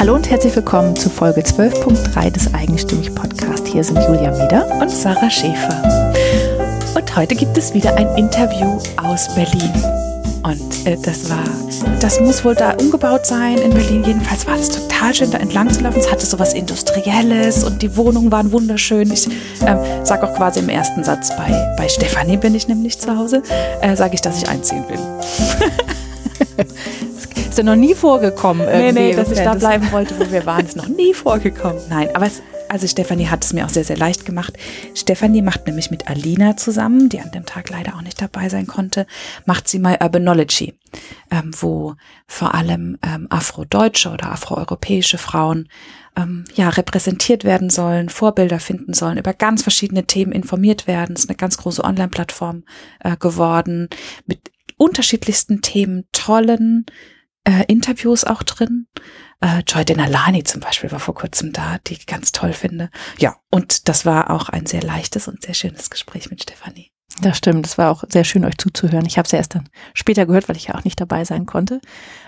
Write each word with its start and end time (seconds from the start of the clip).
Hallo 0.00 0.14
und 0.14 0.30
herzlich 0.30 0.56
willkommen 0.56 0.96
zu 0.96 1.10
Folge 1.10 1.42
12.3 1.42 2.30
des 2.30 2.54
Eigenstimmig 2.54 3.14
Podcast. 3.14 3.68
Hier 3.68 3.84
sind 3.84 3.98
Julia 3.98 4.30
Meder 4.30 4.66
und 4.80 4.90
Sarah 4.90 5.28
Schäfer. 5.28 6.10
Und 6.96 7.16
heute 7.16 7.34
gibt 7.34 7.58
es 7.58 7.74
wieder 7.74 7.94
ein 7.96 8.08
Interview 8.16 8.78
aus 8.96 9.28
Berlin. 9.34 9.70
Und 10.42 10.86
äh, 10.86 10.96
das 11.04 11.28
war, 11.28 11.44
das 12.00 12.18
muss 12.18 12.42
wohl 12.46 12.54
da 12.54 12.76
umgebaut 12.80 13.26
sein 13.26 13.58
in 13.58 13.74
Berlin. 13.74 14.02
Jedenfalls 14.02 14.46
war 14.46 14.58
es 14.58 14.70
total 14.70 15.14
schön, 15.14 15.30
da 15.32 15.36
entlang 15.36 15.68
zu 15.68 15.82
laufen. 15.82 16.00
Es 16.00 16.10
hatte 16.10 16.24
so 16.24 16.38
was 16.38 16.54
Industrielles 16.54 17.62
und 17.62 17.82
die 17.82 17.94
Wohnungen 17.94 18.32
waren 18.32 18.52
wunderschön. 18.52 19.12
Ich 19.12 19.26
äh, 19.26 19.76
sage 20.02 20.26
auch 20.26 20.34
quasi 20.34 20.60
im 20.60 20.70
ersten 20.70 21.04
Satz, 21.04 21.28
bei, 21.36 21.74
bei 21.76 21.90
Stefanie 21.90 22.38
bin 22.38 22.54
ich 22.54 22.68
nämlich 22.68 22.98
zu 22.98 23.14
Hause, 23.14 23.42
äh, 23.82 23.94
sage 23.96 24.14
ich, 24.14 24.22
dass 24.22 24.38
ich 24.38 24.48
einziehen 24.48 24.82
will. 24.88 26.66
Ist 27.50 27.58
ja 27.58 27.64
noch 27.64 27.74
nie 27.74 27.96
vorgekommen. 27.96 28.64
Nee, 28.64 28.92
nee, 28.92 29.12
dass 29.12 29.32
ich 29.32 29.38
da 29.38 29.54
bleiben 29.54 29.90
wollte, 29.90 30.16
wo 30.20 30.30
wir 30.30 30.46
waren, 30.46 30.64
ist 30.64 30.76
noch 30.76 30.86
nie 30.86 31.12
vorgekommen. 31.12 31.82
Nein, 31.88 32.08
aber 32.14 32.26
es, 32.26 32.42
also 32.68 32.86
Stefanie 32.86 33.26
hat 33.26 33.44
es 33.44 33.52
mir 33.52 33.64
auch 33.66 33.70
sehr, 33.70 33.82
sehr 33.82 33.96
leicht 33.96 34.24
gemacht. 34.24 34.56
Stefanie 34.94 35.42
macht 35.42 35.66
nämlich 35.66 35.90
mit 35.90 36.08
Alina 36.08 36.56
zusammen, 36.56 37.08
die 37.08 37.18
an 37.18 37.32
dem 37.32 37.46
Tag 37.46 37.68
leider 37.68 37.96
auch 37.96 38.02
nicht 38.02 38.22
dabei 38.22 38.48
sein 38.48 38.68
konnte, 38.68 39.04
macht 39.46 39.66
sie 39.66 39.80
mal 39.80 39.98
Urbanology, 40.00 40.78
ähm, 41.32 41.50
wo 41.58 41.96
vor 42.28 42.54
allem 42.54 42.98
ähm, 43.02 43.26
afrodeutsche 43.30 44.10
oder 44.10 44.30
afroeuropäische 44.30 45.18
Frauen 45.18 45.68
ähm, 46.16 46.44
ja, 46.54 46.68
repräsentiert 46.68 47.42
werden 47.42 47.68
sollen, 47.68 48.10
Vorbilder 48.10 48.60
finden 48.60 48.94
sollen, 48.94 49.18
über 49.18 49.32
ganz 49.32 49.64
verschiedene 49.64 50.04
Themen 50.04 50.30
informiert 50.30 50.86
werden. 50.86 51.16
Es 51.16 51.24
ist 51.24 51.30
eine 51.30 51.36
ganz 51.36 51.58
große 51.58 51.82
Online-Plattform 51.82 52.62
äh, 53.00 53.16
geworden 53.16 53.88
mit 54.26 54.52
unterschiedlichsten 54.76 55.62
Themen, 55.62 56.04
tollen 56.12 56.86
äh, 57.44 57.64
Interviews 57.68 58.24
auch 58.24 58.42
drin. 58.42 58.86
Äh, 59.40 59.62
Joy 59.66 59.84
Denalani 59.84 60.44
zum 60.44 60.60
Beispiel 60.60 60.92
war 60.92 61.00
vor 61.00 61.14
kurzem 61.14 61.52
da, 61.52 61.78
die 61.86 61.94
ich 61.94 62.06
ganz 62.06 62.32
toll 62.32 62.52
finde. 62.52 62.90
Ja, 63.18 63.36
und 63.50 63.88
das 63.88 64.04
war 64.04 64.30
auch 64.30 64.48
ein 64.48 64.66
sehr 64.66 64.82
leichtes 64.82 65.28
und 65.28 65.42
sehr 65.42 65.54
schönes 65.54 65.90
Gespräch 65.90 66.30
mit 66.30 66.42
Stefanie. 66.42 66.92
Das 67.22 67.36
stimmt, 67.36 67.66
es 67.66 67.76
war 67.76 67.90
auch 67.90 68.04
sehr 68.08 68.24
schön, 68.24 68.44
euch 68.44 68.56
zuzuhören. 68.56 69.04
Ich 69.04 69.18
habe 69.18 69.26
es 69.26 69.32
ja 69.32 69.38
erst 69.38 69.54
dann 69.54 69.68
später 69.94 70.26
gehört, 70.26 70.48
weil 70.48 70.56
ich 70.56 70.68
ja 70.68 70.74
auch 70.74 70.84
nicht 70.84 71.00
dabei 71.00 71.24
sein 71.24 71.44
konnte. 71.44 71.80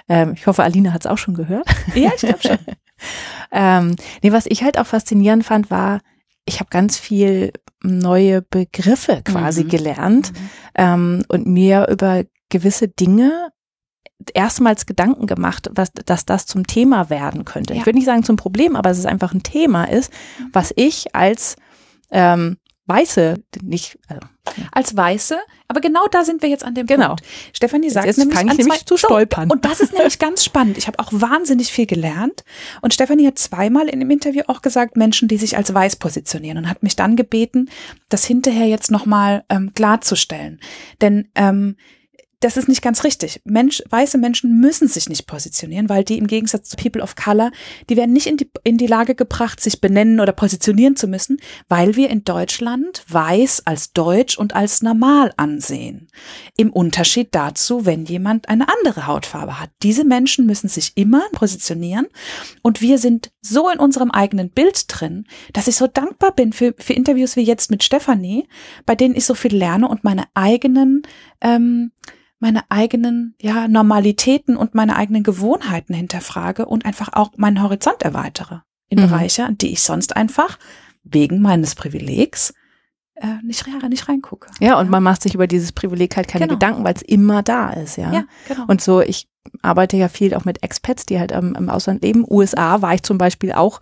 Ähm, 0.08 0.32
ich 0.34 0.46
hoffe, 0.46 0.62
Alina 0.62 0.92
hat 0.92 1.04
es 1.04 1.10
auch 1.10 1.18
schon 1.18 1.34
gehört. 1.34 1.66
Ja, 1.94 2.10
ich 2.14 2.20
glaube 2.20 2.42
schon. 2.42 2.58
ähm, 3.52 3.96
nee, 4.22 4.32
was 4.32 4.46
ich 4.46 4.62
halt 4.62 4.78
auch 4.78 4.86
faszinierend 4.86 5.44
fand, 5.44 5.70
war, 5.70 6.00
ich 6.44 6.60
habe 6.60 6.70
ganz 6.70 6.98
viel 6.98 7.52
neue 7.82 8.42
Begriffe 8.42 9.22
quasi 9.24 9.64
mhm. 9.64 9.68
gelernt 9.68 10.32
mhm. 10.32 10.50
ähm, 10.74 11.24
und 11.28 11.46
mir 11.46 11.88
über 11.88 12.24
gewisse 12.48 12.88
Dinge 12.88 13.50
erstmals 14.34 14.86
Gedanken 14.86 15.26
gemacht, 15.26 15.70
was, 15.72 15.92
dass 15.92 16.24
das 16.24 16.46
zum 16.46 16.66
Thema 16.66 17.10
werden 17.10 17.44
könnte. 17.44 17.74
Ja. 17.74 17.80
Ich 17.80 17.86
würde 17.86 17.98
nicht 17.98 18.06
sagen 18.06 18.24
zum 18.24 18.36
Problem, 18.36 18.76
aber 18.76 18.90
dass 18.90 18.98
es 18.98 19.06
einfach 19.06 19.32
ein 19.32 19.42
Thema 19.42 19.84
ist, 19.84 20.12
was 20.52 20.72
ich 20.76 21.14
als 21.14 21.56
ähm, 22.10 22.58
Weiße 22.86 23.42
nicht 23.62 23.98
also, 24.08 24.20
als 24.72 24.96
Weiße, 24.96 25.38
aber 25.68 25.80
genau 25.80 26.06
da 26.10 26.24
sind 26.24 26.42
wir 26.42 26.48
jetzt 26.48 26.64
an 26.64 26.74
dem 26.74 26.86
genau. 26.86 27.08
Punkt. 27.08 27.22
Stefanie 27.52 27.90
sagt 27.90 28.06
jetzt 28.06 28.18
nämlich, 28.18 28.36
fange 28.36 28.52
ich 28.52 28.58
nämlich 28.58 28.84
zu 28.84 28.96
stolpern. 28.96 29.48
So, 29.48 29.54
und 29.54 29.64
das 29.64 29.80
ist 29.80 29.92
nämlich 29.92 30.18
ganz 30.18 30.44
spannend. 30.44 30.78
Ich 30.78 30.88
habe 30.88 30.98
auch 30.98 31.12
wahnsinnig 31.12 31.72
viel 31.72 31.86
gelernt. 31.86 32.42
Und 32.80 32.92
Stefanie 32.92 33.26
hat 33.26 33.38
zweimal 33.38 33.88
in 33.88 34.00
dem 34.00 34.10
Interview 34.10 34.42
auch 34.48 34.62
gesagt, 34.62 34.96
Menschen, 34.96 35.28
die 35.28 35.36
sich 35.36 35.56
als 35.56 35.72
weiß 35.72 35.96
positionieren 35.96 36.58
und 36.58 36.68
hat 36.68 36.82
mich 36.82 36.96
dann 36.96 37.14
gebeten, 37.14 37.70
das 38.08 38.24
hinterher 38.24 38.66
jetzt 38.66 38.90
nochmal 38.90 39.44
ähm, 39.48 39.72
klarzustellen. 39.74 40.60
Denn 41.00 41.28
ähm, 41.36 41.76
das 42.42 42.56
ist 42.56 42.68
nicht 42.68 42.82
ganz 42.82 43.04
richtig. 43.04 43.40
Mensch, 43.44 43.82
weiße 43.88 44.18
Menschen 44.18 44.60
müssen 44.60 44.88
sich 44.88 45.08
nicht 45.08 45.26
positionieren, 45.26 45.88
weil 45.88 46.02
die 46.02 46.18
im 46.18 46.26
Gegensatz 46.26 46.68
zu 46.68 46.76
People 46.76 47.00
of 47.00 47.14
Color, 47.14 47.52
die 47.88 47.96
werden 47.96 48.12
nicht 48.12 48.26
in 48.26 48.36
die, 48.36 48.50
in 48.64 48.78
die 48.78 48.88
Lage 48.88 49.14
gebracht, 49.14 49.60
sich 49.60 49.80
benennen 49.80 50.18
oder 50.18 50.32
positionieren 50.32 50.96
zu 50.96 51.06
müssen, 51.06 51.38
weil 51.68 51.94
wir 51.94 52.10
in 52.10 52.24
Deutschland 52.24 53.04
weiß 53.08 53.66
als 53.66 53.92
deutsch 53.92 54.36
und 54.36 54.56
als 54.56 54.82
normal 54.82 55.32
ansehen. 55.36 56.08
Im 56.56 56.72
Unterschied 56.72 57.28
dazu, 57.30 57.86
wenn 57.86 58.04
jemand 58.06 58.48
eine 58.48 58.66
andere 58.68 59.06
Hautfarbe 59.06 59.60
hat. 59.60 59.70
Diese 59.82 60.04
Menschen 60.04 60.44
müssen 60.44 60.68
sich 60.68 60.92
immer 60.96 61.22
positionieren 61.32 62.08
und 62.62 62.80
wir 62.80 62.98
sind 62.98 63.30
so 63.40 63.70
in 63.70 63.78
unserem 63.78 64.10
eigenen 64.10 64.50
Bild 64.50 64.84
drin, 64.88 65.26
dass 65.52 65.68
ich 65.68 65.76
so 65.76 65.86
dankbar 65.86 66.32
bin 66.32 66.52
für, 66.52 66.74
für 66.76 66.92
Interviews 66.92 67.36
wie 67.36 67.42
jetzt 67.42 67.70
mit 67.70 67.84
Stefanie, 67.84 68.48
bei 68.84 68.96
denen 68.96 69.14
ich 69.14 69.26
so 69.26 69.34
viel 69.34 69.54
lerne 69.54 69.86
und 69.86 70.02
meine 70.02 70.24
eigenen 70.34 71.02
ähm, 71.40 71.92
meine 72.38 72.64
eigenen 72.70 73.34
ja, 73.40 73.68
Normalitäten 73.68 74.56
und 74.56 74.74
meine 74.74 74.96
eigenen 74.96 75.22
Gewohnheiten 75.22 75.94
hinterfrage 75.94 76.66
und 76.66 76.84
einfach 76.84 77.10
auch 77.12 77.30
meinen 77.36 77.62
Horizont 77.62 78.02
erweitere 78.02 78.60
in 78.88 78.98
mhm. 78.98 79.08
Bereiche, 79.08 79.48
die 79.52 79.72
ich 79.72 79.82
sonst 79.82 80.16
einfach 80.16 80.58
wegen 81.04 81.40
meines 81.40 81.74
Privilegs 81.74 82.52
äh, 83.14 83.40
nicht, 83.44 83.64
nicht 83.88 84.08
reingucke. 84.08 84.50
Ja, 84.58 84.78
und 84.80 84.90
man 84.90 85.02
macht 85.02 85.22
sich 85.22 85.34
über 85.34 85.46
dieses 85.46 85.72
Privileg 85.72 86.16
halt 86.16 86.28
keine 86.28 86.46
genau. 86.46 86.54
Gedanken, 86.54 86.84
weil 86.84 86.94
es 86.94 87.02
immer 87.02 87.42
da 87.42 87.70
ist, 87.70 87.96
ja. 87.96 88.12
ja 88.12 88.24
genau. 88.48 88.64
Und 88.66 88.80
so, 88.80 89.00
ich 89.00 89.28
arbeite 89.62 89.96
ja 89.96 90.08
viel 90.08 90.34
auch 90.34 90.44
mit 90.44 90.62
Expats, 90.62 91.06
die 91.06 91.18
halt 91.18 91.30
ähm, 91.32 91.54
im 91.56 91.68
Ausland 91.68 92.02
leben. 92.02 92.24
USA 92.28 92.82
war 92.82 92.94
ich 92.94 93.02
zum 93.02 93.18
Beispiel 93.18 93.52
auch, 93.52 93.80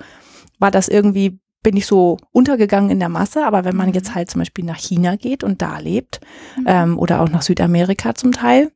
war 0.58 0.70
das 0.70 0.88
irgendwie 0.88 1.40
bin 1.62 1.76
ich 1.76 1.86
so 1.86 2.16
untergegangen 2.32 2.90
in 2.90 2.98
der 2.98 3.08
Masse, 3.08 3.44
aber 3.44 3.64
wenn 3.64 3.76
man 3.76 3.88
mhm. 3.88 3.94
jetzt 3.94 4.14
halt 4.14 4.30
zum 4.30 4.40
Beispiel 4.40 4.64
nach 4.64 4.78
China 4.78 5.16
geht 5.16 5.44
und 5.44 5.62
da 5.62 5.78
lebt 5.78 6.20
mhm. 6.56 6.64
ähm, 6.66 6.98
oder 6.98 7.20
auch 7.20 7.28
nach 7.28 7.42
Südamerika 7.42 8.14
zum 8.14 8.32
Teil, 8.32 8.72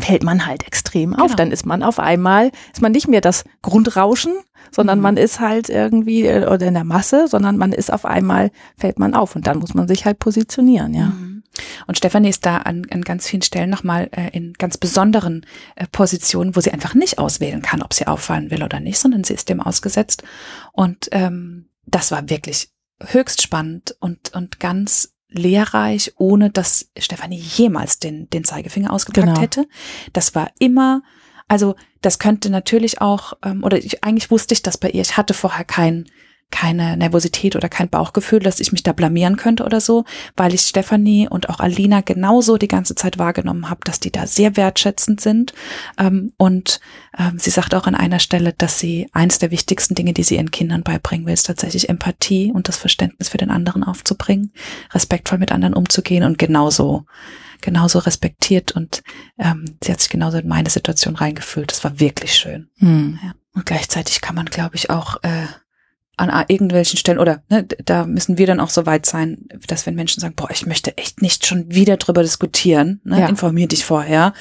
fällt 0.00 0.24
man 0.24 0.46
halt 0.46 0.66
extrem 0.66 1.12
genau. 1.12 1.24
auf. 1.24 1.36
Dann 1.36 1.52
ist 1.52 1.66
man 1.66 1.82
auf 1.82 1.98
einmal, 1.98 2.50
ist 2.72 2.82
man 2.82 2.92
nicht 2.92 3.08
mehr 3.08 3.20
das 3.20 3.44
Grundrauschen, 3.62 4.32
sondern 4.70 4.98
mhm. 4.98 5.02
man 5.02 5.16
ist 5.16 5.40
halt 5.40 5.68
irgendwie 5.68 6.26
äh, 6.26 6.46
oder 6.46 6.66
in 6.66 6.74
der 6.74 6.84
Masse, 6.84 7.28
sondern 7.28 7.56
man 7.56 7.72
ist 7.72 7.92
auf 7.92 8.04
einmal, 8.04 8.50
fällt 8.76 8.98
man 8.98 9.14
auf 9.14 9.36
und 9.36 9.46
dann 9.46 9.58
muss 9.58 9.74
man 9.74 9.88
sich 9.88 10.04
halt 10.04 10.18
positionieren, 10.18 10.94
ja. 10.94 11.06
Mhm. 11.06 11.34
Und 11.86 11.96
Stefanie 11.96 12.30
ist 12.30 12.44
da 12.46 12.58
an, 12.58 12.84
an 12.90 13.02
ganz 13.02 13.28
vielen 13.28 13.42
Stellen 13.42 13.70
nochmal 13.70 14.08
äh, 14.10 14.30
in 14.36 14.54
ganz 14.54 14.76
besonderen 14.76 15.46
äh, 15.76 15.86
Positionen, 15.92 16.56
wo 16.56 16.60
sie 16.60 16.72
einfach 16.72 16.94
nicht 16.94 17.18
auswählen 17.18 17.62
kann, 17.62 17.80
ob 17.80 17.94
sie 17.94 18.08
auffallen 18.08 18.50
will 18.50 18.64
oder 18.64 18.80
nicht, 18.80 18.98
sondern 18.98 19.22
sie 19.22 19.34
ist 19.34 19.48
dem 19.48 19.60
ausgesetzt. 19.60 20.24
Und 20.72 21.08
ähm, 21.12 21.68
das 21.86 22.10
war 22.10 22.28
wirklich 22.28 22.70
höchst 23.00 23.42
spannend 23.42 23.96
und, 24.00 24.34
und 24.34 24.60
ganz 24.60 25.14
lehrreich, 25.28 26.12
ohne 26.16 26.50
dass 26.50 26.90
Stefanie 26.96 27.38
jemals 27.38 27.98
den, 27.98 28.30
den 28.30 28.44
Zeigefinger 28.44 28.92
ausgepackt 28.92 29.26
genau. 29.26 29.40
hätte. 29.40 29.68
Das 30.12 30.34
war 30.34 30.50
immer, 30.58 31.02
also 31.48 31.74
das 32.02 32.18
könnte 32.18 32.50
natürlich 32.50 33.00
auch, 33.00 33.34
ähm, 33.44 33.64
oder 33.64 33.78
ich, 33.78 34.04
eigentlich 34.04 34.30
wusste 34.30 34.54
ich 34.54 34.62
das 34.62 34.78
bei 34.78 34.90
ihr, 34.90 35.02
ich 35.02 35.16
hatte 35.16 35.34
vorher 35.34 35.64
kein, 35.64 36.06
keine 36.50 36.96
Nervosität 36.96 37.56
oder 37.56 37.68
kein 37.68 37.88
Bauchgefühl, 37.88 38.38
dass 38.38 38.60
ich 38.60 38.72
mich 38.72 38.82
da 38.82 38.92
blamieren 38.92 39.36
könnte 39.36 39.64
oder 39.64 39.80
so, 39.80 40.04
weil 40.36 40.54
ich 40.54 40.62
Stefanie 40.62 41.28
und 41.28 41.48
auch 41.48 41.60
Alina 41.60 42.00
genauso 42.00 42.58
die 42.58 42.68
ganze 42.68 42.94
Zeit 42.94 43.18
wahrgenommen 43.18 43.68
habe, 43.70 43.80
dass 43.84 44.00
die 44.00 44.12
da 44.12 44.26
sehr 44.26 44.56
wertschätzend 44.56 45.20
sind. 45.20 45.52
Ähm, 45.98 46.32
und 46.36 46.80
ähm, 47.18 47.38
sie 47.38 47.50
sagt 47.50 47.74
auch 47.74 47.86
an 47.86 47.94
einer 47.94 48.18
Stelle, 48.18 48.52
dass 48.52 48.78
sie 48.78 49.08
eins 49.12 49.38
der 49.38 49.50
wichtigsten 49.50 49.94
Dinge, 49.94 50.12
die 50.12 50.22
sie 50.22 50.36
ihren 50.36 50.50
Kindern 50.50 50.82
beibringen 50.82 51.26
will, 51.26 51.34
ist 51.34 51.46
tatsächlich 51.46 51.88
Empathie 51.88 52.52
und 52.52 52.68
das 52.68 52.76
Verständnis 52.76 53.28
für 53.28 53.38
den 53.38 53.50
anderen 53.50 53.82
aufzubringen, 53.82 54.52
respektvoll 54.92 55.38
mit 55.38 55.52
anderen 55.52 55.74
umzugehen 55.74 56.24
und 56.24 56.38
genauso 56.38 57.04
genauso 57.60 57.98
respektiert 57.98 58.72
und 58.72 59.02
ähm, 59.38 59.64
sie 59.82 59.90
hat 59.90 59.98
sich 59.98 60.10
genauso 60.10 60.36
in 60.36 60.46
meine 60.46 60.68
Situation 60.68 61.16
reingefühlt. 61.16 61.70
Das 61.70 61.82
war 61.82 61.98
wirklich 61.98 62.34
schön. 62.34 62.68
Hm. 62.76 63.18
Ja. 63.22 63.32
Und 63.54 63.64
gleichzeitig 63.64 64.20
kann 64.20 64.34
man, 64.34 64.46
glaube 64.46 64.76
ich, 64.76 64.90
auch 64.90 65.22
äh, 65.22 65.46
an 66.16 66.44
irgendwelchen 66.48 66.96
Stellen 66.96 67.18
oder 67.18 67.42
ne, 67.48 67.64
da 67.84 68.06
müssen 68.06 68.38
wir 68.38 68.46
dann 68.46 68.60
auch 68.60 68.70
so 68.70 68.86
weit 68.86 69.04
sein, 69.04 69.48
dass 69.66 69.86
wenn 69.86 69.94
Menschen 69.94 70.20
sagen, 70.20 70.34
boah, 70.36 70.50
ich 70.50 70.66
möchte 70.66 70.96
echt 70.96 71.22
nicht 71.22 71.46
schon 71.46 71.72
wieder 71.72 71.96
drüber 71.96 72.22
diskutieren, 72.22 73.00
ne, 73.04 73.20
ja. 73.20 73.28
informier 73.28 73.66
dich 73.66 73.84
vorher, 73.84 74.32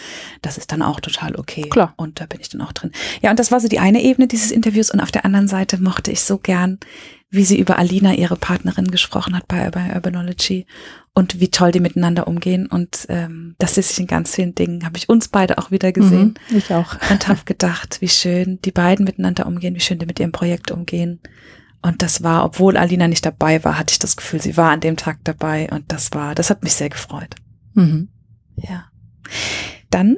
das 0.42 0.58
ist 0.58 0.72
dann 0.72 0.82
auch 0.82 1.00
total 1.00 1.36
okay. 1.36 1.64
Klar. 1.70 1.94
Und 1.98 2.20
da 2.20 2.26
bin 2.26 2.40
ich 2.42 2.50
dann 2.50 2.62
auch 2.62 2.74
drin. 2.74 2.92
Ja, 3.22 3.32
und 3.32 3.40
das 3.40 3.52
war 3.52 3.60
so 3.60 3.68
die 3.68 3.80
eine 3.80 4.04
Ebene 4.04 4.28
dieses 4.28 4.52
Interviews 4.52 4.92
und 4.92 5.00
auf 5.00 5.12
der 5.12 5.26
anderen 5.26 5.48
Seite 5.48 5.82
mochte 5.82 6.12
ich 6.12 6.22
so 6.22 6.38
gern, 6.38 6.80
wie 7.32 7.46
sie 7.46 7.58
über 7.58 7.80
Alina, 7.80 8.14
ihre 8.14 8.36
Partnerin, 8.36 8.92
gesprochen 8.92 9.36
hat 9.36 9.48
bei, 9.48 9.72
bei 9.72 9.96
Urbanology 9.96 10.68
und 11.16 11.40
wie 11.40 11.50
toll 11.50 11.72
die 11.72 11.80
miteinander 11.80 12.28
umgehen 12.28 12.68
und 12.68 13.08
ähm, 13.10 13.56
das 13.58 13.80
ist 13.80 13.90
sich 13.90 14.00
in 14.00 14.06
ganz 14.06 14.36
vielen 14.36 14.54
Dingen, 14.54 14.86
habe 14.86 14.98
ich 14.98 15.10
uns 15.10 15.30
beide 15.30 15.58
auch 15.58 15.72
wieder 15.72 15.92
gesehen. 15.92 16.36
Mhm, 16.50 16.58
ich 16.58 16.72
auch. 16.72 16.96
Und 17.10 17.28
habe 17.28 17.40
gedacht, 17.46 18.02
wie 18.02 18.10
schön 18.10 18.60
die 18.64 18.72
beiden 18.72 19.06
miteinander 19.06 19.48
umgehen, 19.48 19.74
wie 19.74 19.80
schön 19.80 19.98
die 19.98 20.06
mit 20.06 20.20
ihrem 20.20 20.32
Projekt 20.32 20.70
umgehen 20.70 21.20
und 21.84 22.02
das 22.02 22.24
war, 22.24 22.46
obwohl 22.46 22.78
Alina 22.78 23.08
nicht 23.10 23.26
dabei 23.26 23.64
war, 23.64 23.78
hatte 23.78 23.92
ich 23.92 24.00
das 24.00 24.16
Gefühl, 24.16 24.42
sie 24.42 24.56
war 24.56 24.72
an 24.72 24.80
dem 24.80 24.96
Tag 24.96 25.20
dabei 25.26 25.70
und 25.70 25.92
das 25.92 26.14
war, 26.14 26.34
das 26.34 26.50
hat 26.50 26.64
mich 26.64 26.74
sehr 26.74 26.90
gefreut. 26.90 27.36
Mhm. 27.74 28.08
Ja. 28.56 28.86
Dann 29.90 30.16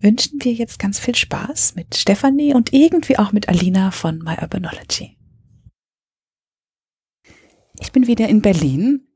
wünschen 0.00 0.40
wir 0.42 0.52
jetzt 0.52 0.78
ganz 0.80 0.98
viel 0.98 1.14
Spaß 1.14 1.76
mit 1.76 1.96
Stefanie 1.96 2.52
und 2.52 2.72
irgendwie 2.72 3.16
auch 3.16 3.32
mit 3.32 3.48
Alina 3.48 3.92
von 3.92 4.18
My 4.18 4.36
Urbanology. 4.42 5.16
Ich 7.80 7.92
bin 7.92 8.06
wieder 8.08 8.28
in 8.28 8.42
Berlin 8.42 9.06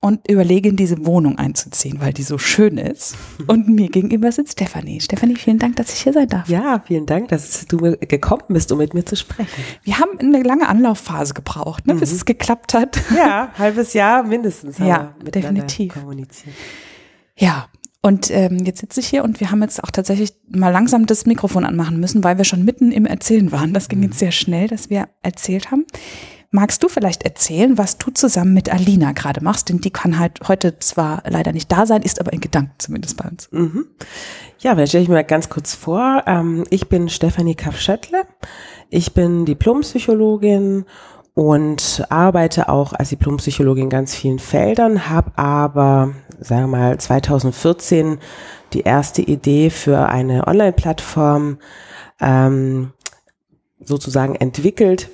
und 0.00 0.28
überlege, 0.30 0.68
in 0.68 0.76
diese 0.76 1.04
Wohnung 1.04 1.38
einzuziehen, 1.38 2.00
weil 2.00 2.12
die 2.12 2.22
so 2.22 2.38
schön 2.38 2.78
ist. 2.78 3.16
Und 3.46 3.68
mir 3.68 3.88
gegenüber 3.88 4.30
sitzt 4.30 4.52
Stefanie. 4.52 5.00
Stefanie, 5.00 5.36
vielen 5.36 5.58
Dank, 5.58 5.76
dass 5.76 5.92
ich 5.92 6.00
hier 6.00 6.12
sein 6.12 6.28
darf. 6.28 6.48
Ja, 6.48 6.82
vielen 6.86 7.06
Dank, 7.06 7.28
dass 7.28 7.66
du 7.66 7.78
gekommen 7.78 8.44
bist, 8.48 8.70
um 8.70 8.78
mit 8.78 8.94
mir 8.94 9.04
zu 9.04 9.16
sprechen. 9.16 9.62
Wir 9.82 9.98
haben 9.98 10.18
eine 10.18 10.42
lange 10.42 10.68
Anlaufphase 10.68 11.34
gebraucht, 11.34 11.86
ne, 11.86 11.94
mhm. 11.94 12.00
bis 12.00 12.12
es 12.12 12.24
geklappt 12.24 12.74
hat. 12.74 13.00
Ja, 13.16 13.50
halbes 13.58 13.94
Jahr 13.94 14.22
mindestens. 14.22 14.78
ja, 14.78 15.14
definitiv. 15.22 15.94
Kommuniziert. 15.94 16.54
Ja, 17.38 17.68
und 18.06 18.30
ähm, 18.30 18.58
jetzt 18.64 18.78
sitze 18.78 19.00
ich 19.00 19.08
hier 19.08 19.24
und 19.24 19.40
wir 19.40 19.50
haben 19.50 19.62
jetzt 19.62 19.82
auch 19.82 19.90
tatsächlich 19.90 20.32
mal 20.48 20.68
langsam 20.68 21.06
das 21.06 21.26
Mikrofon 21.26 21.64
anmachen 21.64 21.98
müssen, 21.98 22.22
weil 22.22 22.38
wir 22.38 22.44
schon 22.44 22.64
mitten 22.64 22.92
im 22.92 23.04
Erzählen 23.04 23.50
waren. 23.50 23.72
Das 23.72 23.88
ging 23.88 24.00
jetzt 24.04 24.20
sehr 24.20 24.30
schnell, 24.30 24.68
dass 24.68 24.90
wir 24.90 25.08
erzählt 25.22 25.72
haben. 25.72 25.86
Magst 26.50 26.82
du 26.82 26.88
vielleicht 26.88 27.24
erzählen, 27.24 27.76
was 27.76 27.98
du 27.98 28.10
zusammen 28.10 28.54
mit 28.54 28.72
Alina 28.72 29.12
gerade 29.12 29.42
machst? 29.42 29.68
Denn 29.68 29.80
die 29.80 29.90
kann 29.90 30.18
halt 30.18 30.40
heute 30.48 30.78
zwar 30.78 31.22
leider 31.26 31.52
nicht 31.52 31.70
da 31.70 31.86
sein, 31.86 32.02
ist 32.02 32.20
aber 32.20 32.32
in 32.32 32.40
Gedanken 32.40 32.74
zumindest 32.78 33.16
bei 33.16 33.28
uns. 33.28 33.48
Mhm. 33.50 33.86
Ja, 34.58 34.74
vielleicht 34.74 34.90
stelle 34.90 35.02
ich 35.02 35.08
mir 35.08 35.22
ganz 35.24 35.48
kurz 35.48 35.74
vor. 35.74 36.22
Ähm, 36.26 36.64
ich 36.70 36.88
bin 36.88 37.08
Stefanie 37.08 37.54
Kaffschöttle. 37.54 38.24
Ich 38.90 39.12
bin 39.12 39.44
Diplompsychologin 39.44 40.84
und 41.36 42.02
arbeite 42.08 42.70
auch 42.70 42.94
als 42.94 43.10
Diplompsychologin 43.10 43.84
in 43.84 43.90
ganz 43.90 44.14
vielen 44.14 44.38
Feldern, 44.38 45.10
habe 45.10 45.32
aber, 45.36 46.14
sagen 46.40 46.62
wir 46.62 46.78
mal, 46.78 46.98
2014 46.98 48.18
die 48.72 48.80
erste 48.80 49.20
Idee 49.20 49.68
für 49.68 50.08
eine 50.08 50.46
Online-Plattform 50.46 51.58
ähm, 52.20 52.92
sozusagen 53.84 54.34
entwickelt, 54.34 55.10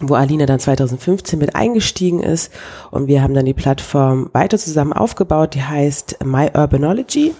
wo 0.00 0.14
Alina 0.14 0.46
dann 0.46 0.58
2015 0.58 1.38
mit 1.38 1.54
eingestiegen 1.54 2.22
ist. 2.22 2.52
Und 2.90 3.06
wir 3.06 3.22
haben 3.22 3.34
dann 3.34 3.46
die 3.46 3.54
Plattform 3.54 4.28
weiter 4.32 4.58
zusammen 4.58 4.92
aufgebaut, 4.92 5.54
die 5.54 5.62
heißt 5.62 6.24
My 6.24 6.50
Urbanology, 6.54 7.34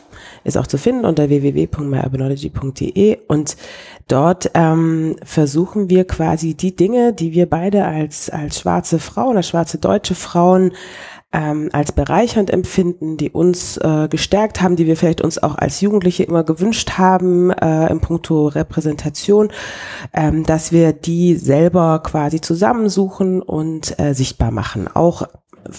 ist 0.44 0.56
auch 0.56 0.66
zu 0.66 0.78
finden 0.78 1.04
unter 1.04 1.28
www.myurbanology.de 1.28 3.18
und 3.28 3.56
dort 4.08 4.50
ähm, 4.54 5.16
versuchen 5.22 5.90
wir 5.90 6.06
quasi 6.06 6.54
die 6.54 6.74
Dinge, 6.74 7.12
die 7.12 7.32
wir 7.32 7.46
beide 7.48 7.84
als, 7.84 8.30
als 8.30 8.60
schwarze 8.60 8.98
Frauen, 8.98 9.36
als 9.36 9.48
schwarze 9.48 9.78
deutsche 9.78 10.14
Frauen 10.14 10.72
ähm, 11.36 11.68
als 11.72 11.92
bereichernd 11.92 12.50
empfinden, 12.50 13.18
die 13.18 13.30
uns 13.30 13.76
äh, 13.76 14.08
gestärkt 14.08 14.62
haben, 14.62 14.74
die 14.74 14.86
wir 14.86 14.96
vielleicht 14.96 15.20
uns 15.20 15.40
auch 15.42 15.56
als 15.56 15.82
Jugendliche 15.82 16.24
immer 16.24 16.44
gewünscht 16.44 16.92
haben 16.92 17.50
äh, 17.50 17.88
im 17.88 18.00
Punkto 18.00 18.48
Repräsentation, 18.48 19.52
ähm, 20.14 20.44
dass 20.44 20.72
wir 20.72 20.94
die 20.94 21.36
selber 21.36 22.00
quasi 22.02 22.40
zusammensuchen 22.40 23.42
und 23.42 23.98
äh, 24.00 24.14
sichtbar 24.14 24.50
machen. 24.50 24.88
Auch 24.88 25.28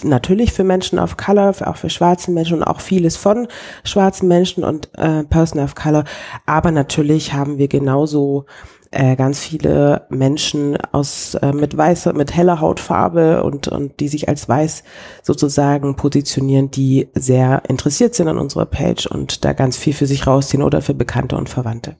natürlich 0.04 0.52
für 0.52 0.64
Menschen 0.64 0.98
of 0.98 1.16
Color, 1.16 1.54
auch 1.64 1.76
für 1.76 1.90
schwarze 1.90 2.30
Menschen 2.30 2.58
und 2.58 2.62
auch 2.62 2.80
vieles 2.80 3.16
von 3.16 3.48
schwarzen 3.82 4.28
Menschen 4.28 4.62
und 4.62 4.90
äh, 4.96 5.24
Person 5.24 5.60
of 5.60 5.74
Color. 5.74 6.04
Aber 6.46 6.70
natürlich 6.70 7.32
haben 7.32 7.58
wir 7.58 7.68
genauso 7.68 8.46
äh, 8.90 9.16
ganz 9.16 9.40
viele 9.40 10.06
Menschen 10.08 10.76
aus 10.92 11.34
äh, 11.34 11.52
mit 11.52 11.76
weißer, 11.76 12.12
mit 12.12 12.34
heller 12.34 12.60
Hautfarbe 12.60 13.44
und 13.44 13.68
und 13.68 14.00
die 14.00 14.08
sich 14.08 14.28
als 14.28 14.48
weiß 14.48 14.82
sozusagen 15.22 15.96
positionieren, 15.96 16.70
die 16.70 17.08
sehr 17.14 17.62
interessiert 17.68 18.14
sind 18.14 18.28
an 18.28 18.38
unserer 18.38 18.66
Page 18.66 19.06
und 19.06 19.44
da 19.44 19.52
ganz 19.52 19.76
viel 19.76 19.92
für 19.92 20.06
sich 20.06 20.26
rausziehen 20.26 20.62
oder 20.62 20.82
für 20.82 20.94
Bekannte 20.94 21.36
und 21.36 21.48
Verwandte. 21.48 21.96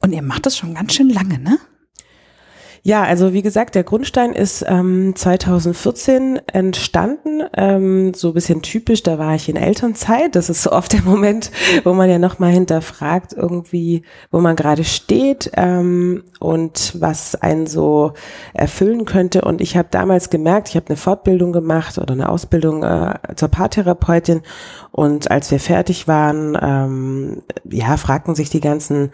Und 0.00 0.12
ihr 0.12 0.22
macht 0.22 0.46
das 0.46 0.56
schon 0.56 0.74
ganz 0.74 0.94
schön 0.94 1.10
lange, 1.10 1.38
ne? 1.38 1.58
Ja, 2.82 3.02
also 3.02 3.34
wie 3.34 3.42
gesagt, 3.42 3.74
der 3.74 3.84
Grundstein 3.84 4.32
ist 4.32 4.64
ähm, 4.66 5.14
2014 5.14 6.40
entstanden, 6.46 7.42
ähm, 7.54 8.14
so 8.14 8.32
bisschen 8.32 8.62
typisch, 8.62 9.02
da 9.02 9.18
war 9.18 9.34
ich 9.34 9.50
in 9.50 9.56
Elternzeit. 9.56 10.34
Das 10.34 10.48
ist 10.48 10.62
so 10.62 10.72
oft 10.72 10.94
der 10.94 11.02
Moment, 11.02 11.50
wo 11.84 11.92
man 11.92 12.08
ja 12.08 12.18
nochmal 12.18 12.52
hinterfragt, 12.52 13.34
irgendwie, 13.34 14.02
wo 14.30 14.40
man 14.40 14.56
gerade 14.56 14.84
steht 14.84 15.50
ähm, 15.56 16.24
und 16.38 16.94
was 16.98 17.34
einen 17.34 17.66
so 17.66 18.14
erfüllen 18.54 19.04
könnte. 19.04 19.42
Und 19.42 19.60
ich 19.60 19.76
habe 19.76 19.88
damals 19.90 20.30
gemerkt, 20.30 20.70
ich 20.70 20.76
habe 20.76 20.86
eine 20.88 20.96
Fortbildung 20.96 21.52
gemacht 21.52 21.98
oder 21.98 22.14
eine 22.14 22.30
Ausbildung 22.30 22.82
äh, 22.82 23.18
zur 23.36 23.48
Paartherapeutin 23.48 24.40
und 24.92 25.30
als 25.30 25.50
wir 25.50 25.60
fertig 25.60 26.08
waren, 26.08 26.58
ähm, 26.60 27.42
ja, 27.64 27.96
fragten 27.96 28.34
sich 28.34 28.50
die 28.50 28.60
ganzen 28.60 29.12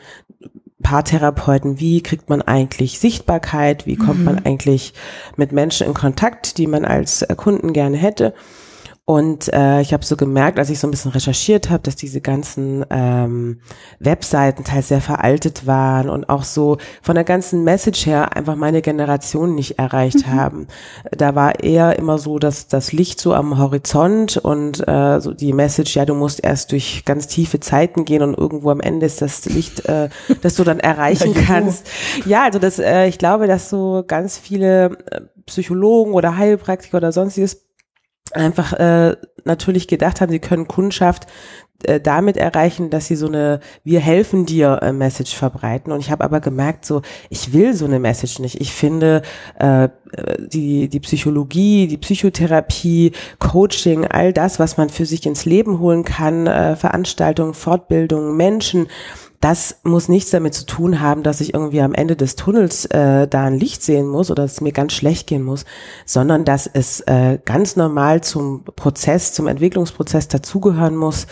Paartherapeuten, 0.86 1.80
wie 1.80 2.00
kriegt 2.00 2.30
man 2.30 2.42
eigentlich 2.42 3.00
Sichtbarkeit, 3.00 3.86
wie 3.86 3.96
kommt 3.96 4.20
mhm. 4.20 4.24
man 4.24 4.44
eigentlich 4.44 4.94
mit 5.36 5.50
Menschen 5.50 5.84
in 5.84 5.94
Kontakt, 5.94 6.58
die 6.58 6.68
man 6.68 6.84
als 6.84 7.26
Kunden 7.36 7.72
gerne 7.72 7.96
hätte. 7.96 8.34
Und 9.08 9.52
äh, 9.52 9.80
ich 9.82 9.92
habe 9.92 10.04
so 10.04 10.16
gemerkt, 10.16 10.58
als 10.58 10.68
ich 10.68 10.80
so 10.80 10.88
ein 10.88 10.90
bisschen 10.90 11.12
recherchiert 11.12 11.70
habe, 11.70 11.84
dass 11.84 11.94
diese 11.94 12.20
ganzen 12.20 12.84
ähm, 12.90 13.60
Webseiten 14.00 14.64
teils 14.64 14.88
sehr 14.88 15.00
veraltet 15.00 15.64
waren 15.64 16.10
und 16.10 16.28
auch 16.28 16.42
so 16.42 16.78
von 17.02 17.14
der 17.14 17.22
ganzen 17.22 17.62
Message 17.62 18.04
her 18.06 18.36
einfach 18.36 18.56
meine 18.56 18.82
Generation 18.82 19.54
nicht 19.54 19.78
erreicht 19.78 20.26
mhm. 20.26 20.32
haben. 20.32 20.66
Da 21.16 21.36
war 21.36 21.62
eher 21.62 21.96
immer 21.96 22.18
so, 22.18 22.40
dass 22.40 22.66
das 22.66 22.92
Licht 22.92 23.20
so 23.20 23.32
am 23.32 23.58
Horizont 23.58 24.38
und 24.38 24.86
äh, 24.88 25.20
so 25.20 25.32
die 25.32 25.52
Message, 25.52 25.94
ja, 25.94 26.04
du 26.04 26.14
musst 26.14 26.42
erst 26.42 26.72
durch 26.72 27.04
ganz 27.04 27.28
tiefe 27.28 27.60
Zeiten 27.60 28.06
gehen 28.06 28.22
und 28.22 28.36
irgendwo 28.36 28.70
am 28.70 28.80
Ende 28.80 29.06
ist 29.06 29.22
das 29.22 29.46
Licht, 29.46 29.88
äh, 29.88 30.08
das 30.42 30.56
du 30.56 30.64
dann 30.64 30.80
erreichen 30.80 31.32
kannst. 31.32 31.86
Ja, 32.24 32.42
also 32.42 32.58
das, 32.58 32.80
äh, 32.80 33.06
ich 33.06 33.18
glaube, 33.18 33.46
dass 33.46 33.70
so 33.70 34.02
ganz 34.04 34.36
viele 34.36 34.98
äh, 35.12 35.20
Psychologen 35.46 36.12
oder 36.12 36.36
Heilpraktiker 36.36 36.96
oder 36.96 37.12
sonstiges 37.12 37.65
einfach 38.32 38.72
äh, 38.74 39.16
natürlich 39.44 39.88
gedacht 39.88 40.20
haben, 40.20 40.32
sie 40.32 40.38
können 40.38 40.68
Kundschaft 40.68 41.26
äh, 41.84 42.00
damit 42.00 42.36
erreichen, 42.38 42.88
dass 42.88 43.06
sie 43.06 43.16
so 43.16 43.26
eine 43.26 43.60
Wir 43.84 44.00
helfen 44.00 44.46
dir 44.46 44.80
äh, 44.82 44.92
Message 44.92 45.34
verbreiten. 45.34 45.92
Und 45.92 46.00
ich 46.00 46.10
habe 46.10 46.24
aber 46.24 46.40
gemerkt, 46.40 46.86
so 46.86 47.02
ich 47.28 47.52
will 47.52 47.74
so 47.74 47.84
eine 47.84 47.98
Message 47.98 48.38
nicht. 48.38 48.60
Ich 48.60 48.72
finde 48.72 49.22
äh, 49.58 49.88
die 50.38 50.88
die 50.88 51.00
Psychologie, 51.00 51.86
die 51.86 51.98
Psychotherapie, 51.98 53.12
Coaching, 53.38 54.06
all 54.06 54.32
das, 54.32 54.58
was 54.58 54.78
man 54.78 54.88
für 54.88 55.04
sich 55.04 55.26
ins 55.26 55.44
Leben 55.44 55.78
holen 55.78 56.04
kann, 56.04 56.46
äh, 56.46 56.76
Veranstaltungen, 56.76 57.52
Fortbildungen, 57.52 58.36
Menschen 58.36 58.88
das 59.40 59.80
muss 59.82 60.08
nichts 60.08 60.30
damit 60.30 60.54
zu 60.54 60.66
tun 60.66 61.00
haben, 61.00 61.22
dass 61.22 61.40
ich 61.40 61.54
irgendwie 61.54 61.80
am 61.80 61.94
Ende 61.94 62.16
des 62.16 62.36
Tunnels 62.36 62.86
äh, 62.86 63.28
da 63.28 63.44
ein 63.44 63.58
Licht 63.58 63.82
sehen 63.82 64.06
muss 64.06 64.30
oder 64.30 64.44
dass 64.44 64.54
es 64.54 64.60
mir 64.60 64.72
ganz 64.72 64.92
schlecht 64.92 65.26
gehen 65.26 65.42
muss, 65.42 65.64
sondern 66.04 66.44
dass 66.44 66.66
es 66.66 67.00
äh, 67.00 67.38
ganz 67.44 67.76
normal 67.76 68.22
zum 68.22 68.64
Prozess, 68.64 69.32
zum 69.32 69.46
Entwicklungsprozess 69.46 70.28
dazugehören 70.28 70.96
muss, 70.96 71.26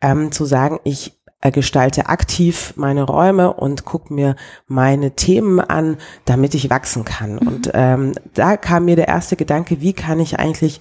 ähm, 0.00 0.32
zu 0.32 0.44
sagen, 0.44 0.80
ich 0.84 1.20
äh, 1.42 1.50
gestalte 1.50 2.06
aktiv 2.06 2.72
meine 2.76 3.02
Räume 3.02 3.52
und 3.52 3.84
gucke 3.84 4.14
mir 4.14 4.36
meine 4.66 5.10
Themen 5.12 5.60
an, 5.60 5.98
damit 6.24 6.54
ich 6.54 6.70
wachsen 6.70 7.04
kann. 7.04 7.32
Mhm. 7.32 7.38
Und 7.48 7.70
ähm, 7.74 8.12
da 8.34 8.56
kam 8.56 8.86
mir 8.86 8.96
der 8.96 9.08
erste 9.08 9.36
Gedanke, 9.36 9.80
wie 9.80 9.92
kann 9.92 10.20
ich 10.20 10.38
eigentlich 10.38 10.80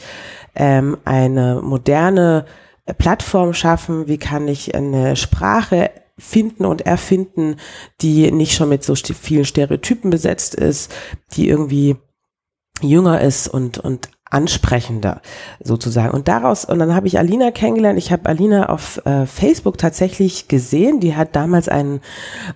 ähm, 0.56 0.98
eine 1.04 1.62
moderne 1.64 2.46
Plattform 2.98 3.54
schaffen, 3.54 4.08
wie 4.08 4.18
kann 4.18 4.48
ich 4.48 4.76
eine 4.76 5.16
Sprache 5.16 5.90
finden 6.22 6.66
und 6.66 6.82
erfinden, 6.82 7.56
die 8.02 8.32
nicht 8.32 8.54
schon 8.54 8.70
mit 8.70 8.84
so 8.84 8.96
vielen 8.96 9.46
Stereotypen 9.46 10.10
besetzt 10.10 10.56
ist, 10.56 10.92
die 11.34 11.50
irgendwie 11.50 11.96
jünger 12.82 13.22
ist 13.22 13.48
und, 13.48 13.78
und 13.80 14.10
ansprechender 14.32 15.22
sozusagen. 15.62 16.14
Und 16.14 16.28
daraus, 16.28 16.64
und 16.66 16.80
dann 16.80 16.96
habe 16.96 17.08
ich 17.08 17.20
Alina 17.20 17.52
kennengelernt. 17.52 18.00
Ich 18.00 18.12
habe 18.12 18.30
Alina 18.30 18.70
auf 18.70 19.06
äh, 19.06 19.26
Facebook 19.26 19.78
tatsächlich 19.78 20.48
gesehen. 20.48 21.00
Die 21.02 21.16
hat 21.16 21.36
damals 21.36 21.68
einen 21.68 22.00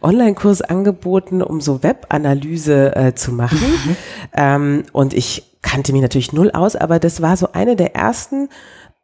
Online-Kurs 0.02 0.62
angeboten, 0.62 1.42
um 1.42 1.60
so 1.60 1.84
Webanalyse 1.84 2.96
äh, 2.96 3.14
zu 3.14 3.34
machen. 3.34 3.60
Mhm. 3.60 3.96
Ähm, 4.34 4.84
und 4.94 5.14
ich 5.14 5.58
kannte 5.62 5.92
mich 5.92 6.02
natürlich 6.02 6.32
null 6.32 6.52
aus, 6.52 6.76
aber 6.76 7.00
das 7.00 7.22
war 7.22 7.36
so 7.36 7.52
eine 7.52 7.76
der 7.76 7.96
ersten 7.96 8.50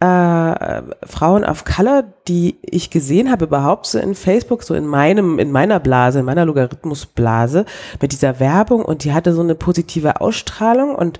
äh, 0.01 0.81
Frauen 1.05 1.45
of 1.45 1.63
Color, 1.63 2.03
die 2.27 2.57
ich 2.63 2.89
gesehen 2.89 3.29
habe 3.29 3.45
überhaupt 3.45 3.85
so 3.85 3.99
in 3.99 4.15
Facebook, 4.15 4.63
so 4.63 4.73
in 4.73 4.87
meinem, 4.87 5.37
in 5.37 5.51
meiner 5.51 5.79
Blase, 5.79 6.19
in 6.19 6.25
meiner 6.25 6.45
Logarithmusblase 6.45 7.65
mit 8.01 8.11
dieser 8.11 8.39
Werbung 8.39 8.83
und 8.83 9.03
die 9.03 9.13
hatte 9.13 9.33
so 9.33 9.41
eine 9.41 9.53
positive 9.53 10.19
Ausstrahlung 10.19 10.95
und 10.95 11.19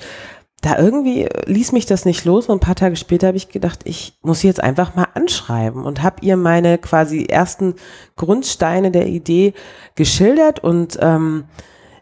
da 0.61 0.77
irgendwie 0.77 1.27
ließ 1.45 1.71
mich 1.71 1.85
das 1.85 2.05
nicht 2.05 2.25
los 2.25 2.47
und 2.47 2.57
ein 2.57 2.59
paar 2.59 2.75
Tage 2.75 2.95
später 2.95 3.27
habe 3.27 3.37
ich 3.37 3.49
gedacht, 3.49 3.81
ich 3.83 4.17
muss 4.21 4.41
sie 4.41 4.47
jetzt 4.47 4.63
einfach 4.63 4.95
mal 4.95 5.07
anschreiben 5.13 5.85
und 5.85 6.01
habe 6.01 6.17
ihr 6.21 6.37
meine 6.37 6.77
quasi 6.79 7.25
ersten 7.25 7.75
Grundsteine 8.15 8.89
der 8.91 9.07
Idee 9.07 9.53
geschildert 9.95 10.63
und 10.63 10.97
ähm, 11.01 11.45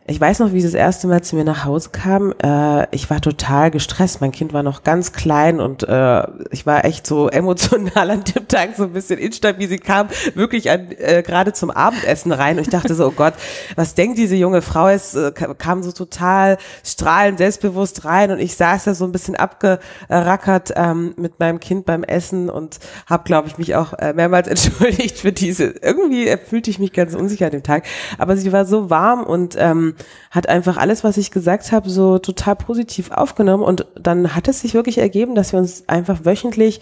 ich 0.09 0.19
weiß 0.19 0.39
noch, 0.39 0.53
wie 0.53 0.61
sie 0.61 0.67
das 0.67 0.73
erste 0.73 1.07
Mal 1.07 1.21
zu 1.21 1.35
mir 1.35 1.43
nach 1.43 1.65
Hause 1.65 1.89
kam. 1.91 2.33
Äh, 2.43 2.87
ich 2.95 3.09
war 3.11 3.21
total 3.21 3.69
gestresst. 3.69 4.21
Mein 4.21 4.31
Kind 4.31 4.53
war 4.53 4.63
noch 4.63 4.83
ganz 4.83 5.13
klein 5.13 5.59
und 5.59 5.83
äh, 5.83 6.23
ich 6.49 6.65
war 6.65 6.83
echt 6.83 7.05
so 7.05 7.29
emotional 7.29 8.09
an 8.09 8.23
dem 8.23 8.47
Tag 8.47 8.75
so 8.75 8.85
ein 8.85 8.93
bisschen 8.93 9.19
instabil. 9.19 9.67
Sie 9.67 9.77
kam 9.77 10.07
wirklich 10.33 10.71
an, 10.71 10.87
äh, 10.97 11.21
gerade 11.21 11.53
zum 11.53 11.69
Abendessen 11.69 12.31
rein 12.31 12.57
und 12.57 12.63
ich 12.63 12.69
dachte 12.69 12.95
so, 12.95 13.05
oh 13.05 13.11
Gott, 13.11 13.35
was 13.75 13.93
denkt 13.93 14.17
diese 14.17 14.35
junge 14.35 14.63
Frau? 14.63 14.87
Es 14.87 15.13
äh, 15.13 15.31
kam 15.31 15.83
so 15.83 15.91
total 15.91 16.57
strahlend, 16.83 17.37
selbstbewusst 17.37 18.03
rein 18.03 18.31
und 18.31 18.39
ich 18.39 18.55
saß 18.55 18.85
da 18.85 18.95
so 18.95 19.05
ein 19.05 19.11
bisschen 19.11 19.35
abgerackert 19.35 20.73
ähm, 20.75 21.13
mit 21.17 21.39
meinem 21.39 21.59
Kind 21.59 21.85
beim 21.85 22.03
Essen 22.03 22.49
und 22.49 22.79
habe, 23.05 23.25
glaube 23.25 23.47
ich, 23.47 23.59
mich 23.59 23.75
auch 23.75 23.93
äh, 23.93 24.13
mehrmals 24.13 24.47
entschuldigt 24.49 25.19
für 25.19 25.31
diese. 25.31 25.65
Irgendwie 25.65 26.35
fühlte 26.49 26.71
ich 26.71 26.79
mich 26.79 26.93
ganz 26.93 27.13
unsicher 27.13 27.45
an 27.45 27.51
dem 27.51 27.63
Tag. 27.63 27.83
Aber 28.17 28.35
sie 28.37 28.51
war 28.51 28.65
so 28.65 28.89
warm 28.89 29.23
und 29.23 29.55
ähm, 29.59 29.93
hat 30.31 30.47
einfach 30.47 30.77
alles, 30.77 31.03
was 31.03 31.17
ich 31.17 31.31
gesagt 31.31 31.71
habe, 31.71 31.89
so 31.89 32.19
total 32.19 32.55
positiv 32.55 33.11
aufgenommen. 33.11 33.63
Und 33.63 33.87
dann 33.99 34.35
hat 34.35 34.47
es 34.47 34.61
sich 34.61 34.73
wirklich 34.73 34.97
ergeben, 34.97 35.35
dass 35.35 35.53
wir 35.53 35.59
uns 35.59 35.83
einfach 35.87 36.25
wöchentlich 36.25 36.81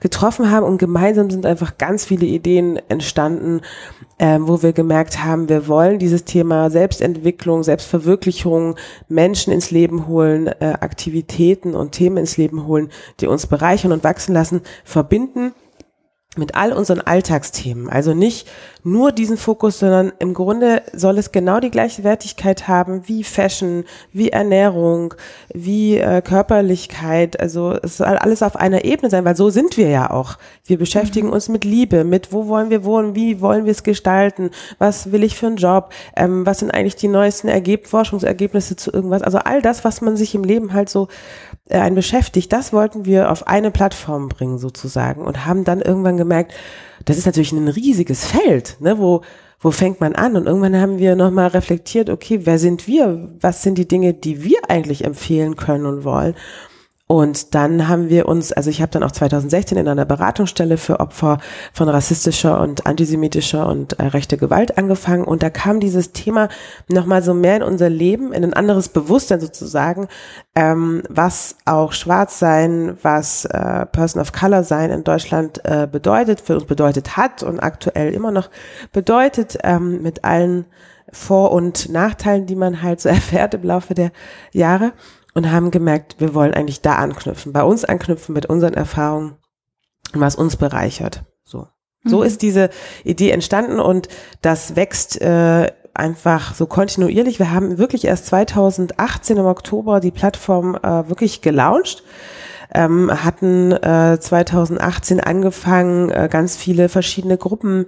getroffen 0.00 0.50
haben 0.50 0.64
und 0.64 0.78
gemeinsam 0.78 1.30
sind 1.30 1.46
einfach 1.46 1.78
ganz 1.78 2.04
viele 2.04 2.26
Ideen 2.26 2.80
entstanden, 2.88 3.60
ähm, 4.18 4.48
wo 4.48 4.62
wir 4.62 4.72
gemerkt 4.72 5.22
haben, 5.22 5.48
wir 5.48 5.68
wollen 5.68 5.98
dieses 5.98 6.24
Thema 6.24 6.70
Selbstentwicklung, 6.70 7.62
Selbstverwirklichung, 7.62 8.74
Menschen 9.08 9.52
ins 9.52 9.70
Leben 9.70 10.08
holen, 10.08 10.48
äh, 10.48 10.74
Aktivitäten 10.80 11.74
und 11.74 11.92
Themen 11.92 12.16
ins 12.16 12.36
Leben 12.36 12.66
holen, 12.66 12.90
die 13.20 13.26
uns 13.26 13.46
bereichern 13.46 13.92
und 13.92 14.02
wachsen 14.02 14.34
lassen, 14.34 14.62
verbinden 14.84 15.52
mit 16.36 16.54
all 16.54 16.72
unseren 16.72 17.00
Alltagsthemen. 17.00 17.88
Also 17.88 18.12
nicht 18.12 18.46
nur 18.84 19.12
diesen 19.12 19.36
Fokus, 19.36 19.78
sondern 19.78 20.12
im 20.18 20.34
Grunde 20.34 20.82
soll 20.92 21.18
es 21.18 21.32
genau 21.32 21.58
die 21.58 21.70
gleiche 21.70 22.04
Wertigkeit 22.04 22.68
haben 22.68 23.08
wie 23.08 23.24
Fashion, 23.24 23.84
wie 24.12 24.28
Ernährung, 24.28 25.14
wie 25.52 25.96
äh, 25.96 26.20
Körperlichkeit. 26.20 27.40
Also 27.40 27.76
es 27.82 27.96
soll 27.96 28.06
alles 28.06 28.42
auf 28.42 28.56
einer 28.56 28.84
Ebene 28.84 29.10
sein, 29.10 29.24
weil 29.24 29.36
so 29.36 29.48
sind 29.48 29.78
wir 29.78 29.88
ja 29.88 30.10
auch. 30.10 30.36
Wir 30.64 30.78
beschäftigen 30.78 31.28
mhm. 31.28 31.32
uns 31.32 31.48
mit 31.48 31.64
Liebe, 31.64 32.04
mit 32.04 32.32
wo 32.32 32.46
wollen 32.46 32.68
wir 32.68 32.84
wohnen, 32.84 33.14
wie 33.14 33.40
wollen 33.40 33.64
wir 33.64 33.72
es 33.72 33.82
gestalten, 33.82 34.50
was 34.78 35.10
will 35.10 35.24
ich 35.24 35.36
für 35.36 35.46
einen 35.46 35.56
Job, 35.56 35.92
ähm, 36.14 36.44
was 36.44 36.58
sind 36.58 36.70
eigentlich 36.70 36.96
die 36.96 37.08
neuesten 37.08 37.48
Ergeb 37.48 37.88
Forschungsergebnisse 37.88 38.76
zu 38.76 38.92
irgendwas. 38.92 39.22
Also 39.22 39.38
all 39.38 39.62
das, 39.62 39.82
was 39.82 40.02
man 40.02 40.16
sich 40.16 40.34
im 40.34 40.44
Leben 40.44 40.74
halt 40.74 40.90
so 40.90 41.08
äh, 41.68 41.78
ein 41.78 41.94
beschäftigt, 41.94 42.52
das 42.52 42.72
wollten 42.72 43.06
wir 43.06 43.32
auf 43.32 43.46
eine 43.46 43.70
Plattform 43.70 44.28
bringen 44.28 44.58
sozusagen 44.58 45.24
und 45.24 45.46
haben 45.46 45.64
dann 45.64 45.80
irgendwann 45.80 46.17
gemerkt, 46.18 46.52
das 47.04 47.16
ist 47.16 47.26
natürlich 47.26 47.52
ein 47.52 47.68
riesiges 47.68 48.26
Feld, 48.26 48.76
ne, 48.80 48.98
wo 48.98 49.22
wo 49.60 49.72
fängt 49.72 50.00
man 50.00 50.14
an? 50.14 50.36
Und 50.36 50.46
irgendwann 50.46 50.76
haben 50.80 50.98
wir 50.98 51.16
nochmal 51.16 51.48
reflektiert, 51.48 52.10
okay, 52.10 52.40
wer 52.44 52.58
sind 52.58 52.86
wir? 52.86 53.28
Was 53.40 53.62
sind 53.62 53.76
die 53.76 53.88
Dinge, 53.88 54.14
die 54.14 54.44
wir 54.44 54.58
eigentlich 54.68 55.04
empfehlen 55.04 55.56
können 55.56 55.86
und 55.86 56.04
wollen? 56.04 56.34
Und 57.08 57.54
dann 57.54 57.88
haben 57.88 58.10
wir 58.10 58.28
uns, 58.28 58.52
also 58.52 58.68
ich 58.68 58.82
habe 58.82 58.92
dann 58.92 59.02
auch 59.02 59.10
2016 59.10 59.78
in 59.78 59.88
einer 59.88 60.04
Beratungsstelle 60.04 60.76
für 60.76 61.00
Opfer 61.00 61.38
von 61.72 61.88
rassistischer 61.88 62.60
und 62.60 62.86
antisemitischer 62.86 63.66
und 63.66 63.98
äh, 63.98 64.08
rechter 64.08 64.36
Gewalt 64.36 64.76
angefangen. 64.76 65.24
Und 65.24 65.42
da 65.42 65.48
kam 65.48 65.80
dieses 65.80 66.12
Thema 66.12 66.50
nochmal 66.86 67.22
so 67.22 67.32
mehr 67.32 67.56
in 67.56 67.62
unser 67.62 67.88
Leben, 67.88 68.34
in 68.34 68.44
ein 68.44 68.52
anderes 68.52 68.90
Bewusstsein 68.90 69.40
sozusagen, 69.40 70.08
ähm, 70.54 71.02
was 71.08 71.56
auch 71.64 71.94
Schwarz 71.94 72.38
sein, 72.38 72.98
was 73.00 73.46
äh, 73.46 73.86
Person 73.86 74.20
of 74.20 74.32
Color 74.32 74.62
sein 74.62 74.90
in 74.90 75.02
Deutschland 75.02 75.64
äh, 75.64 75.88
bedeutet, 75.90 76.42
für 76.42 76.56
uns 76.56 76.66
bedeutet 76.66 77.16
hat 77.16 77.42
und 77.42 77.58
aktuell 77.58 78.12
immer 78.12 78.32
noch 78.32 78.50
bedeutet, 78.92 79.56
ähm, 79.64 80.02
mit 80.02 80.24
allen 80.24 80.66
Vor- 81.10 81.52
und 81.52 81.88
Nachteilen, 81.88 82.44
die 82.44 82.54
man 82.54 82.82
halt 82.82 83.00
so 83.00 83.08
erfährt 83.08 83.54
im 83.54 83.62
Laufe 83.62 83.94
der 83.94 84.12
Jahre 84.52 84.92
und 85.38 85.52
haben 85.52 85.70
gemerkt, 85.70 86.16
wir 86.18 86.34
wollen 86.34 86.52
eigentlich 86.52 86.80
da 86.80 86.96
anknüpfen, 86.96 87.52
bei 87.52 87.62
uns 87.62 87.84
anknüpfen 87.84 88.34
mit 88.34 88.46
unseren 88.46 88.74
Erfahrungen 88.74 89.36
und 90.12 90.20
was 90.20 90.34
uns 90.34 90.56
bereichert. 90.56 91.22
So. 91.44 91.68
So 92.04 92.18
mhm. 92.18 92.24
ist 92.24 92.42
diese 92.42 92.70
Idee 93.04 93.30
entstanden 93.30 93.78
und 93.78 94.08
das 94.42 94.74
wächst 94.74 95.20
äh, 95.20 95.70
einfach 95.94 96.54
so 96.54 96.66
kontinuierlich. 96.66 97.38
Wir 97.38 97.52
haben 97.52 97.78
wirklich 97.78 98.04
erst 98.04 98.26
2018 98.26 99.36
im 99.36 99.46
Oktober 99.46 100.00
die 100.00 100.10
Plattform 100.10 100.74
äh, 100.74 101.08
wirklich 101.08 101.40
gelauncht 101.40 102.02
ähm, 102.74 103.10
hatten 103.24 103.72
äh, 103.72 104.18
2018 104.20 105.20
angefangen, 105.20 106.10
äh, 106.10 106.28
ganz 106.30 106.56
viele 106.56 106.88
verschiedene 106.88 107.36
Gruppen 107.36 107.86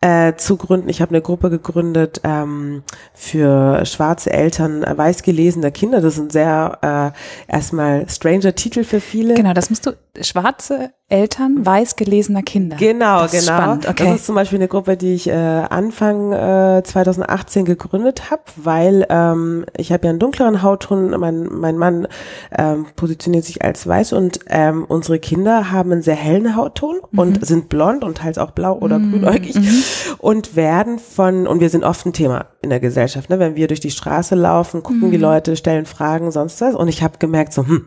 äh, 0.00 0.34
zu 0.36 0.56
gründen. 0.56 0.88
Ich 0.88 1.00
habe 1.00 1.10
eine 1.10 1.22
Gruppe 1.22 1.50
gegründet 1.50 2.20
ähm, 2.24 2.82
für 3.14 3.84
schwarze 3.86 4.32
Eltern 4.32 4.82
äh, 4.82 4.96
weiß 4.96 5.22
gelesener 5.22 5.70
Kinder. 5.70 6.00
Das 6.00 6.14
ist 6.14 6.20
ein 6.20 6.30
sehr 6.30 7.14
äh, 7.48 7.52
erstmal 7.52 8.08
stranger 8.08 8.54
Titel 8.54 8.84
für 8.84 9.00
viele. 9.00 9.34
Genau, 9.34 9.52
das 9.52 9.70
musst 9.70 9.86
du 9.86 9.92
schwarze 10.20 10.90
Eltern 11.08 11.64
weiß 11.64 11.94
gelesener 11.94 12.42
Kinder. 12.42 12.76
Genau, 12.78 13.22
das 13.22 13.30
genau. 13.30 13.44
Spannend. 13.44 13.88
Okay. 13.88 14.04
Das 14.04 14.16
ist 14.16 14.26
zum 14.26 14.34
Beispiel 14.34 14.58
eine 14.58 14.66
Gruppe, 14.66 14.96
die 14.96 15.14
ich 15.14 15.28
äh, 15.28 15.32
Anfang 15.32 16.32
äh, 16.32 16.82
2018 16.82 17.64
gegründet 17.64 18.30
habe, 18.30 18.42
weil 18.56 19.06
ähm, 19.08 19.66
ich 19.76 19.92
habe 19.92 20.06
ja 20.06 20.10
einen 20.10 20.18
dunkleren 20.18 20.62
Hautton, 20.62 21.10
mein, 21.20 21.44
mein 21.44 21.78
Mann 21.78 22.08
ähm, 22.56 22.86
positioniert 22.96 23.44
sich 23.44 23.62
als 23.62 23.86
weiß 23.86 24.14
und 24.16 24.40
ähm, 24.48 24.84
unsere 24.88 25.18
Kinder 25.18 25.70
haben 25.70 25.92
einen 25.92 26.02
sehr 26.02 26.16
hellen 26.16 26.56
Hautton 26.56 26.96
mhm. 27.10 27.18
und 27.18 27.46
sind 27.46 27.68
blond 27.68 28.02
und 28.02 28.18
teils 28.18 28.38
auch 28.38 28.50
blau 28.50 28.78
oder 28.78 28.98
mhm. 28.98 29.12
grünäugig 29.12 29.54
mhm. 29.54 29.82
und 30.18 30.56
werden 30.56 30.98
von, 30.98 31.46
und 31.46 31.60
wir 31.60 31.70
sind 31.70 31.84
oft 31.84 32.04
ein 32.06 32.12
Thema 32.12 32.46
in 32.62 32.70
der 32.70 32.80
Gesellschaft, 32.80 33.30
ne? 33.30 33.38
wenn 33.38 33.56
wir 33.56 33.68
durch 33.68 33.80
die 33.80 33.90
Straße 33.90 34.34
laufen, 34.34 34.82
gucken 34.82 35.10
die 35.10 35.18
mhm. 35.18 35.22
Leute, 35.22 35.56
stellen 35.56 35.86
Fragen, 35.86 36.30
sonst 36.32 36.60
was 36.60 36.74
und 36.74 36.88
ich 36.88 37.02
habe 37.02 37.18
gemerkt 37.18 37.52
so, 37.52 37.66
hm, 37.66 37.86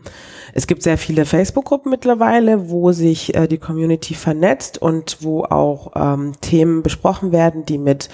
es 0.54 0.66
gibt 0.66 0.82
sehr 0.82 0.98
viele 0.98 1.24
Facebook-Gruppen 1.24 1.90
mittlerweile, 1.90 2.70
wo 2.70 2.92
sich 2.92 3.34
äh, 3.34 3.46
die 3.46 3.58
Community 3.58 4.14
vernetzt 4.14 4.80
und 4.80 5.18
wo 5.20 5.44
auch 5.44 5.92
ähm, 5.94 6.32
Themen 6.40 6.82
besprochen 6.82 7.32
werden, 7.32 7.64
die 7.64 7.78
mit 7.78 8.08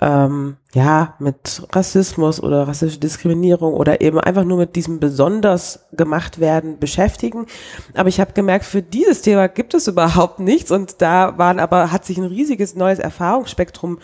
ähm, 0.00 0.56
ja 0.72 1.14
mit 1.18 1.62
Rassismus 1.72 2.42
oder 2.42 2.68
rassische 2.68 2.98
Diskriminierung 2.98 3.74
oder 3.74 4.00
eben 4.00 4.20
einfach 4.20 4.44
nur 4.44 4.58
mit 4.58 4.76
diesem 4.76 5.00
besonders 5.00 5.86
gemacht 5.92 6.38
werden 6.38 6.78
beschäftigen. 6.78 7.46
Aber 7.94 8.08
ich 8.08 8.20
habe 8.20 8.32
gemerkt, 8.32 8.64
für 8.64 8.82
dieses 8.82 9.22
Thema 9.22 9.48
gibt 9.48 9.74
es 9.74 9.88
überhaupt 9.88 10.38
nichts 10.38 10.70
und 10.70 11.02
da 11.02 11.36
waren 11.38 11.58
aber 11.58 11.90
hat 11.90 12.04
sich 12.04 12.18
ein 12.18 12.24
riesiges 12.24 12.74
neues 12.76 12.98
Erfahrungsspektrum 12.98 13.98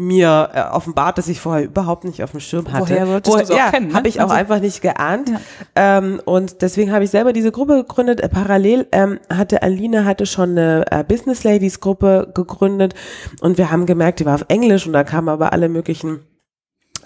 mir 0.00 0.50
äh, 0.54 0.62
offenbart, 0.74 1.18
dass 1.18 1.28
ich 1.28 1.40
vorher 1.40 1.64
überhaupt 1.64 2.04
nicht 2.04 2.22
auf 2.24 2.30
dem 2.30 2.40
Schirm 2.40 2.72
hatte. 2.72 2.90
Woher 2.90 3.08
wolltest 3.08 3.38
Wo, 3.38 3.52
du 3.52 3.54
ja, 3.54 3.70
kennen? 3.70 3.88
Ne? 3.88 3.94
Habe 3.94 4.08
ich 4.08 4.18
auch 4.20 4.24
also, 4.24 4.34
einfach 4.34 4.60
nicht 4.60 4.80
geahnt. 4.80 5.28
Ja. 5.28 5.98
Ähm, 5.98 6.20
und 6.24 6.62
deswegen 6.62 6.90
habe 6.92 7.04
ich 7.04 7.10
selber 7.10 7.32
diese 7.32 7.52
Gruppe 7.52 7.84
gegründet. 7.84 8.20
Äh, 8.20 8.28
parallel 8.28 8.86
ähm, 8.92 9.20
hatte 9.28 9.62
Aline 9.62 10.04
hatte 10.04 10.26
schon 10.26 10.50
eine 10.50 10.86
äh, 10.90 11.04
Business 11.04 11.44
Ladies 11.44 11.80
Gruppe 11.80 12.30
gegründet 12.34 12.94
und 13.40 13.58
wir 13.58 13.70
haben 13.70 13.86
gemerkt, 13.86 14.20
die 14.20 14.26
war 14.26 14.36
auf 14.36 14.44
Englisch 14.48 14.86
und 14.86 14.94
da 14.94 15.04
kamen 15.04 15.28
aber 15.28 15.52
alle 15.52 15.68
möglichen 15.68 16.20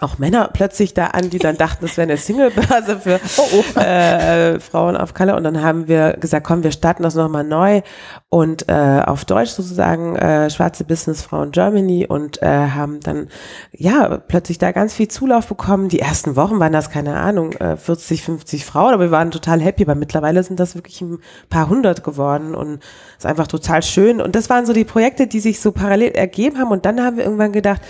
auch 0.05 0.19
Männer 0.19 0.51
plötzlich 0.53 0.95
da 0.95 1.07
an, 1.07 1.31
die 1.31 1.39
dann 1.39 1.57
dachten, 1.57 1.87
das 1.87 1.97
wäre 1.97 2.09
eine 2.09 2.17
Singlebörse 2.17 3.01
für 3.01 3.21
oh, 3.39 3.43
oh. 3.77 3.81
Äh, 3.81 4.61
Frauen 4.61 4.97
auf 4.97 5.15
Kalle. 5.15 5.35
Und 5.37 5.45
dann 5.45 5.63
haben 5.63 5.89
wir 5.89 6.15
gesagt, 6.15 6.47
komm, 6.47 6.63
wir 6.63 6.73
starten 6.73 7.03
das 7.03 7.15
nochmal 7.15 7.45
neu 7.45 7.83
und 8.29 8.69
äh, 8.69 9.03
auf 9.05 9.25
Deutsch 9.25 9.51
sozusagen 9.51 10.17
äh, 10.17 10.51
Schwarze 10.51 10.85
Businessfrauen 10.85 11.53
Germany 11.53 12.07
und 12.07 12.43
äh, 12.43 12.47
haben 12.47 13.01
dann 13.01 13.29
ja 13.73 14.19
plötzlich 14.19 14.59
da 14.59 14.73
ganz 14.73 14.95
viel 14.95 15.09
Zulauf 15.09 15.47
bekommen. 15.47 15.89
Die 15.89 16.01
ersten 16.01 16.37
Wochen 16.37 16.59
waren 16.61 16.73
das, 16.73 16.91
keine 16.91 17.17
Ahnung, 17.17 17.53
äh, 17.55 17.77
40, 17.77 18.23
50 18.23 18.65
Frauen, 18.65 18.95
aber 18.95 19.05
wir 19.05 19.11
waren 19.11 19.31
total 19.31 19.61
happy, 19.61 19.85
aber 19.85 19.95
mittlerweile 19.95 20.43
sind 20.43 20.61
das 20.61 20.75
wirklich 20.75 21.01
ein 21.01 21.19
paar 21.49 21.69
hundert 21.69 22.05
geworden 22.05 22.55
und 22.55 22.81
ist 23.17 23.27
einfach 23.27 23.47
total 23.47 23.83
schön. 23.83 24.21
Und 24.21 24.35
das 24.35 24.51
waren 24.51 24.67
so 24.67 24.73
die 24.73 24.85
Projekte, 24.85 25.27
die 25.27 25.41
sich 25.41 25.61
so 25.61 25.73
parallel 25.73 26.13
ergeben 26.13 26.59
haben. 26.59 26.71
Und 26.71 26.85
dann 26.85 27.01
haben 27.01 27.17
wir 27.17 27.25
irgendwann 27.25 27.53
gedacht, 27.53 27.81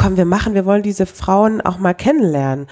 komm, 0.00 0.16
wir 0.16 0.24
machen, 0.24 0.54
wir 0.54 0.64
wollen 0.64 0.82
diese 0.82 1.04
Frauen 1.04 1.60
auch 1.60 1.78
mal 1.78 1.92
kennenlernen. 1.92 2.66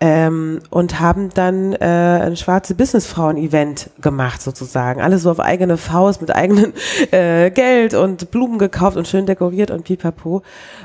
Ähm, 0.00 0.60
und 0.70 1.00
haben 1.00 1.30
dann 1.34 1.72
äh, 1.72 2.20
ein 2.22 2.36
schwarze 2.36 2.76
Businessfrauen-Event 2.76 3.90
gemacht 4.00 4.40
sozusagen. 4.40 5.00
Alles 5.00 5.22
so 5.22 5.30
auf 5.32 5.40
eigene 5.40 5.76
Faust 5.76 6.20
mit 6.20 6.32
eigenem 6.32 6.72
äh, 7.10 7.50
Geld 7.50 7.94
und 7.94 8.30
Blumen 8.30 8.60
gekauft 8.60 8.96
und 8.96 9.08
schön 9.08 9.26
dekoriert 9.26 9.72
und 9.72 9.82
pipapo. 9.82 10.42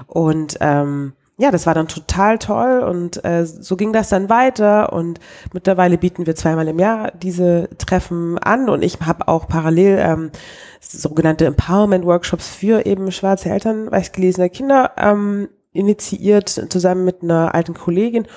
Und 0.07 0.57
ähm, 0.61 1.13
ja, 1.37 1.51
das 1.51 1.67
war 1.67 1.75
dann 1.75 1.87
total 1.87 2.39
toll 2.39 2.79
und 2.79 3.23
äh, 3.23 3.45
so 3.45 3.75
ging 3.75 3.93
das 3.93 4.09
dann 4.09 4.29
weiter 4.29 4.93
und 4.93 5.19
mittlerweile 5.53 5.99
bieten 5.99 6.25
wir 6.25 6.35
zweimal 6.35 6.67
im 6.67 6.79
Jahr 6.79 7.11
diese 7.11 7.69
Treffen 7.77 8.39
an 8.39 8.67
und 8.67 8.83
ich 8.83 8.99
habe 9.01 9.27
auch 9.27 9.47
parallel 9.47 9.99
ähm, 9.99 10.31
sogenannte 10.79 11.45
Empowerment-Workshops 11.45 12.47
für 12.47 12.87
eben 12.87 13.11
schwarze 13.11 13.49
Eltern, 13.49 13.91
weißgelesene 13.91 14.49
Kinder 14.49 14.91
ähm, 14.97 15.49
initiiert, 15.73 16.67
zusammen 16.69 17.05
mit 17.05 17.23
einer 17.23 17.53
alten 17.53 17.73
Kollegin. 17.73 18.27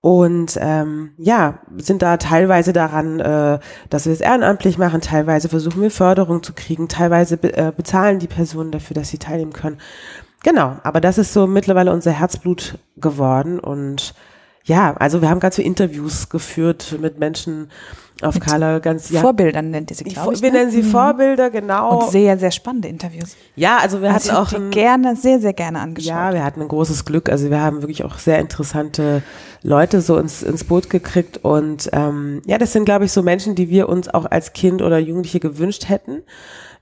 Und 0.00 0.56
ähm, 0.60 1.10
ja, 1.18 1.58
sind 1.76 2.02
da 2.02 2.18
teilweise 2.18 2.72
daran, 2.72 3.18
äh, 3.18 3.58
dass 3.90 4.06
wir 4.06 4.12
es 4.12 4.20
ehrenamtlich 4.20 4.78
machen, 4.78 5.00
teilweise 5.00 5.48
versuchen 5.48 5.82
wir 5.82 5.90
Förderung 5.90 6.42
zu 6.42 6.52
kriegen, 6.52 6.88
teilweise 6.88 7.36
be 7.36 7.56
äh, 7.56 7.72
bezahlen 7.76 8.20
die 8.20 8.28
Personen 8.28 8.70
dafür, 8.70 8.94
dass 8.94 9.08
sie 9.08 9.18
teilnehmen 9.18 9.52
können. 9.52 9.78
Genau, 10.44 10.76
aber 10.84 11.00
das 11.00 11.18
ist 11.18 11.32
so 11.32 11.48
mittlerweile 11.48 11.92
unser 11.92 12.12
Herzblut 12.12 12.78
geworden 12.96 13.58
und 13.58 14.14
ja, 14.64 14.94
also 14.98 15.22
wir 15.22 15.30
haben 15.30 15.40
ganz 15.40 15.56
viele 15.56 15.66
Interviews 15.66 16.28
geführt 16.28 16.96
mit 17.00 17.18
Menschen 17.18 17.70
auf 18.20 18.34
mit 18.34 18.46
Color, 18.46 18.80
ganz 18.80 19.10
ja. 19.10 19.20
Vorbildern 19.20 19.70
nennt 19.70 19.90
ihr 19.90 19.96
sie, 19.96 20.04
glaube 20.04 20.34
ich. 20.34 20.42
Wir 20.42 20.50
ne? 20.50 20.58
nennen 20.58 20.70
sie 20.72 20.82
mhm. 20.82 20.90
Vorbilder, 20.90 21.50
genau. 21.50 21.98
Und 21.98 22.10
sehr, 22.10 22.36
sehr 22.36 22.50
spannende 22.50 22.88
Interviews. 22.88 23.36
Ja, 23.54 23.78
also 23.78 24.02
wir 24.02 24.12
also 24.12 24.32
hatten 24.32 24.36
auch 24.36 24.52
ein, 24.52 24.70
gerne, 24.70 25.14
sehr, 25.14 25.38
sehr 25.40 25.52
gerne 25.52 25.78
angeschaut. 25.78 26.08
Ja, 26.08 26.32
wir 26.32 26.44
hatten 26.44 26.60
ein 26.60 26.68
großes 26.68 27.04
Glück. 27.04 27.28
Also 27.28 27.50
wir 27.50 27.60
haben 27.60 27.80
wirklich 27.80 28.04
auch 28.04 28.18
sehr 28.18 28.40
interessante 28.40 29.22
Leute 29.62 30.00
so 30.00 30.18
ins, 30.18 30.42
ins 30.42 30.64
Boot 30.64 30.90
gekriegt 30.90 31.38
und 31.38 31.90
ähm, 31.92 32.42
ja, 32.46 32.58
das 32.58 32.72
sind, 32.72 32.84
glaube 32.84 33.04
ich, 33.04 33.12
so 33.12 33.22
Menschen, 33.22 33.54
die 33.54 33.70
wir 33.70 33.88
uns 33.88 34.08
auch 34.08 34.26
als 34.28 34.52
Kind 34.52 34.82
oder 34.82 34.98
Jugendliche 34.98 35.40
gewünscht 35.40 35.88
hätten 35.88 36.22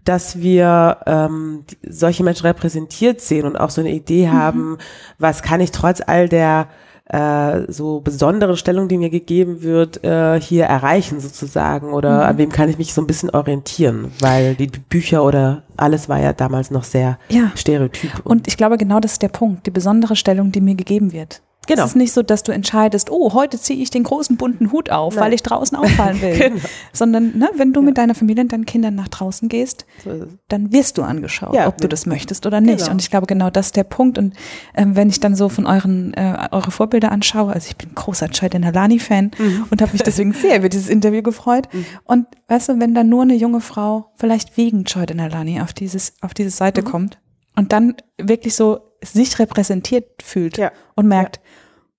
dass 0.05 0.41
wir 0.41 0.99
ähm, 1.07 1.65
solche 1.83 2.23
Menschen 2.23 2.47
repräsentiert 2.47 3.21
sehen 3.21 3.45
und 3.45 3.57
auch 3.57 3.71
so 3.71 3.81
eine 3.81 3.91
Idee 3.91 4.29
mhm. 4.29 4.33
haben, 4.33 4.79
was 5.19 5.43
kann 5.43 5.61
ich 5.61 5.73
trotz 5.73 6.01
all 6.01 6.29
der 6.29 6.69
äh, 7.09 7.71
so 7.71 8.01
besondere 8.01 8.57
Stellung, 8.57 8.89
die 8.89 8.99
mir 8.99 9.11
gegeben 9.11 9.63
wird, 9.63 10.03
äh, 10.03 10.41
hier 10.41 10.65
erreichen 10.65 11.21
sozusagen 11.21 11.93
oder 11.93 12.17
mhm. 12.17 12.23
an 12.23 12.39
wem 12.39 12.51
kann 12.51 12.69
ich 12.69 12.79
mich 12.79 12.93
so 12.95 13.01
ein 13.01 13.07
bisschen 13.07 13.31
orientieren, 13.31 14.13
weil 14.21 14.55
die 14.57 14.67
Bücher 14.67 15.25
oder 15.25 15.63
alles 15.77 16.09
war 16.09 16.19
ja 16.19 16.33
damals 16.33 16.71
noch 16.71 16.85
sehr 16.85 17.19
ja. 17.29 17.53
stereotyp. 17.55 18.11
Und 18.25 18.49
ich 18.49 18.57
glaube, 18.57 18.77
genau 18.77 18.99
das 19.01 19.13
ist 19.13 19.23
der 19.23 19.29
Punkt, 19.29 19.67
die 19.67 19.71
besondere 19.71 20.17
Stellung, 20.17 20.51
die 20.51 20.61
mir 20.61 20.75
gegeben 20.75 21.13
wird. 21.13 21.43
Genau. 21.67 21.83
Es 21.83 21.91
ist 21.91 21.97
nicht 21.97 22.13
so, 22.13 22.23
dass 22.23 22.43
du 22.43 22.53
entscheidest, 22.53 23.11
oh, 23.11 23.33
heute 23.33 23.59
ziehe 23.59 23.81
ich 23.83 23.91
den 23.91 24.05
großen 24.05 24.37
bunten 24.37 24.73
Hut 24.73 24.91
auf, 24.91 25.15
Nein. 25.15 25.25
weil 25.25 25.33
ich 25.33 25.43
draußen 25.43 25.77
auffallen 25.77 26.21
will. 26.21 26.39
genau. 26.39 26.61
Sondern 26.93 27.37
ne, 27.39 27.51
wenn 27.57 27.73
du 27.73 27.81
ja. 27.81 27.87
mit 27.87 27.99
deiner 27.99 28.15
Familie 28.15 28.43
und 28.43 28.53
deinen 28.53 28.67
Kindern 28.67 28.95
nach 28.95 29.09
draußen 29.09 29.49
gehst, 29.49 29.87
so 30.03 30.27
dann 30.49 30.73
wirst 30.73 30.99
du 30.99 31.03
angeschaut, 31.03 31.55
ja, 31.55 31.67
ob 31.67 31.79
du 31.79 31.89
das 31.89 32.07
möchtest 32.07 32.47
oder 32.47 32.61
nicht. 32.61 32.79
Genau. 32.79 32.93
Und 32.93 33.03
ich 33.03 33.11
glaube, 33.11 33.27
genau 33.27 33.51
das 33.51 33.67
ist 33.67 33.77
der 33.77 33.85
Punkt. 33.85 34.19
Und 34.19 34.35
ähm, 34.75 34.97
wenn 34.97 35.09
ich 35.09 35.21
dann 35.21 35.35
so 35.35 35.49
von 35.49 35.67
euren 35.67 36.15
äh, 36.15 36.49
eure 36.51 36.71
Vorbilder 36.71 37.13
anschaue, 37.13 37.53
also 37.53 37.69
ich 37.69 37.77
bin 37.77 37.95
großer 37.95 38.29
Chayden 38.29 38.65
Halani-Fan 38.65 39.33
mhm. 39.39 39.67
und 39.71 39.83
habe 39.83 39.93
mich 39.93 40.03
deswegen 40.03 40.33
sehr 40.33 40.59
über 40.59 40.69
dieses 40.69 40.89
Interview 40.89 41.23
gefreut. 41.23 41.69
Mhm. 41.73 41.87
Und 42.05 42.27
weißt 42.49 42.69
du, 42.69 42.81
wenn 42.81 42.95
dann 42.95 43.09
nur 43.09 43.23
eine 43.23 43.35
junge 43.35 43.61
Frau 43.61 44.13
vielleicht 44.17 44.57
wegen 44.57 44.85
Chayden 44.85 45.21
Halani 45.21 45.61
auf 45.61 45.73
dieses 45.73 46.15
auf 46.21 46.35
diese 46.35 46.51
Seite 46.51 46.83
mhm. 46.83 46.87
kommt 46.87 47.19
und 47.57 47.73
dann 47.73 47.95
wirklich 48.19 48.55
so 48.55 48.81
sich 49.03 49.39
repräsentiert 49.39 50.23
fühlt 50.23 50.59
ja. 50.59 50.73
und 50.95 51.07
merkt, 51.07 51.37
ja. 51.37 51.43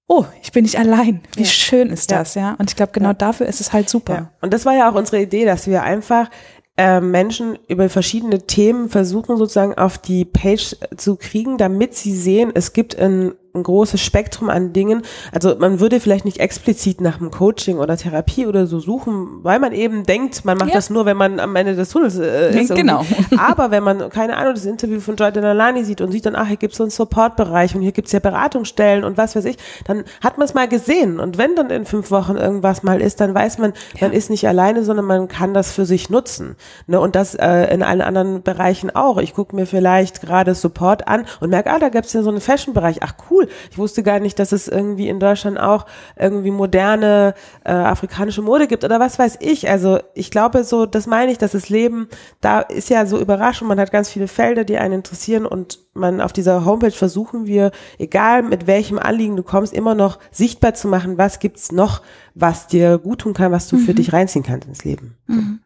oh, 0.08 0.26
ich 0.42 0.52
bin 0.52 0.64
nicht 0.64 0.78
allein. 0.78 1.22
Wie 1.36 1.44
ja. 1.44 1.48
schön 1.48 1.90
ist 1.90 2.12
das, 2.12 2.36
ja? 2.36 2.56
Und 2.60 2.70
ich 2.70 2.76
glaube, 2.76 2.92
genau 2.92 3.14
dafür 3.14 3.48
ist 3.48 3.62
es 3.62 3.74
halt 3.74 3.90
super. 3.90 4.32
Und 4.42 4.54
das 4.54 4.66
war 4.66 4.76
ja 4.76 4.90
auch 4.90 4.96
unsere 4.96 5.22
Idee, 5.22 5.46
dass 5.46 5.68
wir 5.68 5.84
einfach 5.84 6.30
äh, 6.78 7.02
Menschen 7.02 7.58
über 7.68 7.90
verschiedene 7.90 8.46
Themen 8.46 8.90
versuchen 8.90 9.38
sozusagen 9.38 9.74
auf 9.74 9.98
die 9.98 10.26
Page 10.26 10.76
zu 10.96 11.16
kriegen, 11.16 11.58
damit 11.58 11.96
sie 11.96 12.16
sehen, 12.16 12.52
es 12.54 12.72
gibt 12.72 12.98
ein 12.98 13.34
ein 13.58 13.64
großes 13.64 14.02
Spektrum 14.02 14.50
an 14.50 14.74
Dingen. 14.74 15.02
Also 15.32 15.56
man 15.58 15.80
würde 15.80 16.00
vielleicht 16.00 16.26
nicht 16.26 16.40
explizit 16.40 17.02
nach 17.02 17.20
einem 17.20 17.32
Coaching 17.32 17.78
oder 17.80 17.98
Therapie 17.98 18.46
oder 18.46 18.68
so 18.68 18.80
suchen, 18.80 19.40
weil 19.44 19.60
man 19.60 19.74
eben 19.74 20.04
denkt, 20.04 20.46
man 20.46 20.58
macht 20.58 20.70
ja. 20.70 20.76
das 20.76 20.90
nur, 20.90 21.06
wenn 21.06 21.18
man 21.18 21.40
am 21.40 21.56
Ende 21.56 21.76
des 21.76 21.90
Tunnels 21.90 22.18
äh, 22.18 22.60
ist. 22.60 22.74
Genau. 22.74 23.06
Aber 23.38 23.72
wenn 23.72 23.84
man, 23.84 24.10
keine 24.10 24.38
Ahnung, 24.38 24.54
das 24.54 24.66
Interview 24.66 25.00
von 25.00 25.16
Jordan 25.16 25.46
Alani 25.46 25.84
sieht 25.84 26.02
und 26.02 26.12
sieht 26.12 26.26
dann, 26.26 26.36
ach, 26.36 26.48
hier 26.48 26.58
gibt 26.58 26.74
es 26.74 26.78
so 26.78 26.84
einen 26.84 26.92
Supportbereich 26.92 27.76
und 27.76 27.82
hier 27.82 27.92
gibt 27.92 28.08
es 28.08 28.12
ja 28.12 28.20
Beratungsstellen 28.20 29.04
und 29.04 29.18
was 29.18 29.36
weiß 29.36 29.46
ich, 29.46 29.58
dann 29.86 30.04
hat 30.24 30.38
man 30.38 30.46
es 30.46 30.54
mal 30.54 30.68
gesehen. 30.68 31.20
Und 31.20 31.38
wenn 31.38 31.56
dann 31.56 31.70
in 31.70 31.86
fünf 31.86 32.12
Wochen 32.12 32.36
irgendwas 32.36 32.84
mal 32.84 33.02
ist, 33.02 33.20
dann 33.20 33.34
weiß 33.34 33.58
man, 33.58 33.74
ja. 33.96 34.08
man 34.08 34.14
ist 34.14 34.30
nicht 34.30 34.48
alleine, 34.48 34.84
sondern 34.84 35.06
man 35.06 35.28
kann 35.28 35.54
das 35.54 35.72
für 35.72 35.86
sich 35.86 36.10
nutzen. 36.10 36.56
Ne? 36.88 37.00
Und 37.00 37.16
das 37.16 37.36
äh, 37.36 37.74
in 37.74 37.84
allen 37.84 38.02
anderen 38.02 38.44
Bereichen 38.44 38.96
auch. 38.96 39.18
Ich 39.18 39.34
gucke 39.34 39.56
mir 39.56 39.66
vielleicht 39.66 40.22
gerade 40.22 40.56
Support 40.56 41.08
an 41.08 41.26
und 41.40 41.50
merke, 41.50 41.72
ah, 41.72 41.80
da 41.80 41.90
gibt 41.90 42.06
es 42.06 42.14
ja 42.14 42.22
so 42.22 42.30
einen 42.30 42.42
Fashion-Bereich. 42.42 42.98
Ach 43.02 43.14
cool, 43.30 43.47
ich 43.72 43.78
wusste 43.78 44.04
gar 44.04 44.20
nicht, 44.20 44.40
dass 44.40 44.52
es 44.52 44.68
irgendwie 44.68 45.10
in 45.10 45.20
Deutschland 45.20 45.60
auch 45.60 45.86
irgendwie 46.18 46.52
moderne 46.52 47.34
äh, 47.64 47.72
afrikanische 47.72 48.42
Mode 48.42 48.68
gibt 48.68 48.84
oder 48.84 49.00
was 49.00 49.20
weiß 49.20 49.38
ich. 49.40 49.70
Also 49.70 50.00
ich 50.14 50.32
glaube 50.32 50.64
so, 50.64 50.86
das 50.86 51.08
meine 51.08 51.32
ich, 51.32 51.38
dass 51.38 51.52
das 51.52 51.70
Leben, 51.70 52.08
da 52.42 52.62
ist 52.62 52.90
ja 52.90 53.06
so 53.06 53.20
überraschend, 53.20 53.68
man 53.68 53.80
hat 53.80 53.92
ganz 53.92 54.10
viele 54.10 54.28
Felder, 54.28 54.64
die 54.64 54.78
einen 54.78 54.96
interessieren 54.96 55.46
und 55.46 55.80
man 55.94 56.22
auf 56.22 56.34
dieser 56.34 56.66
Homepage 56.66 56.92
versuchen 56.92 57.46
wir, 57.46 57.72
egal 57.98 58.44
mit 58.44 58.68
welchem 58.68 59.00
Anliegen 59.00 59.36
du 59.36 59.44
kommst, 59.44 59.74
immer 59.74 59.96
noch 59.96 60.20
sichtbar 60.32 60.74
zu 60.74 60.88
machen, 60.88 61.18
was 61.18 61.40
gibt's 61.40 61.72
noch, 61.72 62.02
was 62.36 62.68
dir 62.68 62.98
gut 62.98 63.20
tun 63.20 63.34
kann, 63.34 63.52
was 63.52 63.68
du 63.68 63.78
mhm. 63.78 63.82
für 63.82 63.94
dich 63.94 64.14
reinziehen 64.14 64.46
kannst 64.46 64.68
ins 64.68 64.86
Leben. 64.86 65.18
Mhm. 65.28 65.60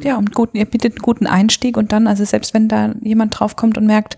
Ja, 0.00 0.16
und 0.16 0.34
guten, 0.34 0.56
ihr 0.56 0.64
bietet 0.64 0.94
einen 0.94 1.02
guten 1.02 1.26
Einstieg 1.26 1.76
und 1.76 1.92
dann, 1.92 2.06
also 2.06 2.24
selbst 2.24 2.54
wenn 2.54 2.66
da 2.66 2.94
jemand 3.02 3.38
draufkommt 3.38 3.76
und 3.76 3.86
merkt, 3.86 4.16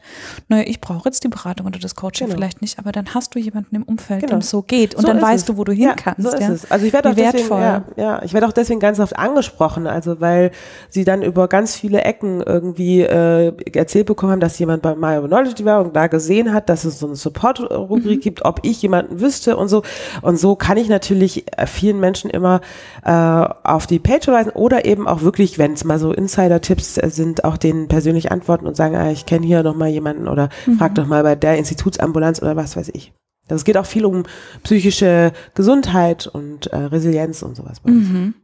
naja, 0.49 0.63
ich 0.69 0.81
brauche 0.81 1.09
jetzt 1.09 1.25
die 1.25 1.29
Beratung 1.29 1.67
oder 1.67 1.81
das 1.81 1.97
Coaching 1.97 2.29
genau. 2.29 2.37
vielleicht 2.37 2.63
nicht, 2.63 2.79
aber 2.79 2.93
dann 2.93 3.13
hast 3.13 3.35
du 3.35 3.41
jemanden 3.41 3.75
im 3.75 3.83
Umfeld, 3.83 4.21
genau. 4.21 4.35
dem 4.35 4.39
es 4.39 4.51
so 4.51 4.63
geht 4.63 4.95
und 4.95 5.03
so 5.03 5.09
dann 5.09 5.21
weißt 5.21 5.41
es. 5.41 5.45
du, 5.47 5.57
wo 5.57 5.65
du 5.65 5.73
hin 5.73 5.87
ja, 5.87 5.95
kannst. 5.95 6.23
So 6.23 6.29
ist 6.29 6.41
ja. 6.41 6.53
es. 6.53 6.71
Also 6.71 6.87
ich 6.87 6.93
werde 6.93 7.11
auch 7.11 7.15
deswegen, 7.15 7.49
ja, 7.49 7.85
ja, 7.97 8.23
ich 8.23 8.33
werde 8.33 8.47
auch 8.47 8.53
deswegen 8.53 8.79
ganz 8.79 9.01
oft 9.01 9.19
angesprochen, 9.19 9.89
also 9.89 10.21
weil 10.21 10.53
sie 10.91 11.03
dann 11.03 11.23
über 11.23 11.49
ganz 11.49 11.75
viele 11.75 12.03
Ecken 12.03 12.41
irgendwie 12.41 13.01
äh, 13.01 13.53
erzählt 13.73 14.07
bekommen 14.07 14.31
haben, 14.31 14.41
dass 14.41 14.57
jemand 14.61 14.81
bei 14.81 14.95
My 14.95 15.27
Knowledge 15.27 15.65
war 15.65 15.85
und 15.85 15.97
da 15.97 16.07
gesehen 16.07 16.53
hat, 16.53 16.69
dass 16.69 16.85
es 16.85 17.01
so 17.01 17.07
eine 17.07 17.17
Support-Rubrik 17.17 18.19
mhm. 18.19 18.21
gibt, 18.21 18.45
ob 18.45 18.61
ich 18.63 18.81
jemanden 18.81 19.21
wüsste 19.21 19.57
und 19.57 19.67
so. 19.67 19.83
Und 20.23 20.39
so 20.39 20.55
kann 20.55 20.77
ich 20.77 20.89
natürlich 20.89 21.47
äh, 21.59 21.67
vielen 21.67 21.99
Menschen 21.99 22.31
immer 22.31 22.61
äh, 23.05 23.11
auf 23.11 23.89
die 23.89 23.99
Page 23.99 24.29
weisen 24.29 24.53
oder 24.53 24.85
eben 24.85 25.09
auch 25.09 25.23
wirklich, 25.23 25.59
wenn 25.65 25.73
es 25.73 25.85
mal 25.85 25.99
so 25.99 26.13
Insider-Tipps 26.13 26.97
sind, 26.97 27.45
auch 27.45 27.57
denen 27.57 27.89
persönlich 27.89 28.31
antworten 28.31 28.67
und 28.67 28.77
sagen, 28.77 28.97
ah, 28.97 29.11
ich 29.11 29.25
kenne 29.25 29.47
hier 29.47 29.63
noch 29.63 29.75
mal 29.75 29.89
jemanden 29.89 30.29
oder 30.29 30.51
mhm. 30.67 30.77
frag 30.77 30.95
doch 30.95 31.07
mal 31.07 31.23
bei 31.23 31.37
der 31.37 31.57
Institutsambulanz 31.57 32.43
oder 32.43 32.55
was 32.55 32.77
weiß 32.77 32.91
ich. 32.93 33.15
Also 33.49 33.57
es 33.57 33.65
geht 33.65 33.79
auch 33.79 33.87
viel 33.87 34.05
um 34.05 34.25
psychische 34.63 35.33
Gesundheit 35.55 36.27
und 36.27 36.67
äh, 36.67 36.77
Resilienz 36.77 37.43
und 37.43 37.57
sowas 37.57 37.81
bei 37.81 37.93
uns. 37.93 38.09
Mhm. 38.11 38.35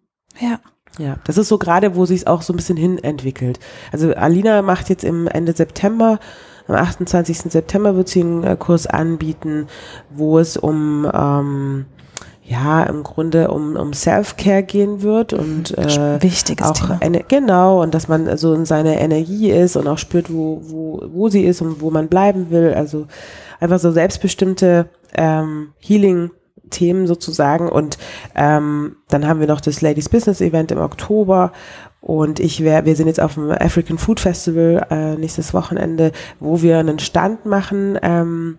Ja. 0.40 0.60
Ja, 0.98 1.18
das 1.24 1.36
ist 1.36 1.48
so 1.48 1.58
gerade, 1.58 1.94
wo 1.94 2.06
sich 2.06 2.20
es 2.20 2.26
auch 2.26 2.40
so 2.40 2.54
ein 2.54 2.56
bisschen 2.56 2.78
hin 2.78 2.98
entwickelt. 2.98 3.60
Also 3.92 4.14
Alina 4.14 4.62
macht 4.62 4.88
jetzt 4.88 5.04
im 5.04 5.28
Ende 5.28 5.52
September, 5.52 6.18
am 6.68 6.74
28. 6.74 7.52
September 7.52 7.96
wird 7.96 8.08
sie 8.08 8.22
einen 8.22 8.44
äh, 8.44 8.56
Kurs 8.58 8.86
anbieten, 8.86 9.66
wo 10.08 10.38
es 10.38 10.56
um 10.56 11.08
ähm, 11.12 11.84
ja 12.50 12.82
im 12.82 13.04
Grunde 13.04 13.48
um, 13.48 13.76
um 13.76 13.92
Self-Care 13.92 14.64
gehen 14.64 15.02
wird 15.02 15.32
und 15.32 15.76
äh, 15.78 16.20
wichtiges 16.20 16.66
auch 16.66 16.72
Thema. 16.72 16.98
Eine, 17.00 17.22
genau 17.26 17.80
und 17.80 17.94
dass 17.94 18.08
man 18.08 18.36
so 18.36 18.52
in 18.54 18.64
seiner 18.64 18.98
Energie 18.98 19.50
ist 19.50 19.76
und 19.76 19.86
auch 19.86 19.98
spürt, 19.98 20.32
wo, 20.32 20.60
wo, 20.64 21.02
wo 21.12 21.28
sie 21.28 21.44
ist 21.44 21.60
und 21.60 21.80
wo 21.80 21.90
man 21.90 22.08
bleiben 22.08 22.50
will. 22.50 22.74
Also 22.74 23.06
einfach 23.60 23.78
so 23.78 23.92
selbstbestimmte 23.92 24.88
ähm, 25.14 25.74
Healing 25.78 26.30
Themen 26.70 27.06
sozusagen 27.06 27.68
und 27.68 27.98
ähm, 28.36 28.96
dann 29.08 29.26
haben 29.26 29.40
wir 29.40 29.48
noch 29.48 29.60
das 29.60 29.80
Ladies 29.80 30.08
Business 30.08 30.40
Event 30.40 30.70
im 30.70 30.78
Oktober 30.78 31.52
und 32.00 32.40
ich 32.40 32.62
wär, 32.62 32.86
wir 32.86 32.96
sind 32.96 33.08
jetzt 33.08 33.20
auf 33.20 33.34
dem 33.34 33.50
African 33.50 33.98
Food 33.98 34.20
Festival 34.20 34.86
äh, 34.90 35.16
nächstes 35.16 35.52
Wochenende, 35.52 36.12
wo 36.38 36.62
wir 36.62 36.78
einen 36.78 37.00
Stand 37.00 37.44
machen 37.44 37.98
ähm, 38.02 38.58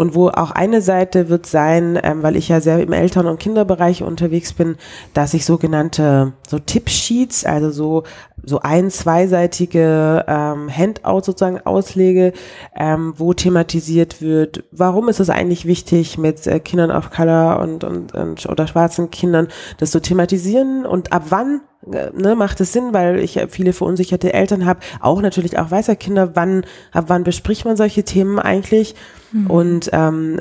und 0.00 0.14
wo 0.14 0.28
auch 0.28 0.50
eine 0.50 0.80
Seite 0.80 1.28
wird 1.28 1.44
sein, 1.44 2.00
ähm, 2.02 2.22
weil 2.22 2.34
ich 2.34 2.48
ja 2.48 2.62
sehr 2.62 2.80
im 2.80 2.94
Eltern- 2.94 3.26
und 3.26 3.38
Kinderbereich 3.38 4.02
unterwegs 4.02 4.54
bin, 4.54 4.76
dass 5.12 5.34
ich 5.34 5.44
sogenannte 5.44 6.32
so 6.48 6.58
Tippsheets, 6.58 7.44
also 7.44 7.70
so 7.70 8.04
so 8.44 8.60
ein, 8.60 8.90
zweiseitige 8.90 10.24
ähm, 10.26 10.70
Handout 10.74 11.22
sozusagen 11.24 11.60
auslege, 11.64 12.32
ähm, 12.76 13.14
wo 13.16 13.32
thematisiert 13.32 14.20
wird, 14.22 14.64
warum 14.70 15.08
ist 15.08 15.20
es 15.20 15.30
eigentlich 15.30 15.66
wichtig, 15.66 16.18
mit 16.18 16.46
äh, 16.46 16.60
Kindern 16.60 16.90
of 16.90 17.10
Color 17.10 17.60
und, 17.60 17.84
und, 17.84 18.14
und 18.14 18.46
oder 18.46 18.66
schwarzen 18.66 19.10
Kindern 19.10 19.48
das 19.78 19.90
zu 19.90 20.00
thematisieren 20.00 20.86
und 20.86 21.12
ab 21.12 21.24
wann 21.30 21.60
äh, 21.90 22.10
ne, 22.14 22.34
macht 22.34 22.60
es 22.60 22.72
Sinn, 22.72 22.92
weil 22.92 23.18
ich 23.18 23.40
viele 23.48 23.72
verunsicherte 23.72 24.32
Eltern 24.32 24.66
habe, 24.66 24.80
auch 25.00 25.20
natürlich 25.20 25.58
auch 25.58 25.70
weißer 25.70 25.96
Kinder, 25.96 26.34
wann, 26.34 26.64
ab 26.92 27.04
wann 27.08 27.24
bespricht 27.24 27.64
man 27.64 27.76
solche 27.76 28.04
Themen 28.04 28.38
eigentlich? 28.38 28.94
Mhm. 29.32 29.46
Und 29.46 29.90
ähm, 29.92 30.40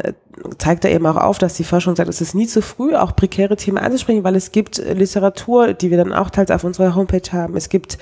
zeigt 0.58 0.84
da 0.84 0.90
eben 0.90 1.06
auch 1.06 1.18
auf, 1.18 1.38
dass 1.38 1.56
die 1.56 1.64
Forschung 1.64 1.96
sagt, 1.96 2.10
es 2.10 2.22
ist 2.22 2.36
nie 2.36 2.48
zu 2.48 2.62
früh, 2.62 2.96
auch 2.96 3.16
prekäre 3.16 3.56
Themen 3.56 3.78
anzusprechen, 3.78 4.24
weil 4.24 4.36
es 4.36 4.52
gibt 4.52 4.78
Literatur, 4.78 5.74
die 5.74 5.90
wir 5.92 5.98
dann 5.98 6.14
auch 6.14 6.30
teils 6.30 6.52
auf 6.52 6.64
unserer 6.64 6.96
Homepage 6.96 7.32
haben. 7.32 7.56
Es 7.56 7.70
gibt 7.70 7.98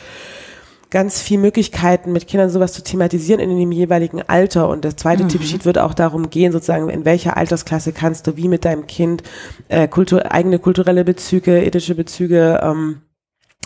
ganz 0.90 1.22
viel 1.22 1.38
Möglichkeiten, 1.38 2.14
mit 2.14 2.28
Kindern 2.28 2.50
sowas 2.50 2.74
zu 2.74 2.84
thematisieren 2.84 3.42
in 3.42 3.58
dem 3.58 3.72
jeweiligen 3.72 4.22
Alter. 4.22 4.70
Und 4.70 4.86
das 4.86 4.96
zweite 4.96 5.24
mhm. 5.24 5.30
Tippsheet 5.30 5.66
wird 5.66 5.78
auch 5.78 5.94
darum 5.94 6.30
gehen, 6.30 6.52
sozusagen, 6.52 6.90
in 6.90 7.06
welcher 7.06 7.38
Altersklasse 7.38 7.92
kannst 7.92 8.28
du 8.28 8.38
wie 8.38 8.48
mit 8.48 8.66
deinem 8.66 8.88
Kind 8.88 9.24
äh, 9.68 9.88
Kultur, 9.88 10.32
eigene 10.32 10.60
kulturelle 10.60 11.04
Bezüge, 11.04 11.64
ethische 11.64 11.96
Bezüge 11.96 12.62
ähm, 12.64 13.02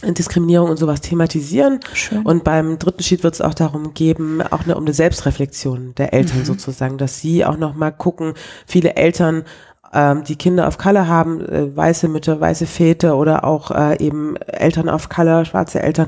Diskriminierung 0.03 0.69
und 0.69 0.77
sowas 0.77 1.01
thematisieren. 1.01 1.79
Schön. 1.93 2.23
Und 2.23 2.43
beim 2.43 2.79
dritten 2.79 3.03
Sheet 3.03 3.23
wird 3.23 3.35
es 3.35 3.41
auch 3.41 3.53
darum 3.53 3.93
geben, 3.93 4.41
auch 4.41 4.63
eine, 4.63 4.75
um 4.75 4.83
eine 4.83 4.93
Selbstreflexion 4.93 5.95
der 5.95 6.13
Eltern 6.13 6.39
mhm. 6.39 6.45
sozusagen, 6.45 6.97
dass 6.97 7.19
sie 7.19 7.45
auch 7.45 7.57
nochmal 7.57 7.91
gucken, 7.91 8.33
viele 8.65 8.95
Eltern 8.95 9.43
ähm, 9.93 10.23
die 10.23 10.35
Kinder 10.37 10.67
auf 10.67 10.77
Color 10.77 11.07
haben, 11.07 11.41
äh, 11.41 11.75
weiße 11.75 12.07
Mütter, 12.07 12.39
weiße 12.39 12.65
Väter 12.65 13.17
oder 13.17 13.43
auch 13.43 13.71
äh, 13.71 14.03
eben 14.03 14.37
Eltern 14.37 14.89
auf 14.89 15.09
Color, 15.09 15.45
schwarze 15.45 15.81
Eltern, 15.81 16.07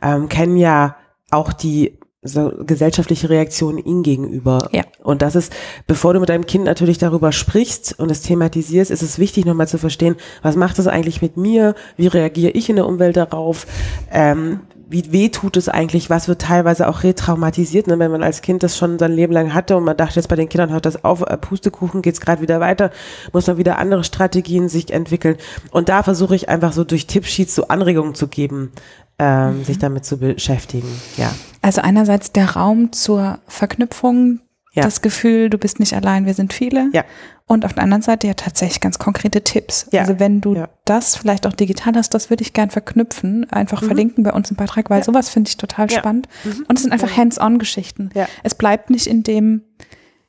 ähm, 0.00 0.28
kennen 0.28 0.56
ja 0.56 0.96
auch 1.30 1.52
die 1.52 1.98
so 2.24 2.52
gesellschaftliche 2.66 3.30
Reaktionen 3.30 3.78
ihm 3.78 4.02
gegenüber. 4.02 4.68
Ja. 4.72 4.82
Und 5.02 5.22
das 5.22 5.36
ist, 5.36 5.52
bevor 5.86 6.14
du 6.14 6.20
mit 6.20 6.30
deinem 6.30 6.46
Kind 6.46 6.64
natürlich 6.64 6.98
darüber 6.98 7.30
sprichst 7.30 7.98
und 7.98 8.10
es 8.10 8.22
thematisierst, 8.22 8.90
ist 8.90 9.02
es 9.02 9.18
wichtig, 9.18 9.44
nochmal 9.44 9.68
zu 9.68 9.78
verstehen, 9.78 10.16
was 10.42 10.56
macht 10.56 10.78
es 10.78 10.86
eigentlich 10.86 11.22
mit 11.22 11.36
mir? 11.36 11.74
Wie 11.96 12.06
reagiere 12.06 12.52
ich 12.52 12.68
in 12.68 12.76
der 12.76 12.86
Umwelt 12.86 13.16
darauf? 13.16 13.66
Ähm, 14.10 14.60
wie 14.88 15.12
weh 15.12 15.28
tut 15.28 15.56
es 15.56 15.68
eigentlich, 15.68 16.10
was 16.10 16.28
wird 16.28 16.42
teilweise 16.42 16.88
auch 16.88 17.02
retraumatisiert, 17.02 17.86
ne? 17.86 17.98
wenn 17.98 18.10
man 18.10 18.22
als 18.22 18.42
Kind 18.42 18.62
das 18.62 18.76
schon 18.76 18.98
sein 18.98 19.12
Leben 19.12 19.32
lang 19.32 19.54
hatte 19.54 19.76
und 19.76 19.84
man 19.84 19.96
dachte 19.96 20.16
jetzt 20.16 20.28
bei 20.28 20.36
den 20.36 20.48
Kindern 20.48 20.70
hört 20.70 20.86
das 20.86 21.04
auf, 21.04 21.22
äh, 21.22 21.36
Pustekuchen 21.36 22.02
geht's 22.02 22.20
gerade 22.20 22.42
wieder 22.42 22.60
weiter, 22.60 22.90
muss 23.32 23.46
man 23.46 23.56
wieder 23.56 23.78
andere 23.78 24.04
Strategien 24.04 24.68
sich 24.68 24.92
entwickeln 24.92 25.36
und 25.70 25.88
da 25.88 26.02
versuche 26.02 26.36
ich 26.36 26.48
einfach 26.48 26.72
so 26.72 26.84
durch 26.84 27.06
Tippsheets 27.06 27.54
so 27.54 27.68
Anregungen 27.68 28.14
zu 28.14 28.28
geben, 28.28 28.72
ähm, 29.18 29.58
mhm. 29.58 29.64
sich 29.64 29.78
damit 29.78 30.04
zu 30.04 30.18
beschäftigen, 30.18 30.88
ja. 31.16 31.32
Also 31.62 31.80
einerseits 31.80 32.32
der 32.32 32.50
Raum 32.50 32.92
zur 32.92 33.38
Verknüpfung, 33.46 34.40
ja. 34.74 34.82
das 34.82 35.00
Gefühl, 35.00 35.48
du 35.48 35.56
bist 35.56 35.80
nicht 35.80 35.94
allein, 35.94 36.26
wir 36.26 36.34
sind 36.34 36.52
viele. 36.52 36.90
Ja. 36.92 37.04
Und 37.46 37.64
auf 37.64 37.74
der 37.74 37.82
anderen 37.82 38.02
Seite 38.02 38.26
ja 38.26 38.34
tatsächlich 38.34 38.80
ganz 38.80 38.98
konkrete 38.98 39.42
Tipps. 39.42 39.86
Ja. 39.92 40.00
Also 40.02 40.18
wenn 40.18 40.40
du 40.40 40.56
ja. 40.56 40.68
das 40.84 41.16
vielleicht 41.16 41.46
auch 41.46 41.52
digital 41.52 41.94
hast, 41.94 42.14
das 42.14 42.30
würde 42.30 42.42
ich 42.42 42.54
gern 42.54 42.70
verknüpfen, 42.70 43.50
einfach 43.50 43.82
mhm. 43.82 43.86
verlinken 43.86 44.24
bei 44.24 44.32
uns 44.32 44.50
im 44.50 44.56
Beitrag, 44.56 44.90
weil 44.90 44.98
ja. 44.98 45.04
sowas 45.04 45.28
finde 45.28 45.48
ich 45.48 45.56
total 45.56 45.90
spannend. 45.90 46.28
Mhm. 46.44 46.64
Und 46.68 46.76
es 46.76 46.82
sind 46.82 46.92
einfach 46.92 47.16
Hands-on-Geschichten. 47.16 48.10
Es 48.42 48.54
bleibt 48.54 48.90
nicht 48.90 49.06
in 49.06 49.22
dem, 49.22 49.62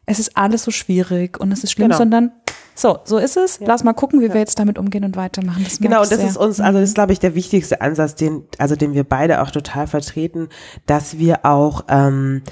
es 0.06 0.20
ist 0.20 0.38
alles 0.38 0.64
so 0.64 0.72
schwierig 0.72 1.40
und 1.40 1.52
es 1.52 1.64
ist 1.64 1.72
schlimm, 1.72 1.88
genau. 1.88 1.98
sondern 1.98 2.32
so, 2.76 3.00
so 3.06 3.18
ist 3.18 3.38
es. 3.38 3.60
Lass 3.62 3.84
mal 3.86 3.94
gucken, 3.94 4.22
wie 4.22 4.34
wir 4.34 4.40
jetzt 4.40 4.60
damit 4.60 4.78
umgehen 4.78 5.06
und 5.06 5.16
weitermachen. 5.16 5.64
Das 5.64 5.80
genau, 5.80 6.02
und 6.02 6.12
das 6.12 6.20
sehr. 6.20 6.28
ist 6.28 6.38
uns, 6.38 6.60
also 6.60 6.80
das 6.80 6.90
ist, 6.90 6.96
glaube 6.96 7.14
ich, 7.14 7.20
der 7.20 7.34
wichtigste 7.34 7.80
Ansatz, 7.80 8.16
den, 8.16 8.44
also 8.58 8.76
den 8.76 8.94
wir 8.94 9.06
beide 9.06 9.42
auch 9.42 9.50
total 9.50 9.88
vertreten, 9.88 10.50
dass 10.86 11.18
wir 11.18 11.46
auch, 11.46 11.86
ähm, 11.88 12.44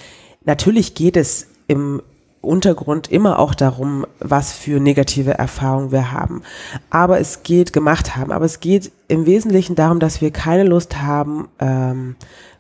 natürlich 0.46 0.96
geht 0.96 1.18
es 1.18 1.48
im 1.68 2.02
Untergrund 2.40 3.10
immer 3.10 3.40
auch 3.40 3.56
darum, 3.56 4.06
was 4.20 4.54
für 4.54 4.80
negative 4.80 5.34
Erfahrungen 5.38 5.92
wir 5.92 6.12
haben. 6.12 6.44
Aber 6.90 7.20
es 7.20 7.44
geht 7.44 7.74
gemacht 7.74 8.16
haben. 8.16 8.32
Aber 8.32 8.46
es 8.46 8.60
geht 8.60 8.92
im 9.08 9.26
Wesentlichen 9.26 9.76
darum, 9.76 10.00
dass 10.00 10.22
wir 10.22 10.32
keine 10.32 10.64
Lust 10.64 11.02
haben, 11.02 11.48
ähm, 11.60 12.16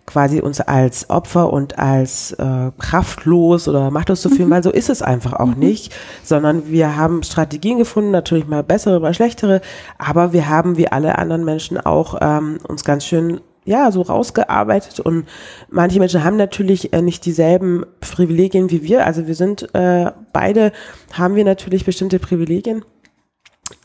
quasi 0.06 0.42
uns 0.42 0.60
als 0.60 1.10
Opfer 1.10 1.52
und 1.52 1.80
als 1.80 2.32
äh, 2.34 2.72
kraftlos 2.78 3.68
oder 3.68 3.90
machtlos 3.90 4.22
zu 4.22 4.30
fühlen, 4.30 4.50
mhm. 4.50 4.54
weil 4.54 4.64
so 4.64 4.72
ist 4.72 4.90
es 4.90 5.02
einfach 5.02 5.34
auch 5.34 5.56
mhm. 5.56 5.60
nicht, 5.60 5.96
sondern 6.24 6.68
wir 6.68 6.98
haben 6.98 7.24
Strategien 7.24 7.78
gefunden, 7.78 8.12
natürlich 8.12 8.48
mal 8.48 8.64
bessere, 8.64 9.00
mal 9.00 9.14
schlechtere, 9.14 9.62
aber 9.98 10.34
wir 10.34 10.50
haben 10.50 10.78
wie 10.78 10.90
alle 10.90 11.18
anderen 11.18 11.46
Menschen 11.46 11.78
auch 11.78 12.18
ähm, 12.22 12.58
uns 12.68 12.84
ganz 12.84 13.06
schön 13.06 13.40
ja, 13.66 13.92
so 13.92 14.02
rausgearbeitet 14.02 15.00
und 15.00 15.26
manche 15.70 16.00
Menschen 16.00 16.24
haben 16.24 16.36
natürlich 16.36 16.92
äh, 16.92 17.02
nicht 17.02 17.26
dieselben 17.26 17.86
Privilegien 18.02 18.70
wie 18.72 18.84
wir. 18.84 19.06
Also 19.06 19.26
wir 19.26 19.36
sind 19.36 19.74
äh, 19.74 20.12
beide, 20.34 20.74
haben 21.14 21.36
wir 21.36 21.46
natürlich 21.46 21.86
bestimmte 21.86 22.20
Privilegien, 22.20 22.84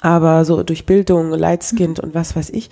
aber 0.00 0.44
so 0.44 0.62
durch 0.62 0.86
Bildung, 0.86 1.30
Lightskind 1.30 2.00
und 2.00 2.14
was 2.14 2.36
weiß 2.36 2.50
ich. 2.50 2.70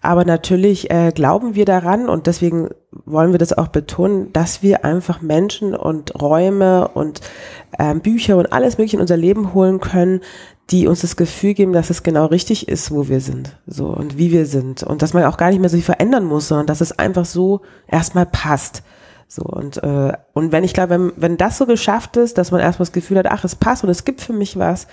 Aber 0.00 0.24
natürlich 0.24 0.90
äh, 0.90 1.12
glauben 1.14 1.54
wir 1.54 1.64
daran 1.64 2.08
und 2.08 2.26
deswegen 2.26 2.68
wollen 3.04 3.32
wir 3.32 3.38
das 3.38 3.52
auch 3.52 3.68
betonen, 3.68 4.32
dass 4.32 4.62
wir 4.62 4.84
einfach 4.84 5.20
Menschen 5.20 5.74
und 5.74 6.20
Räume 6.20 6.88
und 6.88 7.20
ähm, 7.78 8.00
Bücher 8.00 8.36
und 8.36 8.52
alles 8.52 8.78
Mögliche 8.78 8.96
in 8.96 9.02
unser 9.02 9.16
Leben 9.16 9.54
holen 9.54 9.80
können, 9.80 10.20
die 10.70 10.86
uns 10.86 11.00
das 11.00 11.16
Gefühl 11.16 11.54
geben, 11.54 11.72
dass 11.72 11.90
es 11.90 12.02
genau 12.02 12.26
richtig 12.26 12.68
ist, 12.68 12.90
wo 12.90 13.08
wir 13.08 13.20
sind, 13.20 13.56
so 13.66 13.86
und 13.86 14.18
wie 14.18 14.32
wir 14.32 14.46
sind 14.46 14.82
und 14.82 15.00
dass 15.02 15.14
man 15.14 15.24
auch 15.24 15.38
gar 15.38 15.50
nicht 15.50 15.60
mehr 15.60 15.70
so 15.70 15.76
viel 15.76 15.84
verändern 15.84 16.24
muss, 16.24 16.48
sondern 16.48 16.66
dass 16.66 16.80
es 16.80 16.98
einfach 16.98 17.24
so 17.24 17.62
erstmal 17.86 18.26
passt. 18.26 18.82
So 19.30 19.42
und 19.42 19.82
äh, 19.82 20.12
und 20.32 20.52
wenn 20.52 20.64
ich 20.64 20.72
glaube, 20.72 20.90
wenn, 20.90 21.12
wenn 21.16 21.36
das 21.36 21.58
so 21.58 21.66
geschafft 21.66 22.16
ist, 22.16 22.38
dass 22.38 22.50
man 22.50 22.60
erstmal 22.60 22.86
das 22.86 22.92
Gefühl 22.92 23.18
hat, 23.18 23.26
ach, 23.26 23.44
es 23.44 23.56
passt 23.56 23.84
und 23.84 23.90
es 23.90 24.04
gibt 24.04 24.20
für 24.20 24.32
mich 24.32 24.58
was, 24.58 24.86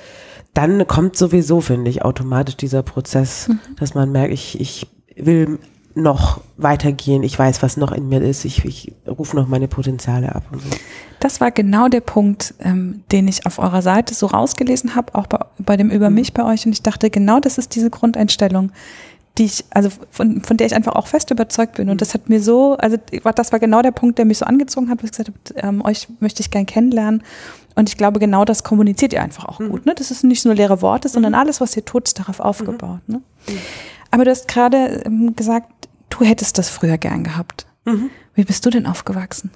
dann 0.56 0.88
kommt 0.88 1.15
sowieso, 1.18 1.62
finde 1.62 1.91
ich, 1.91 2.04
automatisch 2.04 2.58
dieser 2.58 2.82
Prozess, 2.82 3.50
mhm. 3.50 3.60
dass 3.78 3.94
man 3.94 4.12
merkt, 4.12 4.34
ich, 4.34 4.60
ich 4.60 4.88
will 5.15 5.60
noch 5.96 6.41
weitergehen, 6.58 7.24
ich 7.24 7.38
weiß, 7.38 7.62
was 7.62 7.78
noch 7.78 7.91
in 7.91 8.10
mir 8.10 8.22
ist, 8.22 8.44
ich, 8.44 8.65
ich 8.65 8.94
rufe 9.08 9.36
noch 9.36 9.48
meine 9.48 9.68
Potenziale 9.68 10.36
ab 10.36 10.44
so. 10.52 10.70
Das 11.20 11.39
war 11.41 11.52
genau 11.52 11.88
der 11.88 12.02
Punkt, 12.02 12.54
ähm, 12.60 13.04
den 13.12 13.28
ich 13.28 13.46
auf 13.46 13.60
eurer 13.60 13.82
Seite 13.82 14.13
so 14.13 14.28
rausgelesen 14.28 14.96
habe, 14.96 15.15
auch 15.15 15.28
bei, 15.28 15.39
bei 15.58 15.78
dem 15.78 15.89
Über 15.89 16.10
mhm. 16.10 16.15
mich 16.15 16.34
bei 16.34 16.44
euch. 16.44 16.65
Und 16.65 16.74
ich 16.74 16.84
dachte, 16.84 17.10
genau 17.10 17.39
das 17.39 17.58
ist 17.58 17.76
diese 17.76 17.89
Grundeinstellung, 17.89 18.72
die 19.38 19.46
ich, 19.46 19.65
also 19.72 19.89
von, 20.12 20.41
von 20.41 20.58
der 20.58 20.68
ich 20.68 20.76
einfach 20.76 20.94
auch 20.94 21.08
fest 21.08 21.32
überzeugt 21.32 21.76
bin. 21.76 21.89
Und 21.89 21.96
mhm. 21.96 22.00
das 22.00 22.13
hat 22.13 22.30
mir 22.30 22.41
so, 22.41 22.76
also 22.78 22.98
das 23.36 23.52
war 23.52 23.60
genau 23.60 23.82
der 23.82 23.91
Punkt, 23.91 24.18
der 24.18 24.26
mich 24.26 24.38
so 24.38 24.46
angezogen 24.46 24.89
hat, 24.89 25.02
wo 25.02 25.06
ich 25.06 25.12
gesagt 25.12 25.30
habe, 25.30 25.68
ähm, 25.68 25.84
euch 25.84 26.08
möchte 26.20 26.41
ich 26.41 26.52
gern 26.52 26.65
kennenlernen. 26.65 27.24
Und 27.75 27.89
ich 27.89 27.97
glaube, 27.97 28.19
genau 28.19 28.45
das 28.45 28.63
kommuniziert 28.63 29.13
ihr 29.13 29.21
einfach 29.21 29.45
auch 29.45 29.59
mhm. 29.59 29.69
gut. 29.69 29.85
Ne? 29.85 29.93
Das 29.95 30.11
ist 30.11 30.23
nicht 30.23 30.45
nur 30.45 30.55
leere 30.55 30.81
Worte, 30.81 31.09
sondern 31.09 31.33
mhm. 31.33 31.39
alles, 31.39 31.61
was 31.61 31.75
ihr 31.75 31.85
tut, 31.85 32.07
ist 32.07 32.19
darauf 32.19 32.39
aufgebaut. 32.39 33.01
Ne? 33.07 33.21
Aber 34.11 34.25
du 34.25 34.31
hast 34.31 34.47
gerade 34.47 35.03
ähm, 35.05 35.35
gesagt, 35.35 35.67
du 36.09 36.25
hättest 36.25 36.57
das 36.57 36.69
früher 36.69 36.97
gern 36.97 37.23
gehabt. 37.23 37.65
Wie 38.33 38.43
bist 38.43 38.65
du 38.65 38.69
denn 38.69 38.88
aufgewachsen? 38.88 39.51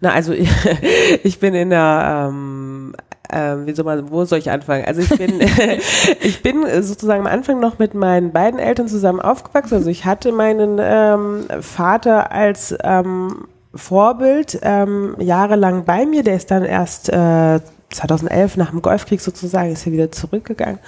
Na, 0.00 0.12
also 0.12 0.32
ich, 0.32 0.50
ich 1.22 1.38
bin 1.40 1.54
in 1.54 1.70
der, 1.70 2.28
ähm, 2.30 2.94
äh, 3.28 3.56
wie 3.66 3.74
soll 3.74 3.84
man, 3.84 4.10
wo 4.10 4.24
soll 4.24 4.38
ich 4.38 4.50
anfangen? 4.50 4.84
Also 4.84 5.02
ich 5.02 5.10
bin, 5.10 5.40
ich 6.20 6.42
bin 6.42 6.64
sozusagen 6.82 7.20
am 7.20 7.32
Anfang 7.32 7.60
noch 7.60 7.78
mit 7.78 7.94
meinen 7.94 8.32
beiden 8.32 8.58
Eltern 8.58 8.88
zusammen 8.88 9.20
aufgewachsen. 9.20 9.74
Also 9.74 9.90
ich 9.90 10.04
hatte 10.04 10.32
meinen 10.32 10.78
ähm, 10.80 11.46
Vater 11.60 12.32
als 12.32 12.74
ähm, 12.82 13.46
Vorbild 13.74 14.58
ähm, 14.62 15.14
jahrelang 15.18 15.84
bei 15.84 16.06
mir. 16.06 16.22
Der 16.22 16.36
ist 16.36 16.50
dann 16.50 16.64
erst 16.64 17.08
äh, 17.08 17.60
2011 17.90 18.56
nach 18.56 18.70
dem 18.70 18.82
Golfkrieg 18.82 19.20
sozusagen, 19.20 19.72
ist 19.72 19.86
er 19.86 19.92
wieder 19.92 20.10
zurückgegangen. 20.10 20.78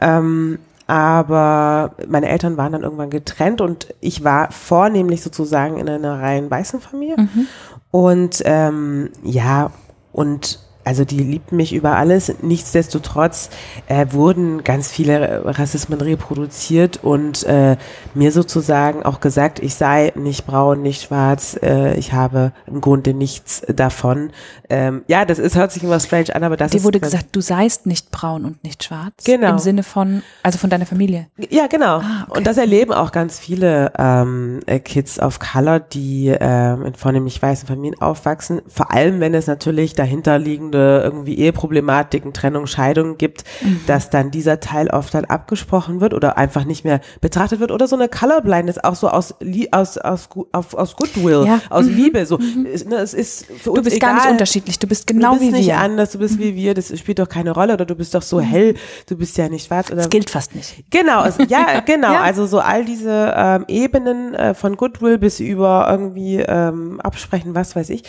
Ähm, 0.00 0.58
aber 0.86 1.92
meine 2.08 2.28
Eltern 2.28 2.56
waren 2.56 2.72
dann 2.72 2.82
irgendwann 2.82 3.10
getrennt 3.10 3.60
und 3.60 3.94
ich 4.00 4.24
war 4.24 4.50
vornehmlich 4.50 5.22
sozusagen 5.22 5.78
in 5.78 5.88
einer 5.88 6.20
rein 6.20 6.50
weißen 6.50 6.80
Familie. 6.80 7.16
Mhm. 7.18 7.46
Und 7.90 8.42
ähm, 8.44 9.10
ja, 9.22 9.70
und 10.12 10.58
also 10.84 11.04
die 11.04 11.18
liebten 11.18 11.56
mich 11.56 11.72
über 11.72 11.96
alles. 11.96 12.34
Nichtsdestotrotz 12.42 13.50
äh, 13.86 14.06
wurden 14.10 14.64
ganz 14.64 14.90
viele 14.90 15.42
Rassismen 15.44 16.00
reproduziert 16.00 17.00
und 17.02 17.44
äh, 17.44 17.76
mir 18.14 18.32
sozusagen 18.32 19.02
auch 19.02 19.20
gesagt, 19.20 19.60
ich 19.60 19.74
sei 19.74 20.12
nicht 20.16 20.46
braun, 20.46 20.82
nicht 20.82 21.02
schwarz, 21.02 21.58
äh, 21.62 21.94
ich 21.94 22.12
habe 22.12 22.52
im 22.66 22.80
Grunde 22.80 23.14
nichts 23.14 23.62
davon. 23.68 24.30
Ähm, 24.68 25.02
ja, 25.06 25.24
das 25.24 25.38
ist, 25.38 25.54
hört 25.56 25.70
sich 25.72 25.84
immer 25.84 26.00
strange 26.00 26.34
an, 26.34 26.42
aber 26.42 26.56
das 26.56 26.72
Dir 26.72 26.78
ist. 26.78 26.84
wurde 26.84 26.98
gesagt, 27.00 27.26
du 27.32 27.40
seist 27.40 27.86
nicht 27.86 28.10
braun 28.10 28.44
und 28.44 28.64
nicht 28.64 28.82
schwarz. 28.84 29.12
Genau. 29.24 29.50
Im 29.50 29.58
Sinne 29.58 29.82
von, 29.82 30.22
also 30.42 30.58
von 30.58 30.70
deiner 30.70 30.86
Familie. 30.86 31.28
Ja, 31.50 31.68
genau. 31.68 31.98
Ah, 31.98 32.26
okay. 32.28 32.38
Und 32.38 32.46
das 32.46 32.56
erleben 32.56 32.92
auch 32.92 33.12
ganz 33.12 33.38
viele 33.38 33.92
ähm, 33.98 34.60
äh, 34.66 34.80
Kids 34.80 35.20
of 35.20 35.38
Color, 35.38 35.80
die 35.80 36.34
ähm, 36.40 36.86
in 36.86 36.94
vornehmlich 36.94 37.40
weißen 37.40 37.68
Familien 37.68 38.00
aufwachsen. 38.00 38.62
Vor 38.66 38.90
allem, 38.90 39.20
wenn 39.20 39.34
es 39.34 39.46
natürlich 39.46 39.94
dahinterliegende 39.94 40.71
grundlegende 40.72 41.00
irgendwie 41.04 41.38
Eheproblematiken, 41.38 42.32
Trennung, 42.32 42.66
Scheidung 42.66 43.18
gibt, 43.18 43.44
mhm. 43.60 43.80
dass 43.86 44.10
dann 44.10 44.30
dieser 44.30 44.60
Teil 44.60 44.88
oft 44.88 45.14
dann 45.14 45.24
abgesprochen 45.24 46.00
wird 46.00 46.14
oder 46.14 46.36
einfach 46.36 46.64
nicht 46.64 46.84
mehr 46.84 47.00
betrachtet 47.20 47.60
wird 47.60 47.70
oder 47.70 47.86
so 47.86 47.96
eine 47.96 48.08
Colorblindness 48.08 48.78
auch 48.78 48.94
so 48.94 49.08
aus 49.08 49.34
aus 49.70 49.98
aus 49.98 50.28
aus, 50.52 50.74
aus 50.74 50.96
Goodwill, 50.96 51.44
ja. 51.46 51.60
aus 51.70 51.86
mhm. 51.86 51.96
Liebe 51.96 52.26
so. 52.26 52.38
Mhm. 52.38 52.66
Ne, 52.88 52.96
es 52.96 53.14
ist 53.14 53.46
für 53.46 53.74
du 53.74 53.82
bist 53.82 53.96
egal. 53.96 54.14
gar 54.14 54.22
nicht 54.22 54.32
unterschiedlich, 54.32 54.78
du 54.78 54.86
bist 54.86 55.06
genau 55.06 55.34
du 55.34 55.38
bist 55.38 55.52
wie 55.52 55.56
nicht 55.56 55.66
wir. 55.66 55.78
anders, 55.78 56.12
du 56.12 56.18
bist 56.18 56.38
wie 56.38 56.52
mhm. 56.52 56.56
wir, 56.56 56.74
das 56.74 56.98
spielt 56.98 57.18
doch 57.18 57.28
keine 57.28 57.52
Rolle 57.52 57.74
oder 57.74 57.84
du 57.84 57.94
bist 57.94 58.14
doch 58.14 58.22
so 58.22 58.38
mhm. 58.38 58.42
hell, 58.42 58.74
du 59.08 59.16
bist 59.16 59.36
ja 59.36 59.48
nicht 59.48 59.66
schwarz 59.66 59.88
oder 59.88 59.96
Das 59.96 60.10
gilt 60.10 60.30
fast 60.30 60.54
nicht. 60.54 60.84
Genau, 60.90 61.20
also, 61.20 61.42
ja, 61.42 61.80
genau, 61.86 62.12
ja. 62.12 62.22
also 62.22 62.46
so 62.46 62.58
all 62.60 62.84
diese 62.84 63.34
ähm, 63.36 63.64
Ebenen 63.68 64.34
äh, 64.34 64.54
von 64.54 64.76
Goodwill 64.76 65.18
bis 65.18 65.40
über 65.40 65.86
irgendwie 65.90 66.36
ähm, 66.36 67.00
absprechen, 67.00 67.54
was 67.54 67.76
weiß 67.76 67.90
ich. 67.90 68.02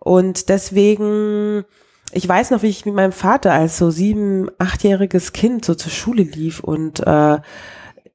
Und 0.00 0.48
deswegen 0.48 1.64
ich 2.12 2.28
weiß 2.28 2.50
noch, 2.50 2.62
wie 2.62 2.68
ich 2.68 2.86
mit 2.86 2.94
meinem 2.94 3.12
Vater 3.12 3.52
als 3.52 3.78
so 3.78 3.90
sieben, 3.90 4.50
achtjähriges 4.58 5.32
Kind 5.32 5.64
so 5.64 5.74
zur 5.74 5.92
Schule 5.92 6.22
lief 6.22 6.60
und 6.60 7.00
äh, 7.06 7.38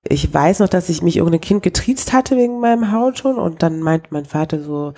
ich 0.10 0.34
weiß 0.34 0.60
noch, 0.60 0.68
dass 0.68 0.90
ich 0.90 1.02
mich 1.02 1.18
irgendein 1.18 1.42
Kind 1.42 1.64
getriezt 1.64 2.12
hatte 2.12 2.36
wegen 2.36 2.60
meinem 2.60 2.92
Haut 2.92 3.20
schon 3.20 3.38
und 3.38 3.64
dann 3.64 3.82
meint 3.82 4.12
mein 4.12 4.26
Vater 4.26 4.62
so, 4.62 4.94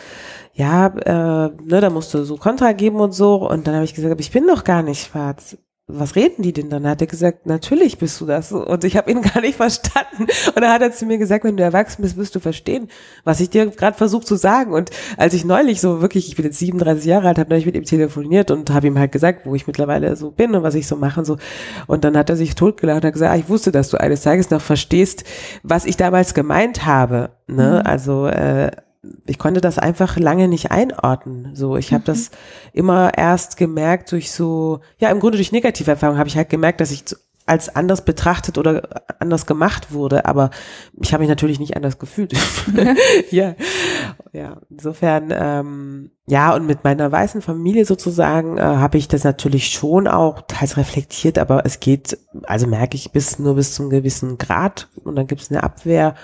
ja, 0.53 0.87
äh, 0.87 1.51
ne, 1.63 1.81
da 1.81 1.89
musst 1.91 2.13
du 2.13 2.23
so 2.23 2.37
Kontra 2.37 2.71
geben 2.71 2.99
und 2.99 3.11
so. 3.11 3.47
Und 3.47 3.67
dann 3.67 3.75
habe 3.75 3.85
ich 3.85 3.93
gesagt, 3.93 4.19
ich 4.19 4.31
bin 4.31 4.47
doch 4.47 4.63
gar 4.63 4.81
nicht 4.81 5.05
schwarz 5.05 5.57
was 5.87 6.15
reden 6.15 6.41
die 6.41 6.51
denn 6.51 6.71
dann? 6.71 6.83
Da 6.83 6.89
hat 6.89 7.01
er 7.01 7.07
gesagt, 7.07 7.45
natürlich 7.45 7.99
bist 7.99 8.19
du 8.19 8.25
das. 8.25 8.51
Und 8.51 8.83
ich 8.83 8.97
habe 8.97 9.11
ihn 9.11 9.21
gar 9.33 9.41
nicht 9.41 9.55
verstanden. 9.55 10.23
Und 10.23 10.55
dann 10.55 10.71
hat 10.71 10.81
er 10.81 10.91
zu 10.91 11.05
mir 11.05 11.19
gesagt, 11.19 11.43
wenn 11.43 11.57
du 11.57 11.63
erwachsen 11.63 12.01
bist, 12.01 12.17
wirst 12.17 12.33
du 12.33 12.39
verstehen, 12.39 12.89
was 13.23 13.39
ich 13.39 13.51
dir 13.51 13.67
gerade 13.67 13.95
versuche 13.95 14.25
zu 14.25 14.35
sagen. 14.35 14.73
Und 14.73 14.89
als 15.17 15.35
ich 15.35 15.45
neulich 15.45 15.81
so 15.81 16.01
wirklich, 16.01 16.27
ich 16.27 16.35
bin 16.35 16.45
jetzt 16.45 16.57
37 16.57 17.05
Jahre 17.05 17.27
alt, 17.27 17.37
habe 17.37 17.51
neulich 17.51 17.67
mit 17.67 17.75
ihm 17.75 17.83
telefoniert 17.83 18.49
und 18.49 18.71
habe 18.71 18.87
ihm 18.87 18.97
halt 18.97 19.11
gesagt, 19.11 19.45
wo 19.45 19.53
ich 19.53 19.67
mittlerweile 19.67 20.15
so 20.15 20.31
bin 20.31 20.55
und 20.55 20.63
was 20.63 20.73
ich 20.73 20.87
so 20.87 20.95
mache 20.95 21.19
und 21.19 21.25
so. 21.25 21.37
Und 21.85 22.03
dann 22.03 22.17
hat 22.17 22.31
er 22.31 22.35
sich 22.35 22.55
totgelacht 22.55 23.03
und 23.03 23.05
hat 23.05 23.13
gesagt, 23.13 23.31
ah, 23.31 23.37
ich 23.37 23.47
wusste, 23.47 23.71
dass 23.71 23.89
du 23.89 23.97
eines 23.97 24.21
Tages 24.21 24.49
noch 24.49 24.61
verstehst, 24.61 25.23
was 25.61 25.85
ich 25.85 25.97
damals 25.97 26.33
gemeint 26.33 26.87
habe. 26.87 27.29
Ne? 27.45 27.81
Mhm. 27.83 27.87
Also 27.87 28.25
äh, 28.25 28.71
ich 29.25 29.37
konnte 29.37 29.61
das 29.61 29.79
einfach 29.79 30.17
lange 30.17 30.47
nicht 30.47 30.71
einordnen. 30.71 31.55
So, 31.55 31.77
ich 31.77 31.93
habe 31.93 32.01
mhm. 32.01 32.05
das 32.05 32.31
immer 32.73 33.17
erst 33.17 33.57
gemerkt 33.57 34.11
durch 34.11 34.31
so, 34.31 34.81
ja, 34.99 35.09
im 35.09 35.19
Grunde 35.19 35.37
durch 35.37 35.51
negative 35.51 35.91
Erfahrungen 35.91 36.19
habe 36.19 36.29
ich 36.29 36.37
halt 36.37 36.49
gemerkt, 36.49 36.81
dass 36.81 36.91
ich 36.91 37.03
als 37.47 37.75
anders 37.75 38.03
betrachtet 38.03 38.57
oder 38.57 39.03
anders 39.19 39.45
gemacht 39.45 39.91
wurde, 39.91 40.25
aber 40.25 40.49
ich 40.99 41.13
habe 41.13 41.21
mich 41.21 41.29
natürlich 41.29 41.59
nicht 41.59 41.75
anders 41.75 41.99
gefühlt. 41.99 42.33
ja, 43.31 43.55
ja. 44.33 44.57
Insofern, 44.69 45.31
ähm, 45.31 46.11
ja, 46.25 46.55
und 46.55 46.65
mit 46.65 46.83
meiner 46.83 47.11
weißen 47.11 47.41
Familie 47.41 47.85
sozusagen 47.85 48.57
äh, 48.57 48.61
habe 48.61 48.97
ich 48.97 49.07
das 49.07 49.23
natürlich 49.23 49.67
schon 49.69 50.07
auch 50.07 50.41
teils 50.47 50.77
reflektiert, 50.77 51.37
aber 51.37 51.65
es 51.65 51.79
geht, 51.79 52.17
also 52.43 52.65
merke 52.65 52.95
ich 52.95 53.11
bis 53.11 53.37
nur 53.37 53.55
bis 53.55 53.75
zum 53.75 53.91
gewissen 53.91 54.39
Grad 54.39 54.87
und 55.03 55.15
dann 55.15 55.27
gibt 55.27 55.41
es 55.41 55.51
eine 55.51 55.61
Abwehr. 55.61 56.15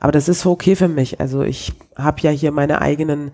Aber 0.00 0.12
das 0.12 0.28
ist 0.28 0.44
okay 0.46 0.76
für 0.76 0.88
mich. 0.88 1.20
Also 1.20 1.42
ich 1.42 1.72
habe 1.96 2.20
ja 2.20 2.30
hier 2.30 2.52
meine 2.52 2.80
eigenen 2.82 3.32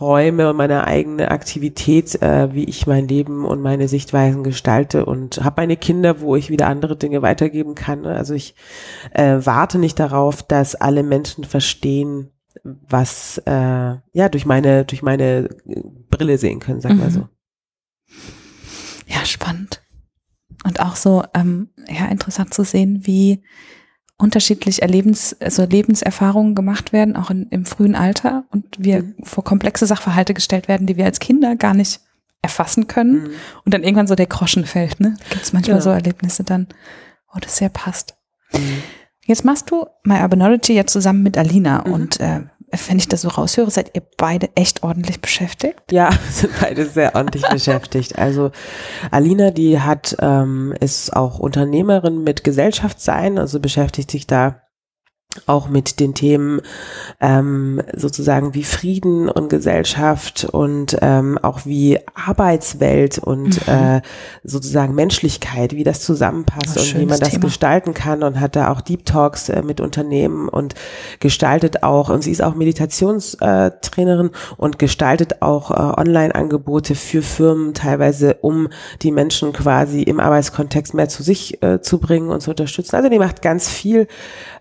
Räume 0.00 0.48
und 0.48 0.56
meine 0.56 0.86
eigene 0.86 1.30
Aktivität, 1.30 2.22
äh, 2.22 2.54
wie 2.54 2.64
ich 2.64 2.86
mein 2.86 3.08
Leben 3.08 3.44
und 3.44 3.60
meine 3.60 3.88
Sichtweisen 3.88 4.44
gestalte 4.44 5.04
und 5.04 5.42
habe 5.42 5.62
meine 5.62 5.76
Kinder, 5.76 6.20
wo 6.20 6.36
ich 6.36 6.50
wieder 6.50 6.68
andere 6.68 6.96
Dinge 6.96 7.20
weitergeben 7.22 7.74
kann. 7.74 8.06
Also 8.06 8.34
ich 8.34 8.54
äh, 9.12 9.38
warte 9.40 9.78
nicht 9.78 9.98
darauf, 9.98 10.42
dass 10.42 10.76
alle 10.76 11.02
Menschen 11.02 11.44
verstehen, 11.44 12.30
was 12.62 13.38
äh, 13.46 13.50
ja 13.50 14.28
durch 14.30 14.46
meine 14.46 14.84
durch 14.84 15.02
meine 15.02 15.48
Brille 16.10 16.38
sehen 16.38 16.60
können, 16.60 16.82
wir 16.82 16.94
mhm. 16.94 17.10
so. 17.10 17.28
Ja, 19.06 19.24
spannend. 19.24 19.82
Und 20.64 20.80
auch 20.80 20.96
so 20.96 21.24
ähm, 21.34 21.70
ja 21.88 22.06
interessant 22.06 22.54
zu 22.54 22.62
sehen, 22.62 23.00
wie 23.04 23.42
unterschiedlich 24.18 24.82
Erlebens, 24.82 25.36
also 25.40 25.64
Lebenserfahrungen 25.64 26.54
gemacht 26.54 26.92
werden, 26.92 27.16
auch 27.16 27.30
in, 27.30 27.46
im 27.50 27.64
frühen 27.64 27.94
Alter 27.94 28.44
und 28.50 28.64
wir 28.78 29.02
mhm. 29.02 29.14
vor 29.22 29.44
komplexe 29.44 29.86
Sachverhalte 29.86 30.34
gestellt 30.34 30.68
werden, 30.68 30.86
die 30.86 30.96
wir 30.96 31.04
als 31.04 31.20
Kinder 31.20 31.56
gar 31.56 31.74
nicht 31.74 32.00
erfassen 32.42 32.88
können 32.88 33.22
mhm. 33.22 33.30
und 33.64 33.74
dann 33.74 33.84
irgendwann 33.84 34.06
so 34.06 34.16
der 34.16 34.26
Groschen 34.26 34.66
fällt. 34.66 35.00
Ne? 35.00 35.16
Gibt 35.30 35.42
es 35.42 35.52
manchmal 35.52 35.78
ja. 35.78 35.82
so 35.82 35.90
Erlebnisse 35.90 36.44
dann, 36.44 36.66
wo 37.32 37.38
das 37.38 37.56
sehr 37.56 37.68
passt. 37.68 38.16
Mhm. 38.52 38.82
Jetzt 39.24 39.44
machst 39.44 39.70
du 39.70 39.86
My 40.04 40.20
Urbanology 40.20 40.72
ja 40.72 40.86
zusammen 40.86 41.22
mit 41.22 41.38
Alina 41.38 41.84
mhm. 41.86 41.92
und 41.92 42.20
äh, 42.20 42.40
wenn 42.88 42.98
ich 42.98 43.08
das 43.08 43.22
so 43.22 43.28
raushöre, 43.28 43.70
seid 43.70 43.90
ihr 43.94 44.02
beide 44.16 44.50
echt 44.54 44.82
ordentlich 44.82 45.20
beschäftigt? 45.20 45.80
Ja, 45.90 46.10
sind 46.30 46.52
beide 46.60 46.86
sehr 46.86 47.14
ordentlich 47.14 47.46
beschäftigt. 47.50 48.18
Also 48.18 48.50
Alina, 49.10 49.50
die 49.50 49.80
hat, 49.80 50.16
ähm, 50.20 50.74
ist 50.80 51.14
auch 51.14 51.38
Unternehmerin 51.38 52.24
mit 52.24 52.44
Gesellschaftssein, 52.44 53.38
also 53.38 53.60
beschäftigt 53.60 54.10
sich 54.10 54.26
da 54.26 54.62
auch 55.46 55.68
mit 55.68 56.00
den 56.00 56.14
Themen 56.14 56.62
ähm, 57.20 57.82
sozusagen 57.94 58.54
wie 58.54 58.64
Frieden 58.64 59.28
und 59.28 59.50
Gesellschaft 59.50 60.46
und 60.50 60.96
ähm, 61.02 61.38
auch 61.42 61.66
wie 61.66 61.98
Arbeitswelt 62.14 63.18
und 63.18 63.66
mhm. 63.66 63.72
äh, 63.72 64.02
sozusagen 64.42 64.94
Menschlichkeit, 64.94 65.74
wie 65.74 65.84
das 65.84 66.00
zusammenpasst 66.00 66.78
oh, 66.78 66.80
und 66.80 66.98
wie 66.98 67.06
man 67.06 67.20
das 67.20 67.30
Thema. 67.30 67.42
gestalten 67.42 67.92
kann 67.92 68.22
und 68.22 68.40
hat 68.40 68.56
da 68.56 68.72
auch 68.72 68.80
Deep 68.80 69.04
Talks 69.04 69.50
äh, 69.50 69.62
mit 69.62 69.82
Unternehmen 69.82 70.48
und 70.48 70.74
gestaltet 71.20 71.82
auch, 71.82 72.08
und 72.08 72.22
sie 72.22 72.32
ist 72.32 72.42
auch 72.42 72.54
Meditationstrainerin 72.54 74.30
und 74.56 74.78
gestaltet 74.78 75.42
auch 75.42 75.70
äh, 75.70 76.00
Online-Angebote 76.00 76.94
für 76.94 77.20
Firmen 77.20 77.74
teilweise, 77.74 78.38
um 78.40 78.68
die 79.02 79.12
Menschen 79.12 79.52
quasi 79.52 80.02
im 80.02 80.20
Arbeitskontext 80.20 80.94
mehr 80.94 81.10
zu 81.10 81.22
sich 81.22 81.62
äh, 81.62 81.82
zu 81.82 81.98
bringen 81.98 82.30
und 82.30 82.40
zu 82.40 82.50
unterstützen. 82.50 82.96
Also 82.96 83.10
die 83.10 83.18
macht 83.18 83.42
ganz 83.42 83.68
viel 83.68 84.08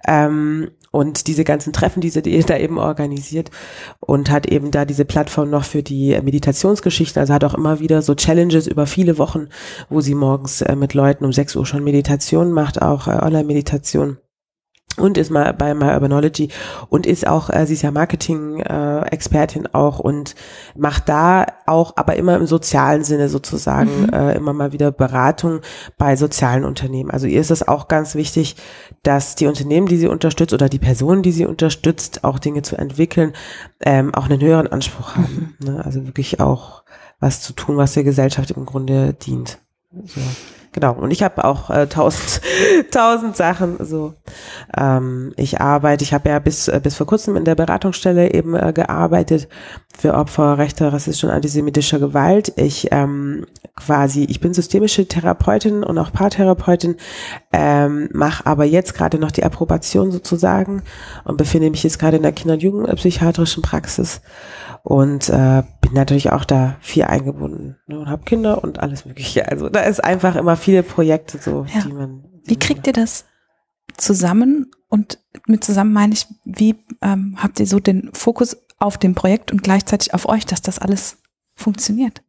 ähm, 0.06 0.57
und 0.91 1.28
diese 1.28 1.43
ganzen 1.43 1.73
Treffen, 1.73 2.02
die 2.02 2.10
sie 2.10 2.21
da 2.21 2.58
eben 2.58 2.78
organisiert 2.78 3.52
und 4.00 4.30
hat 4.30 4.47
eben 4.47 4.71
da 4.71 4.86
diese 4.86 5.06
Plattform 5.06 5.50
noch 5.50 5.63
für 5.63 5.84
die 5.84 6.19
Meditationsgeschichten. 6.21 7.19
Also 7.19 7.34
hat 7.34 7.43
auch 7.43 7.54
immer 7.54 7.80
wieder 7.80 8.02
so 8.02 8.15
Challenges 8.15 8.67
über 8.67 8.86
viele 8.86 9.17
Wochen, 9.17 9.47
wo 9.89 10.02
sie 10.02 10.15
morgens 10.15 10.62
äh, 10.62 10.76
mit 10.76 10.93
Leuten 10.93 11.26
um 11.26 11.34
6 11.34 11.56
Uhr 11.56 11.65
schon 11.65 11.84
Meditation 11.84 12.52
macht, 12.52 12.82
auch 12.82 13.08
äh, 13.08 13.12
Online-Meditation 13.12 14.17
und 14.98 15.18
ist 15.18 15.32
mal 15.32 15.54
bei 15.54 15.74
My 15.74 15.94
Urbanology 15.94 16.50
und 16.90 17.06
ist 17.06 17.28
auch, 17.28 17.50
äh, 17.50 17.66
sie 17.66 17.74
ist 17.74 17.84
ja 17.84 17.92
Marketing-Expertin 17.92 19.66
äh, 19.66 19.70
auch 19.74 20.00
und 20.00 20.36
macht 20.76 21.08
da 21.08 21.46
auch, 21.66 21.94
aber 21.96 22.16
immer 22.16 22.36
im 22.36 22.48
sozialen 22.48 23.04
Sinne 23.04 23.30
sozusagen, 23.30 24.04
mhm. 24.04 24.14
äh, 24.14 24.36
immer 24.36 24.54
mal 24.54 24.74
wieder 24.74 24.92
Beratung 24.92 25.62
bei 25.98 26.16
sozialen 26.16 26.66
Unternehmen. 26.66 27.12
Also 27.12 27.28
ihr 27.28 27.40
ist 27.40 27.52
es 27.52 27.68
auch 27.68 27.88
ganz 27.88 28.16
wichtig, 28.16 28.56
dass 29.04 29.36
die 29.36 29.48
Unternehmen, 29.48 29.88
die 29.88 29.98
sie 29.98 30.08
unterstützt 30.08 30.54
oder 30.54 30.70
die 30.70 30.80
Personen, 30.80 31.22
die 31.22 31.32
sie 31.32 31.46
unterstützt, 31.46 32.24
auch 32.24 32.40
Dinge 32.40 32.64
zu 32.64 32.76
entwickeln, 32.78 33.34
ähm, 33.82 34.14
auch 34.14 34.26
einen 34.26 34.42
höheren 34.42 34.68
Anspruch 34.68 35.16
haben. 35.16 35.56
Mhm. 35.60 35.68
Ne? 35.68 35.86
Also 35.86 36.06
wirklich 36.06 36.40
auch 36.40 36.84
was 37.20 37.42
zu 37.42 37.54
tun, 37.54 37.78
was 37.78 37.94
der 37.94 38.04
Gesellschaft 38.04 38.52
im 38.52 38.66
Grunde 38.66 39.14
dient. 39.14 39.60
So. 39.92 40.22
Genau. 40.74 40.94
Und 40.94 41.12
ich 41.12 41.24
habe 41.24 41.44
auch 41.44 41.70
äh, 41.70 41.88
tausend, 41.88 42.42
tausend 42.92 43.36
Sachen. 43.36 43.78
So, 43.80 44.14
ähm, 44.78 45.34
ich 45.38 45.60
arbeite. 45.60 46.04
Ich 46.04 46.14
habe 46.14 46.30
ja 46.30 46.40
bis 46.40 46.68
äh, 46.68 46.80
bis 46.82 46.96
vor 46.96 47.08
kurzem 47.08 47.36
in 47.36 47.46
der 47.46 47.56
Beratungsstelle 47.56 48.34
eben 48.34 48.56
äh, 48.56 48.74
gearbeitet 48.74 49.48
für 49.98 50.14
Opfer 50.14 50.58
rechter, 50.58 50.94
rassistischer 50.94 51.30
und 51.30 51.34
antisemitischer 51.34 52.00
Gewalt. 52.00 52.54
Ich 52.56 52.90
ähm, 52.92 53.46
quasi, 53.76 54.26
ich 54.26 54.40
bin 54.40 54.54
systemische 54.54 55.08
Therapeutin 55.08 55.84
und 55.84 55.98
auch 55.98 56.12
Paartherapeutin, 56.12 56.98
ähm, 57.54 58.10
mache 58.12 58.46
aber 58.46 58.66
jetzt 58.66 58.94
gerade 58.96 59.20
noch 59.20 59.32
die 59.32 59.44
Approbation 59.44 60.12
sozusagen 60.12 60.84
und 61.24 61.38
befinde 61.38 61.70
mich 61.70 61.84
jetzt 61.84 62.00
gerade 62.00 62.18
in 62.18 62.24
der 62.24 62.32
Kinder- 62.32 62.56
und 62.56 62.64
Jugendpsychiatrischen 62.64 63.64
Praxis 63.64 64.22
und 64.84 65.30
äh, 65.30 65.64
bin 65.82 65.94
natürlich 65.94 66.32
auch 66.32 66.44
da 66.44 66.76
viel 66.82 67.04
eingebunden 67.04 67.78
ne, 67.88 68.00
und 68.00 68.10
habe 68.10 68.24
Kinder 68.24 68.64
und 68.64 68.80
alles 68.80 69.06
Mögliche. 69.06 69.48
Also 69.50 69.70
da 69.70 69.82
ist 69.82 70.04
einfach 70.04 70.36
immer 70.36 70.57
viele 70.58 70.84
Projekte 70.84 71.38
so, 71.38 71.65
ja. 71.74 71.82
die 71.82 71.93
man. 71.93 72.24
Die 72.46 72.52
wie 72.52 72.60
kriegt 72.60 72.88
ihr 72.88 72.93
das 72.93 73.26
zusammen? 73.98 74.72
Und 74.89 75.20
mit 75.48 75.63
zusammen 75.63 75.93
meine 75.93 76.13
ich, 76.13 76.28
wie 76.46 76.76
ähm, 77.02 77.38
habt 77.41 77.60
ihr 77.60 77.67
so 77.67 77.80
den 77.80 78.10
Fokus 78.13 78.58
auf 78.80 78.98
dem 78.98 79.15
Projekt 79.15 79.52
und 79.52 79.63
gleichzeitig 79.63 80.13
auf 80.13 80.28
euch, 80.28 80.46
dass 80.46 80.62
das 80.62 80.80
alles 80.80 81.17
funktioniert? 81.56 82.22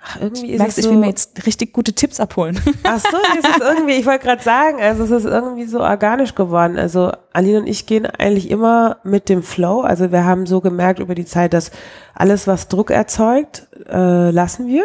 Ach, 0.00 0.20
irgendwie 0.20 0.52
ist 0.52 0.58
Merkst, 0.58 0.78
es 0.78 0.84
so, 0.84 0.90
ich 0.90 0.94
will 0.94 1.00
mir 1.00 1.08
jetzt 1.08 1.44
richtig 1.46 1.72
gute 1.72 1.92
Tipps 1.92 2.20
abholen. 2.20 2.60
Ach 2.84 3.00
so, 3.00 3.16
es 3.38 3.48
ist 3.48 3.60
irgendwie, 3.60 3.94
ich 3.94 4.06
wollte 4.06 4.24
gerade 4.24 4.42
sagen, 4.42 4.80
also 4.80 5.02
es 5.04 5.10
ist 5.10 5.24
irgendwie 5.24 5.64
so 5.64 5.80
organisch 5.80 6.34
geworden. 6.34 6.78
Also 6.78 7.12
Aline 7.32 7.60
und 7.60 7.66
ich 7.66 7.86
gehen 7.86 8.06
eigentlich 8.06 8.50
immer 8.50 8.98
mit 9.02 9.28
dem 9.28 9.42
Flow. 9.42 9.80
Also 9.80 10.12
wir 10.12 10.24
haben 10.24 10.46
so 10.46 10.60
gemerkt 10.60 11.00
über 11.00 11.14
die 11.14 11.24
Zeit, 11.24 11.52
dass 11.52 11.72
alles, 12.14 12.46
was 12.46 12.68
Druck 12.68 12.90
erzeugt, 12.90 13.66
äh, 13.88 14.30
lassen 14.30 14.68
wir, 14.68 14.84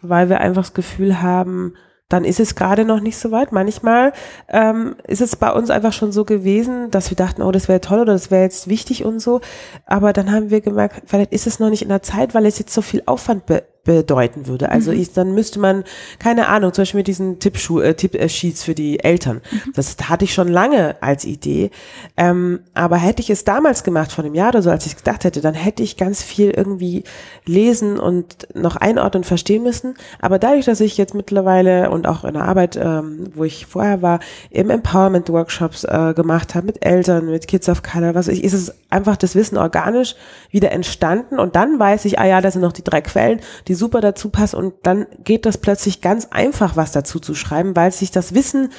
weil 0.00 0.30
wir 0.30 0.40
einfach 0.40 0.62
das 0.62 0.74
Gefühl 0.74 1.20
haben, 1.20 1.74
dann 2.08 2.24
ist 2.24 2.38
es 2.38 2.54
gerade 2.54 2.84
noch 2.84 3.00
nicht 3.00 3.18
so 3.18 3.32
weit. 3.32 3.50
Manchmal 3.52 4.12
ähm, 4.48 4.96
ist 5.06 5.20
es 5.20 5.36
bei 5.36 5.52
uns 5.52 5.70
einfach 5.70 5.92
schon 5.92 6.12
so 6.12 6.24
gewesen, 6.24 6.90
dass 6.90 7.10
wir 7.10 7.16
dachten, 7.16 7.42
oh, 7.42 7.50
das 7.50 7.68
wäre 7.68 7.80
toll 7.80 8.00
oder 8.00 8.12
das 8.12 8.30
wäre 8.30 8.42
jetzt 8.42 8.68
wichtig 8.68 9.04
und 9.04 9.18
so. 9.18 9.40
Aber 9.86 10.12
dann 10.12 10.30
haben 10.30 10.50
wir 10.50 10.60
gemerkt, 10.60 11.02
vielleicht 11.06 11.32
ist 11.32 11.46
es 11.46 11.58
noch 11.58 11.70
nicht 11.70 11.82
in 11.82 11.88
der 11.88 12.02
Zeit, 12.02 12.34
weil 12.34 12.46
es 12.46 12.58
jetzt 12.58 12.72
so 12.72 12.82
viel 12.82 13.02
Aufwand 13.06 13.46
be 13.46 13.64
bedeuten 13.86 14.46
würde. 14.46 14.70
Also 14.70 14.92
mhm. 14.92 15.00
ich, 15.00 15.12
dann 15.12 15.32
müsste 15.32 15.58
man, 15.58 15.84
keine 16.18 16.48
Ahnung, 16.48 16.74
zum 16.74 16.82
Beispiel 16.82 16.98
mit 16.98 17.06
diesen 17.06 17.38
Tippschuh, 17.38 17.80
äh, 17.80 17.94
Tipp-Sheets 17.94 18.62
für 18.62 18.74
die 18.74 19.02
Eltern. 19.02 19.40
Mhm. 19.50 19.72
Das 19.74 19.96
hatte 20.08 20.24
ich 20.24 20.34
schon 20.34 20.48
lange 20.48 20.96
als 21.00 21.24
Idee. 21.24 21.70
Ähm, 22.16 22.60
aber 22.74 22.96
hätte 22.96 23.22
ich 23.22 23.30
es 23.30 23.44
damals 23.44 23.84
gemacht, 23.84 24.12
vor 24.12 24.24
einem 24.24 24.34
Jahr 24.34 24.50
oder 24.50 24.62
so, 24.62 24.70
als 24.70 24.84
ich 24.86 24.96
gedacht 24.96 25.24
hätte, 25.24 25.40
dann 25.40 25.54
hätte 25.54 25.82
ich 25.82 25.96
ganz 25.96 26.22
viel 26.22 26.50
irgendwie 26.50 27.04
lesen 27.46 27.98
und 27.98 28.48
noch 28.54 28.76
einordnen 28.76 29.16
und 29.16 29.24
verstehen 29.24 29.62
müssen. 29.62 29.94
Aber 30.20 30.38
dadurch, 30.38 30.66
dass 30.66 30.80
ich 30.80 30.98
jetzt 30.98 31.14
mittlerweile 31.14 31.90
und 31.90 32.06
auch 32.06 32.24
in 32.24 32.34
der 32.34 32.44
Arbeit, 32.44 32.76
ähm, 32.76 33.30
wo 33.34 33.44
ich 33.44 33.66
vorher 33.66 34.02
war, 34.02 34.20
eben 34.50 34.70
Empowerment-Workshops 34.70 35.84
äh, 35.84 36.12
gemacht 36.14 36.54
habe 36.54 36.66
mit 36.66 36.84
Eltern, 36.84 37.26
mit 37.26 37.46
Kids 37.46 37.68
of 37.68 37.82
Color, 37.82 38.14
was 38.14 38.28
ich, 38.28 38.42
ist 38.42 38.52
es 38.52 38.74
einfach 38.90 39.16
das 39.16 39.34
Wissen 39.34 39.56
organisch 39.56 40.16
wieder 40.50 40.72
entstanden 40.72 41.38
und 41.38 41.54
dann 41.54 41.78
weiß 41.78 42.04
ich, 42.04 42.18
ah 42.18 42.26
ja, 42.26 42.40
das 42.40 42.54
sind 42.54 42.62
noch 42.62 42.72
die 42.72 42.84
drei 42.84 43.00
Quellen, 43.00 43.40
die 43.68 43.74
super 43.76 44.00
dazu 44.00 44.30
passt 44.30 44.54
und 44.54 44.74
dann 44.82 45.06
geht 45.22 45.46
das 45.46 45.58
plötzlich 45.58 46.00
ganz 46.00 46.26
einfach, 46.30 46.76
was 46.76 46.92
dazu 46.92 47.20
zu 47.20 47.34
schreiben, 47.34 47.76
weil 47.76 47.92
sich 47.92 48.10
das 48.10 48.34
Wissen 48.34 48.70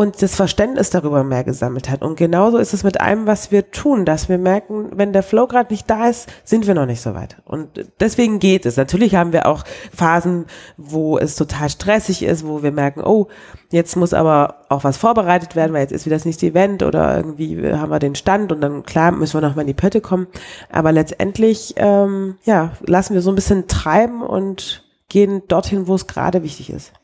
und 0.00 0.22
das 0.22 0.34
Verständnis 0.34 0.88
darüber 0.88 1.24
mehr 1.24 1.44
gesammelt 1.44 1.90
hat. 1.90 2.00
Und 2.00 2.16
genauso 2.16 2.56
ist 2.56 2.72
es 2.72 2.84
mit 2.84 3.02
allem, 3.02 3.26
was 3.26 3.52
wir 3.52 3.70
tun, 3.70 4.06
dass 4.06 4.30
wir 4.30 4.38
merken, 4.38 4.92
wenn 4.94 5.12
der 5.12 5.22
Flow 5.22 5.46
gerade 5.46 5.70
nicht 5.70 5.90
da 5.90 6.08
ist, 6.08 6.26
sind 6.42 6.66
wir 6.66 6.72
noch 6.72 6.86
nicht 6.86 7.02
so 7.02 7.12
weit. 7.12 7.36
Und 7.44 7.84
deswegen 8.00 8.38
geht 8.38 8.64
es. 8.64 8.78
Natürlich 8.78 9.14
haben 9.14 9.34
wir 9.34 9.44
auch 9.44 9.62
Phasen, 9.94 10.46
wo 10.78 11.18
es 11.18 11.36
total 11.36 11.68
stressig 11.68 12.22
ist, 12.22 12.46
wo 12.46 12.62
wir 12.62 12.72
merken, 12.72 13.02
oh, 13.04 13.28
jetzt 13.72 13.94
muss 13.94 14.14
aber 14.14 14.64
auch 14.70 14.84
was 14.84 14.96
vorbereitet 14.96 15.54
werden, 15.54 15.74
weil 15.74 15.82
jetzt 15.82 15.92
ist 15.92 16.06
wieder 16.06 16.16
das 16.16 16.24
nächste 16.24 16.46
Event 16.46 16.82
oder 16.82 17.14
irgendwie 17.14 17.70
haben 17.70 17.90
wir 17.90 17.98
den 17.98 18.14
Stand 18.14 18.52
und 18.52 18.62
dann 18.62 18.84
klar 18.84 19.12
müssen 19.12 19.34
wir 19.34 19.46
nochmal 19.46 19.64
in 19.64 19.74
die 19.74 19.74
Pötte 19.74 20.00
kommen. 20.00 20.28
Aber 20.72 20.92
letztendlich, 20.92 21.74
ähm, 21.76 22.36
ja, 22.44 22.72
lassen 22.86 23.12
wir 23.12 23.20
so 23.20 23.30
ein 23.30 23.34
bisschen 23.34 23.68
treiben 23.68 24.22
und 24.22 24.82
gehen 25.10 25.42
dorthin, 25.46 25.88
wo 25.88 25.94
es 25.94 26.06
gerade 26.06 26.42
wichtig 26.42 26.70
ist. 26.70 26.94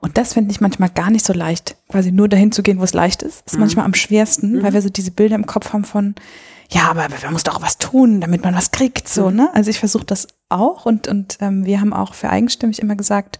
Und 0.00 0.16
das 0.16 0.32
finde 0.32 0.50
ich 0.50 0.60
manchmal 0.60 0.88
gar 0.88 1.10
nicht 1.10 1.24
so 1.24 1.32
leicht, 1.32 1.76
quasi 1.88 2.10
nur 2.10 2.28
dahin 2.28 2.52
zu 2.52 2.62
gehen, 2.62 2.78
wo 2.78 2.84
es 2.84 2.94
leicht 2.94 3.22
ist. 3.22 3.46
Ist 3.46 3.54
mhm. 3.54 3.60
manchmal 3.60 3.84
am 3.84 3.94
schwersten, 3.94 4.54
mhm. 4.54 4.62
weil 4.62 4.72
wir 4.72 4.82
so 4.82 4.88
diese 4.88 5.10
Bilder 5.10 5.36
im 5.36 5.46
Kopf 5.46 5.72
haben 5.72 5.84
von, 5.84 6.14
ja, 6.70 6.90
aber 6.90 7.06
man 7.22 7.32
muss 7.32 7.44
doch 7.44 7.60
was 7.60 7.78
tun, 7.78 8.20
damit 8.20 8.42
man 8.42 8.54
was 8.54 8.70
kriegt, 8.70 9.08
so, 9.08 9.28
mhm. 9.30 9.36
ne? 9.36 9.50
Also 9.54 9.70
ich 9.70 9.78
versuche 9.78 10.04
das 10.04 10.28
auch 10.48 10.86
und, 10.86 11.06
und 11.06 11.38
ähm, 11.40 11.64
wir 11.64 11.80
haben 11.80 11.92
auch 11.92 12.14
für 12.14 12.30
eigenstimmig 12.30 12.80
immer 12.80 12.96
gesagt, 12.96 13.38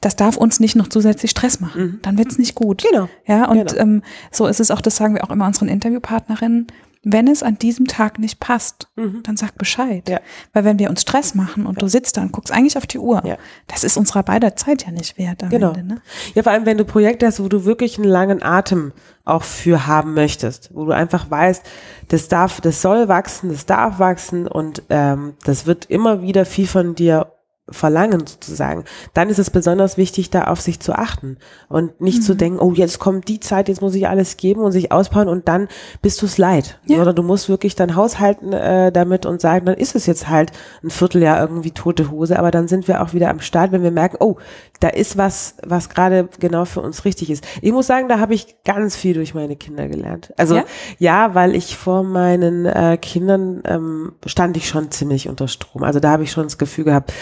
das 0.00 0.14
darf 0.14 0.36
uns 0.36 0.60
nicht 0.60 0.76
noch 0.76 0.88
zusätzlich 0.88 1.30
Stress 1.30 1.60
machen. 1.60 1.82
Mhm. 1.82 1.98
Dann 2.02 2.18
wird's 2.18 2.38
nicht 2.38 2.54
gut. 2.54 2.84
Genau. 2.88 3.08
Ja, 3.26 3.48
und 3.48 3.70
genau. 3.70 3.80
Ähm, 3.80 4.02
so 4.30 4.46
ist 4.46 4.60
es 4.60 4.70
auch, 4.70 4.80
das 4.80 4.96
sagen 4.96 5.14
wir 5.14 5.24
auch 5.24 5.30
immer 5.30 5.46
unseren 5.46 5.68
Interviewpartnerinnen, 5.68 6.66
wenn 7.08 7.28
es 7.28 7.44
an 7.44 7.56
diesem 7.56 7.86
Tag 7.86 8.18
nicht 8.18 8.40
passt, 8.40 8.88
mhm. 8.96 9.22
dann 9.22 9.36
sag 9.36 9.56
Bescheid. 9.56 10.08
Ja. 10.08 10.18
Weil 10.52 10.64
wenn 10.64 10.80
wir 10.80 10.90
uns 10.90 11.02
Stress 11.02 11.36
machen 11.36 11.64
und 11.64 11.80
du 11.80 11.86
sitzt 11.86 12.16
da 12.16 12.22
und 12.22 12.32
guckst 12.32 12.52
eigentlich 12.52 12.76
auf 12.76 12.86
die 12.86 12.98
Uhr, 12.98 13.22
ja. 13.24 13.38
das 13.68 13.84
ist 13.84 13.96
unserer 13.96 14.24
beider 14.24 14.56
Zeit 14.56 14.84
ja 14.84 14.90
nicht 14.90 15.16
wert. 15.16 15.48
genau. 15.48 15.68
Ende, 15.68 15.84
ne? 15.84 16.02
Ja, 16.34 16.42
vor 16.42 16.50
allem 16.50 16.66
wenn 16.66 16.78
du 16.78 16.84
Projekte 16.84 17.26
hast, 17.26 17.38
wo 17.38 17.48
du 17.48 17.64
wirklich 17.64 17.96
einen 17.96 18.08
langen 18.08 18.42
Atem 18.42 18.92
auch 19.24 19.44
für 19.44 19.86
haben 19.86 20.14
möchtest, 20.14 20.70
wo 20.74 20.84
du 20.84 20.90
einfach 20.90 21.30
weißt, 21.30 21.62
das 22.08 22.26
darf, 22.26 22.60
das 22.60 22.82
soll 22.82 23.06
wachsen, 23.06 23.50
das 23.50 23.66
darf 23.66 24.00
wachsen 24.00 24.48
und 24.48 24.82
ähm, 24.90 25.34
das 25.44 25.64
wird 25.64 25.84
immer 25.84 26.22
wieder 26.22 26.44
viel 26.44 26.66
von 26.66 26.96
dir 26.96 27.32
verlangen 27.68 28.24
sozusagen, 28.26 28.84
dann 29.12 29.28
ist 29.28 29.38
es 29.38 29.50
besonders 29.50 29.96
wichtig, 29.96 30.30
da 30.30 30.44
auf 30.44 30.60
sich 30.60 30.78
zu 30.78 30.92
achten 30.92 31.38
und 31.68 32.00
nicht 32.00 32.18
mhm. 32.18 32.22
zu 32.22 32.34
denken, 32.34 32.58
oh, 32.60 32.72
jetzt 32.72 33.00
kommt 33.00 33.26
die 33.26 33.40
Zeit, 33.40 33.68
jetzt 33.68 33.80
muss 33.80 33.94
ich 33.96 34.06
alles 34.06 34.36
geben 34.36 34.60
und 34.60 34.70
sich 34.70 34.92
ausbauen 34.92 35.28
und 35.28 35.48
dann 35.48 35.66
bist 36.00 36.22
du 36.22 36.26
es 36.26 36.38
leid. 36.38 36.78
Ja. 36.86 37.00
Oder 37.00 37.12
du 37.12 37.24
musst 37.24 37.48
wirklich 37.48 37.74
dann 37.74 37.96
haushalten 37.96 38.52
äh, 38.52 38.92
damit 38.92 39.26
und 39.26 39.40
sagen, 39.40 39.66
dann 39.66 39.76
ist 39.76 39.96
es 39.96 40.06
jetzt 40.06 40.28
halt 40.28 40.52
ein 40.84 40.90
Vierteljahr 40.90 41.40
irgendwie 41.40 41.72
tote 41.72 42.10
Hose, 42.10 42.38
aber 42.38 42.52
dann 42.52 42.68
sind 42.68 42.86
wir 42.86 43.02
auch 43.02 43.14
wieder 43.14 43.30
am 43.30 43.40
Start, 43.40 43.72
wenn 43.72 43.82
wir 43.82 43.90
merken, 43.90 44.18
oh, 44.20 44.36
da 44.78 44.88
ist 44.88 45.16
was, 45.16 45.56
was 45.64 45.88
gerade 45.88 46.28
genau 46.38 46.66
für 46.66 46.82
uns 46.82 47.04
richtig 47.04 47.30
ist. 47.30 47.44
Ich 47.62 47.72
muss 47.72 47.88
sagen, 47.88 48.08
da 48.08 48.20
habe 48.20 48.34
ich 48.34 48.62
ganz 48.64 48.94
viel 48.94 49.14
durch 49.14 49.34
meine 49.34 49.56
Kinder 49.56 49.88
gelernt. 49.88 50.32
Also 50.36 50.56
ja, 50.56 50.64
ja 50.98 51.34
weil 51.34 51.56
ich 51.56 51.76
vor 51.76 52.04
meinen 52.04 52.66
äh, 52.66 52.96
Kindern 53.00 53.62
ähm, 53.64 54.12
stand 54.24 54.56
ich 54.56 54.68
schon 54.68 54.90
ziemlich 54.92 55.28
unter 55.28 55.48
Strom. 55.48 55.82
Also 55.82 55.98
da 55.98 56.10
habe 56.10 56.22
ich 56.22 56.30
schon 56.30 56.44
das 56.44 56.58
Gefühl 56.58 56.84
gehabt, 56.84 57.12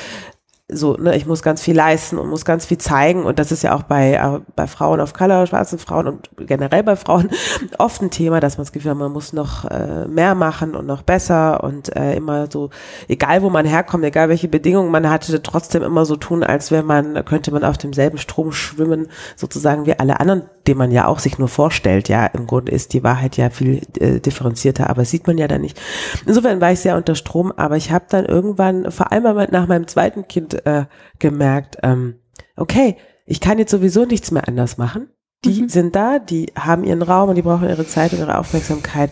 so, 0.72 0.94
ne, 0.94 1.14
ich 1.14 1.27
muss 1.27 1.42
ganz 1.42 1.61
viel 1.61 1.77
leisten 1.77 2.16
und 2.16 2.31
muss 2.31 2.46
ganz 2.46 2.64
viel 2.64 2.79
zeigen. 2.79 3.24
Und 3.24 3.38
das 3.38 3.53
ist 3.53 3.62
ja 3.62 3.74
auch 3.77 3.83
bei, 3.83 4.14
äh, 4.14 4.40
bei 4.57 4.66
Frauen 4.66 4.98
of 4.98 5.12
Color, 5.12 5.46
schwarzen 5.46 5.79
Frauen 5.79 6.07
und 6.09 6.31
generell 6.38 6.83
bei 6.83 6.96
Frauen 6.96 7.29
oft 7.79 8.00
ein 8.00 8.11
Thema, 8.11 8.40
dass 8.40 8.57
man 8.57 8.64
das 8.64 8.72
Gefühl 8.72 8.92
hat, 8.92 8.98
man 8.98 9.12
muss 9.12 9.35
noch 9.35 9.66
äh, 9.66 10.07
mehr 10.07 10.35
machen 10.35 10.74
und 10.74 10.87
noch 10.87 11.03
besser 11.03 11.62
und 11.62 11.94
äh, 11.94 12.16
immer 12.16 12.50
so, 12.50 12.70
egal 13.09 13.42
wo 13.42 13.50
man 13.50 13.66
herkommt, 13.66 14.05
egal 14.05 14.31
welche 14.31 14.48
Bedingungen 14.48 14.90
man 14.90 15.11
hatte, 15.11 15.42
trotzdem 15.42 15.83
immer 15.83 16.07
so 16.07 16.16
tun, 16.16 16.42
als 16.42 16.70
wäre 16.70 16.83
man, 16.83 17.22
könnte 17.27 17.50
man 17.50 17.62
auf 17.62 17.77
demselben 17.77 18.16
Strom 18.16 18.50
schwimmen, 18.53 19.09
sozusagen 19.37 19.85
wie 19.85 19.98
alle 19.98 20.18
anderen, 20.18 20.44
den 20.66 20.79
man 20.79 20.90
ja 20.90 21.07
auch 21.07 21.18
sich 21.18 21.38
nur 21.38 21.48
vorstellt. 21.48 22.09
Ja, 22.09 22.24
im 22.24 22.46
Grunde 22.46 22.72
ist 22.72 22.94
die 22.94 23.05
Wahrheit 23.05 23.37
ja 23.37 23.50
viel 23.50 23.83
äh, 23.98 24.18
differenzierter, 24.18 24.88
aber 24.88 25.05
sieht 25.05 25.27
man 25.27 25.37
ja 25.37 25.46
dann 25.46 25.61
nicht. 25.61 25.79
Insofern 26.24 26.62
war 26.62 26.72
ich 26.72 26.81
sehr 26.81 26.96
unter 26.96 27.14
Strom, 27.14 27.53
aber 27.53 27.77
ich 27.77 27.90
habe 27.90 28.07
dann 28.09 28.24
irgendwann, 28.24 28.90
vor 28.90 29.12
allem 29.12 29.24
nach 29.50 29.66
meinem 29.66 29.87
zweiten 29.87 30.27
Kind, 30.27 30.54
äh, 30.55 30.87
gemerkt, 31.19 31.79
ähm, 31.83 32.17
okay, 32.57 32.97
ich 33.27 33.40
kann 33.40 33.59
jetzt 33.59 33.71
sowieso 33.71 34.05
nichts 34.05 34.31
mehr 34.31 34.47
anders 34.49 34.79
machen. 34.79 35.09
Die 35.45 35.62
mhm. 35.62 35.69
sind 35.69 35.97
da, 35.97 36.19
die 36.19 36.53
haben 36.59 36.85
ihren 36.85 37.03
Raum 37.03 37.29
und 37.29 37.35
die 37.35 37.43
brauchen 37.43 37.69
ihre 37.69 37.87
Zeit 37.87 38.12
und 38.12 38.19
ihre 38.19 38.38
Aufmerksamkeit. 38.38 39.11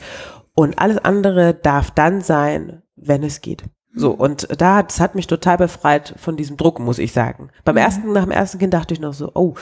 Und 0.54 0.78
alles 0.78 0.98
andere 0.98 1.54
darf 1.54 1.90
dann 1.90 2.20
sein, 2.20 2.82
wenn 2.96 3.22
es 3.22 3.40
geht. 3.40 3.64
So, 3.94 4.10
und 4.12 4.48
da, 4.58 4.82
das 4.82 5.00
hat 5.00 5.14
mich 5.14 5.26
total 5.26 5.58
befreit 5.58 6.14
von 6.16 6.36
diesem 6.36 6.56
Druck, 6.56 6.78
muss 6.78 6.98
ich 6.98 7.12
sagen. 7.12 7.50
Beim 7.64 7.74
mhm. 7.74 7.82
ersten, 7.82 8.12
nach 8.12 8.22
dem 8.22 8.30
ersten 8.30 8.58
Kind 8.58 8.72
dachte 8.72 8.94
ich 8.94 9.00
noch 9.00 9.12
so, 9.12 9.30
oh, 9.34 9.54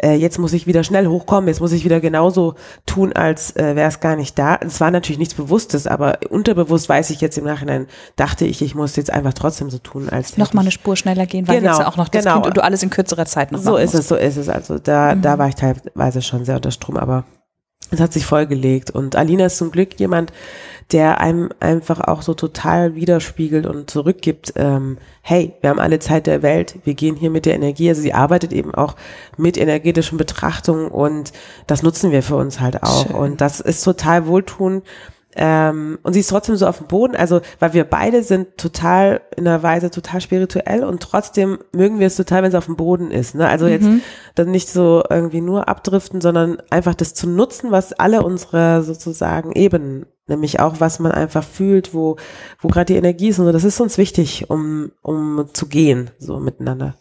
äh, 0.00 0.14
jetzt 0.14 0.38
muss 0.38 0.52
ich 0.52 0.68
wieder 0.68 0.84
schnell 0.84 1.08
hochkommen, 1.08 1.48
jetzt 1.48 1.60
muss 1.60 1.72
ich 1.72 1.84
wieder 1.84 2.00
genauso 2.00 2.54
tun, 2.86 3.12
als 3.12 3.56
äh, 3.56 3.74
wäre 3.74 3.88
es 3.88 3.98
gar 3.98 4.14
nicht 4.14 4.38
da. 4.38 4.56
Es 4.60 4.80
war 4.80 4.92
natürlich 4.92 5.18
nichts 5.18 5.34
Bewusstes, 5.34 5.88
aber 5.88 6.18
unterbewusst 6.30 6.88
weiß 6.88 7.10
ich 7.10 7.20
jetzt 7.20 7.38
im 7.38 7.44
Nachhinein, 7.44 7.88
dachte 8.14 8.44
ich, 8.44 8.62
ich 8.62 8.76
muss 8.76 8.94
jetzt 8.94 9.10
einfach 9.12 9.34
trotzdem 9.34 9.68
so 9.68 9.78
tun, 9.78 10.08
als 10.10 10.36
Noch 10.36 10.52
mal 10.52 10.60
eine 10.60 10.70
Spur 10.70 10.94
schneller 10.94 11.26
gehen, 11.26 11.48
weil 11.48 11.58
genau, 11.58 11.72
jetzt 11.72 11.80
ja 11.80 11.88
auch 11.88 11.96
noch 11.96 12.08
das 12.08 12.22
genau. 12.22 12.36
Kind 12.36 12.46
und 12.46 12.56
du 12.56 12.62
alles 12.62 12.84
in 12.84 12.90
kürzerer 12.90 13.26
Zeit 13.26 13.50
noch 13.50 13.60
So 13.60 13.76
ist 13.76 13.94
musst. 13.94 14.04
es, 14.04 14.08
so 14.08 14.14
ist 14.14 14.36
es. 14.36 14.48
Also 14.48 14.78
da, 14.78 15.16
mhm. 15.16 15.22
da 15.22 15.38
war 15.38 15.48
ich 15.48 15.56
teilweise 15.56 16.22
schon 16.22 16.44
sehr 16.44 16.56
unter 16.56 16.70
Strom, 16.70 16.96
aber 16.96 17.24
es 17.90 18.00
hat 18.00 18.12
sich 18.12 18.26
vollgelegt. 18.26 18.90
Und 18.90 19.16
Alina 19.16 19.46
ist 19.46 19.58
zum 19.58 19.70
Glück 19.70 19.98
jemand, 19.98 20.32
der 20.92 21.20
einem 21.20 21.50
einfach 21.58 22.00
auch 22.00 22.22
so 22.22 22.34
total 22.34 22.94
widerspiegelt 22.94 23.66
und 23.66 23.90
zurückgibt, 23.90 24.52
ähm, 24.56 24.98
hey, 25.20 25.52
wir 25.60 25.70
haben 25.70 25.80
alle 25.80 25.98
Zeit 25.98 26.28
der 26.28 26.42
Welt, 26.42 26.76
wir 26.84 26.94
gehen 26.94 27.16
hier 27.16 27.30
mit 27.30 27.44
der 27.44 27.54
Energie, 27.54 27.88
also 27.88 28.02
sie 28.02 28.14
arbeitet 28.14 28.52
eben 28.52 28.72
auch 28.72 28.94
mit 29.36 29.56
energetischen 29.56 30.16
Betrachtungen 30.16 30.88
und 30.88 31.32
das 31.66 31.82
nutzen 31.82 32.12
wir 32.12 32.22
für 32.22 32.36
uns 32.36 32.60
halt 32.60 32.84
auch. 32.84 33.06
Schön. 33.06 33.16
Und 33.16 33.40
das 33.40 33.58
ist 33.58 33.82
total 33.82 34.26
wohltuend 34.26 34.84
ähm, 35.38 35.98
und 36.02 36.14
sie 36.14 36.20
ist 36.20 36.30
trotzdem 36.30 36.56
so 36.56 36.66
auf 36.66 36.78
dem 36.78 36.86
Boden, 36.86 37.14
also 37.14 37.42
weil 37.58 37.74
wir 37.74 37.84
beide 37.84 38.22
sind 38.22 38.56
total 38.56 39.20
in 39.36 39.46
einer 39.46 39.62
Weise 39.62 39.90
total 39.90 40.22
spirituell 40.22 40.82
und 40.82 41.02
trotzdem 41.02 41.58
mögen 41.72 41.98
wir 41.98 42.06
es 42.06 42.16
total, 42.16 42.42
wenn 42.42 42.48
es 42.48 42.54
auf 42.54 42.64
dem 42.64 42.76
Boden 42.76 43.10
ist. 43.10 43.34
Ne? 43.34 43.46
Also 43.46 43.66
mhm. 43.66 43.70
jetzt 43.72 43.88
dann 44.34 44.50
nicht 44.50 44.70
so 44.70 45.04
irgendwie 45.10 45.42
nur 45.42 45.68
abdriften, 45.68 46.22
sondern 46.22 46.56
einfach 46.70 46.94
das 46.94 47.12
zu 47.12 47.28
nutzen, 47.28 47.70
was 47.70 47.92
alle 47.92 48.22
unsere 48.22 48.82
sozusagen 48.82 49.52
Ebenen, 49.52 50.06
nämlich 50.26 50.58
auch 50.58 50.80
was 50.80 51.00
man 51.00 51.12
einfach 51.12 51.44
fühlt, 51.44 51.92
wo 51.92 52.16
wo 52.58 52.68
gerade 52.68 52.94
die 52.94 52.98
Energie 52.98 53.28
ist 53.28 53.38
und 53.38 53.44
so. 53.44 53.52
Das 53.52 53.64
ist 53.64 53.78
uns 53.78 53.98
wichtig, 53.98 54.48
um 54.48 54.90
um 55.02 55.50
zu 55.52 55.66
gehen 55.66 56.10
so 56.18 56.40
miteinander. 56.40 56.94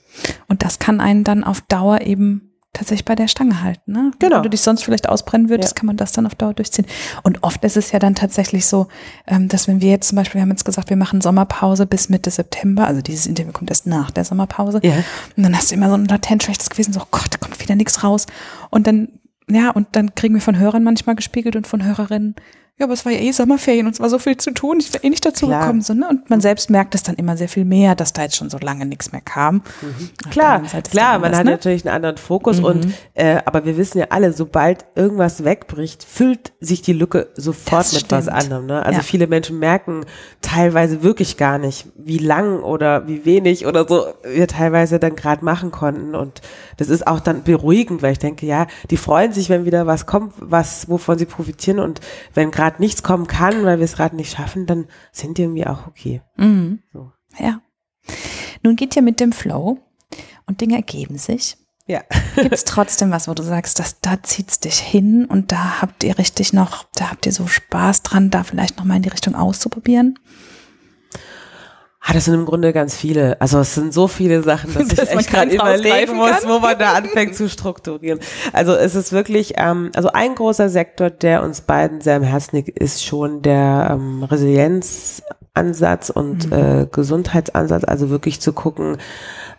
Und 0.50 0.62
das 0.64 0.78
kann 0.78 1.00
einen 1.00 1.24
dann 1.24 1.46
auf 1.46 1.62
Dauer 1.62 2.02
eben 2.02 2.55
tatsächlich 2.76 3.06
bei 3.06 3.16
der 3.16 3.28
Stange 3.28 3.62
halten. 3.62 3.92
Ne? 3.92 4.12
Genau. 4.20 4.38
Wenn 4.38 4.44
du 4.44 4.50
dich 4.50 4.62
sonst 4.62 4.84
vielleicht 4.84 5.10
ausbrennen 5.10 5.50
würdest, 5.50 5.72
ja. 5.72 5.76
kann 5.80 5.88
man 5.88 5.98
das 5.98 6.12
dann 6.12 6.26
auf 6.26 6.36
Dauer 6.36 6.54
durchziehen. 6.54 6.86
Und 7.24 7.44
oft 7.44 7.64
ist 7.64 7.78
es 7.78 7.92
ja 7.92 8.00
dann 8.00 8.16
tatsächlich 8.16 8.66
so, 8.66 8.88
ähm, 9.28 9.48
dass 9.48 9.68
wenn 9.68 9.82
wir 9.82 9.90
jetzt 9.90 10.10
zum 10.10 10.18
Beispiel, 10.18 10.40
wir 10.40 10.44
haben 10.44 10.52
jetzt 10.52 10.66
gesagt, 10.66 10.90
wir 10.90 10.98
machen 10.98 11.22
Sommerpause 11.22 11.86
bis 11.86 12.10
Mitte 12.10 12.30
September, 12.30 12.86
also 12.86 13.02
dieses 13.02 13.26
Interview 13.26 13.52
kommt 13.52 13.70
erst 13.70 13.88
nach 13.88 14.12
der 14.12 14.26
Sommerpause. 14.26 14.80
Ja. 14.84 15.04
Und 15.36 15.44
dann 15.44 15.56
hast 15.56 15.72
du 15.72 15.76
immer 15.76 15.90
so 15.90 15.96
ein 15.96 16.06
latent 16.06 16.44
schlechtes 16.44 16.70
Gewissen, 16.70 16.94
so, 16.94 17.02
oh 17.02 17.08
Gott, 17.12 17.28
da 17.32 17.38
kommt 17.38 17.60
wieder 17.60 17.76
nichts 17.76 18.04
raus. 18.04 18.28
Und 18.70 18.88
dann, 18.88 19.10
ja, 19.50 19.72
und 19.72 19.88
dann 19.94 20.14
kriegen 20.16 20.36
wir 20.36 20.42
von 20.42 20.58
Hörern 20.58 20.84
manchmal 20.84 21.16
gespiegelt 21.16 21.56
und 21.56 21.68
von 21.68 21.84
Hörerinnen, 21.84 22.36
ja, 22.78 22.88
aber 22.88 22.94
es 22.94 23.06
war 23.06 23.14
ja 23.14 23.20
eh 23.20 23.32
Sommerferien 23.32 23.88
und 23.88 23.94
es 23.94 24.02
war 24.02 24.10
so 24.10 24.20
viel 24.20 24.36
zu 24.36 24.52
tun, 24.52 24.82
ich 24.82 24.94
wäre 24.94 25.02
eh 25.06 25.10
nicht 25.10 25.26
dazu 25.26 25.46
Klar. 25.46 25.62
gekommen. 25.62 25.82
So, 25.82 25.94
ne? 25.94 26.10
Und 26.10 26.30
man 26.30 26.42
selbst 26.42 26.70
merkt 26.70 26.94
es 26.94 27.04
dann 27.04 27.16
immer 27.16 27.38
sehr 27.38 27.48
viel 27.48 27.64
mehr, 27.64 27.96
dass 27.96 28.12
da 28.12 28.24
jetzt 28.24 28.36
schon 28.36 28.50
so 28.50 28.58
lange 28.58 28.86
nichts 28.86 29.14
mehr 29.14 29.22
kam. 29.22 29.62
Mhm. 29.82 30.30
Klar, 30.30 30.62
klar, 30.92 31.20
man 31.20 31.34
hat 31.38 31.46
ne? 31.46 31.52
natürlich 31.52 31.86
einen 31.86 31.96
anderen 31.96 32.18
Fokus 32.18 32.58
mhm. 32.58 32.66
und 32.66 32.88
äh, 33.14 33.38
aber 33.46 33.64
wir 33.64 33.78
wissen 33.78 34.00
ja 34.00 34.08
alle, 34.10 34.34
sobald 34.34 34.84
irgendwas 34.96 35.46
wegbricht, 35.46 36.04
füllt 36.04 36.52
sich 36.60 36.82
die 36.82 36.92
Lücke 36.92 37.30
sofort 37.36 37.86
das 37.86 37.94
mit 37.94 38.02
stimmt. 38.08 38.12
was 38.12 38.28
anderem. 38.28 38.66
Ne? 38.66 38.86
Also 38.86 38.98
ja. 38.98 39.04
viele 39.04 39.28
Menschen 39.28 39.58
merken 39.58 40.06
teilweise 40.42 41.02
wirklich 41.02 41.38
gar 41.38 41.58
nicht, 41.58 41.88
wie 41.96 42.18
lang 42.18 42.60
oder 42.60 43.08
wie 43.08 43.24
wenig 43.24 43.66
oder 43.66 43.88
so 43.88 44.06
wir 44.26 44.50
teilweise 44.50 45.00
dann 45.00 45.16
gerade 45.16 45.46
machen 45.46 45.72
konnten. 45.72 46.14
Und 46.14 46.42
das 46.76 46.90
ist 46.90 47.08
auch 47.08 47.22
dann 47.22 47.44
beruhigend, 47.44 48.02
weil 48.02 48.12
ich 48.12 48.20
denke, 48.20 48.46
ja, 48.46 48.68
die 48.90 48.98
freuen 48.98 49.32
sich, 49.32 49.50
wenn 49.50 49.64
wieder 49.64 49.88
was 49.88 50.06
kommt, 50.06 50.34
was 50.40 50.90
wovon 50.90 51.18
sie 51.18 51.26
profitieren 51.26 51.80
und 51.80 52.02
wenn 52.34 52.52
gerade 52.52 52.65
gerade 52.66 52.82
nichts 52.82 53.04
kommen 53.04 53.28
kann, 53.28 53.64
weil 53.64 53.78
wir 53.78 53.86
es 53.86 53.96
gerade 53.96 54.16
nicht 54.16 54.36
schaffen, 54.36 54.66
dann 54.66 54.88
sind 55.12 55.38
die 55.38 55.44
irgendwie 55.44 55.68
auch 55.68 55.86
okay. 55.86 56.22
Mhm. 56.36 56.80
So. 56.92 57.12
Ja. 57.38 57.62
Nun 58.64 58.76
geht 58.76 58.96
ihr 58.96 59.04
mit 59.04 59.20
dem 59.20 59.32
Flow 59.32 59.78
und 60.48 60.62
Dinge 60.62 60.76
ergeben 60.76 61.20
sich. 61.20 61.58
Ja. 61.86 62.02
Gibt 62.36 62.54
es 62.54 62.64
trotzdem 62.64 63.12
was, 63.12 63.28
wo 63.28 63.36
du 63.36 63.44
sagst, 63.44 63.78
dass 63.78 64.00
da 64.00 64.24
zieht's 64.24 64.60
dich 64.60 64.80
hin 64.80 65.26
und 65.26 65.52
da 65.52 65.82
habt 65.82 66.04
ihr 66.04 66.18
richtig 66.18 66.54
noch, 66.54 66.86
da 66.96 67.12
habt 67.12 67.28
ihr 67.28 67.32
so 67.32 67.46
Spaß 67.46 68.02
dran, 68.02 68.32
da 68.32 68.44
vielleicht 68.44 68.78
noch 68.78 68.86
mal 68.86 68.96
in 68.96 69.04
die 69.04 69.10
Richtung 69.10 69.36
auszuprobieren? 69.36 70.18
Ah, 72.08 72.14
das 72.14 72.26
sind 72.26 72.36
im 72.36 72.46
Grunde 72.46 72.72
ganz 72.72 72.96
viele. 72.96 73.42
Also 73.42 73.60
es 73.60 73.74
sind 73.74 73.92
so 73.92 74.08
viele 74.08 74.44
Sachen, 74.44 74.72
dass, 74.76 74.88
dass 74.90 75.10
ich 75.10 75.18
echt 75.18 75.32
gerade 75.32 75.56
überlegen 75.56 76.16
muss, 76.16 76.42
kann. 76.42 76.50
wo 76.50 76.60
man 76.60 76.78
da 76.78 76.94
anfängt 76.94 77.34
zu 77.34 77.50
strukturieren. 77.50 78.20
Also 78.54 78.76
es 78.76 78.94
ist 78.94 79.12
wirklich, 79.12 79.56
ähm, 79.58 79.90
also 79.96 80.10
ein 80.14 80.36
großer 80.36 80.70
Sektor, 80.70 81.10
der 81.10 81.42
uns 81.42 81.62
beiden 81.62 82.02
sehr 82.02 82.18
am 82.18 82.24
Herzen 82.24 82.58
liegt, 82.58 82.78
ist 82.78 83.04
schon 83.04 83.42
der 83.42 83.90
ähm, 83.94 84.24
Resilienzansatz 84.24 86.12
und 86.12 86.52
mhm. 86.52 86.54
äh, 86.54 86.86
Gesundheitsansatz. 86.92 87.84
Also 87.86 88.12
wirklich 88.12 88.40
zu 88.40 88.54
gucken, 88.54 88.98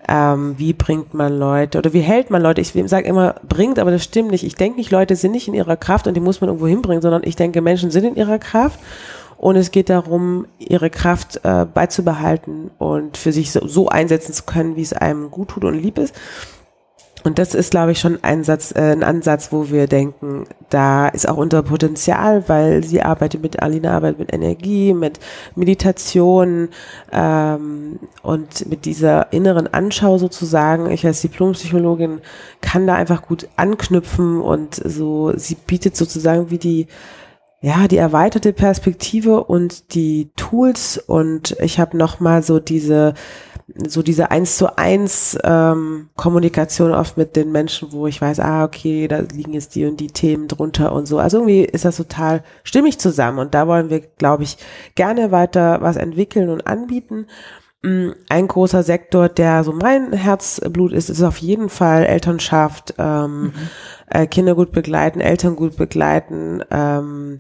ähm, 0.09 0.55
wie 0.57 0.73
bringt 0.73 1.15
man 1.15 1.37
Leute 1.37 1.79
oder 1.79 1.93
wie 1.93 2.01
hält 2.01 2.31
man 2.31 2.43
Leute. 2.43 2.61
Ich 2.61 2.73
sage 2.87 3.09
immer 3.09 3.35
bringt, 3.49 3.81
aber 3.81 3.91
das 3.91 4.05
stimmt 4.05 4.31
nicht. 4.31 4.45
Ich 4.45 4.55
denke 4.55 4.79
nicht, 4.79 4.93
Leute 4.93 5.17
sind 5.17 5.33
nicht 5.33 5.49
in 5.49 5.55
ihrer 5.55 5.77
Kraft 5.77 6.07
und 6.07 6.15
die 6.15 6.21
muss 6.21 6.41
man 6.41 6.49
irgendwo 6.49 6.69
hinbringen, 6.69 7.03
sondern 7.03 7.23
ich 7.25 7.35
denke, 7.35 7.61
Menschen 7.61 7.91
sind 7.91 8.05
in 8.05 8.15
ihrer 8.15 8.39
Kraft 8.39 8.79
und 9.39 9.57
es 9.57 9.71
geht 9.71 9.91
darum, 9.91 10.47
ihre 10.59 10.91
Kraft 10.91 11.41
äh, 11.45 11.67
beizubehalten 11.67 12.71
und 12.79 13.17
für 13.17 13.33
sich 13.33 13.53
so, 13.53 13.67
so 13.67 13.89
einsetzen 13.89 14.33
zu 14.33 14.45
können, 14.45 14.77
wie 14.77 14.83
es 14.83 14.93
einem 14.93 15.31
gut 15.31 15.49
tut 15.49 15.65
und 15.65 15.75
lieb 15.75 15.99
ist. 15.99 16.15
Und 17.27 17.41
das 17.41 17.57
ist, 17.57 17.73
glaube 17.73 17.91
ich, 17.91 17.99
schon 17.99 18.23
ein, 18.23 18.45
Satz, 18.45 18.71
äh, 18.71 18.93
ein 18.93 19.03
Ansatz, 19.03 19.51
wo 19.51 19.69
wir 19.69 19.89
denken, 19.89 20.45
da 20.71 21.09
ist 21.09 21.29
auch 21.29 21.39
unser 21.39 21.65
Potenzial, 21.65 22.49
weil 22.49 22.85
sie 22.85 23.03
arbeitet 23.03 23.43
mit, 23.43 23.61
Alina 23.61 23.97
arbeitet 23.97 24.21
mit 24.21 24.33
Energie, 24.33 24.95
mit 24.95 25.19
Meditation 25.57 26.69
ähm, 27.11 27.99
und 28.23 28.71
mit 28.71 28.85
dieser 28.85 29.33
inneren 29.33 29.67
Anschau 29.67 30.19
sozusagen. 30.19 30.89
Ich 30.89 31.05
als 31.05 31.21
Diplompsychologin 31.21 32.21
kann 32.61 32.87
da 32.87 32.95
einfach 32.95 33.23
gut 33.23 33.49
anknüpfen 33.57 34.41
und 34.41 34.77
so, 34.77 35.33
sie 35.37 35.57
bietet 35.57 35.97
sozusagen 35.97 36.51
wie 36.53 36.59
die 36.59 36.87
ja, 37.67 37.89
die 37.89 37.97
erweiterte 37.97 38.53
Perspektive 38.53 39.43
und 39.43 39.93
die 39.93 40.31
Tools 40.37 40.99
und 40.99 41.57
ich 41.61 41.81
habe 41.81 41.97
nochmal 41.97 42.45
so 42.45 42.61
diese 42.61 43.15
so 43.89 44.05
diese 44.05 44.31
eins 44.31 44.57
zu 44.57 44.79
eins 44.79 45.37
ähm, 45.43 46.09
Kommunikation 46.15 46.93
oft 46.93 47.17
mit 47.17 47.35
den 47.35 47.51
Menschen, 47.51 47.91
wo 47.91 48.07
ich 48.07 48.21
weiß, 48.21 48.39
ah, 48.39 48.63
okay, 48.63 49.09
da 49.09 49.19
liegen 49.19 49.53
jetzt 49.53 49.75
die 49.75 49.85
und 49.85 49.99
die 49.99 50.13
Themen 50.13 50.47
drunter 50.47 50.93
und 50.93 51.07
so. 51.07 51.19
Also 51.19 51.39
irgendwie 51.39 51.65
ist 51.65 51.85
das 51.85 51.97
total 51.97 52.45
stimmig 52.63 53.01
zusammen 53.01 53.41
und 53.41 53.53
da 53.53 53.67
wollen 53.67 53.91
wir, 53.91 53.99
glaube 53.99 54.45
ich, 54.45 54.59
gerne 54.95 55.33
weiter 55.33 55.83
was 55.83 55.97
entwickeln 55.97 56.51
und 56.51 56.69
anbieten. 56.69 57.27
Mm, 57.87 58.15
ein 58.29 58.49
großer 58.49 58.83
Sektor, 58.83 59.29
der 59.29 59.63
so 59.63 59.73
mein 59.73 60.13
Herzblut 60.13 60.93
ist, 60.93 61.09
ist 61.09 61.23
auf 61.23 61.39
jeden 61.39 61.69
Fall 61.69 62.05
Elternschaft, 62.05 62.95
ähm, 62.99 63.43
mhm. 63.43 63.53
äh, 64.11 64.27
Kinder 64.27 64.57
gut 64.57 64.73
begleiten, 64.73 65.21
Eltern 65.21 65.55
gut 65.55 65.77
begleiten, 65.77 66.63
ähm, 66.73 67.39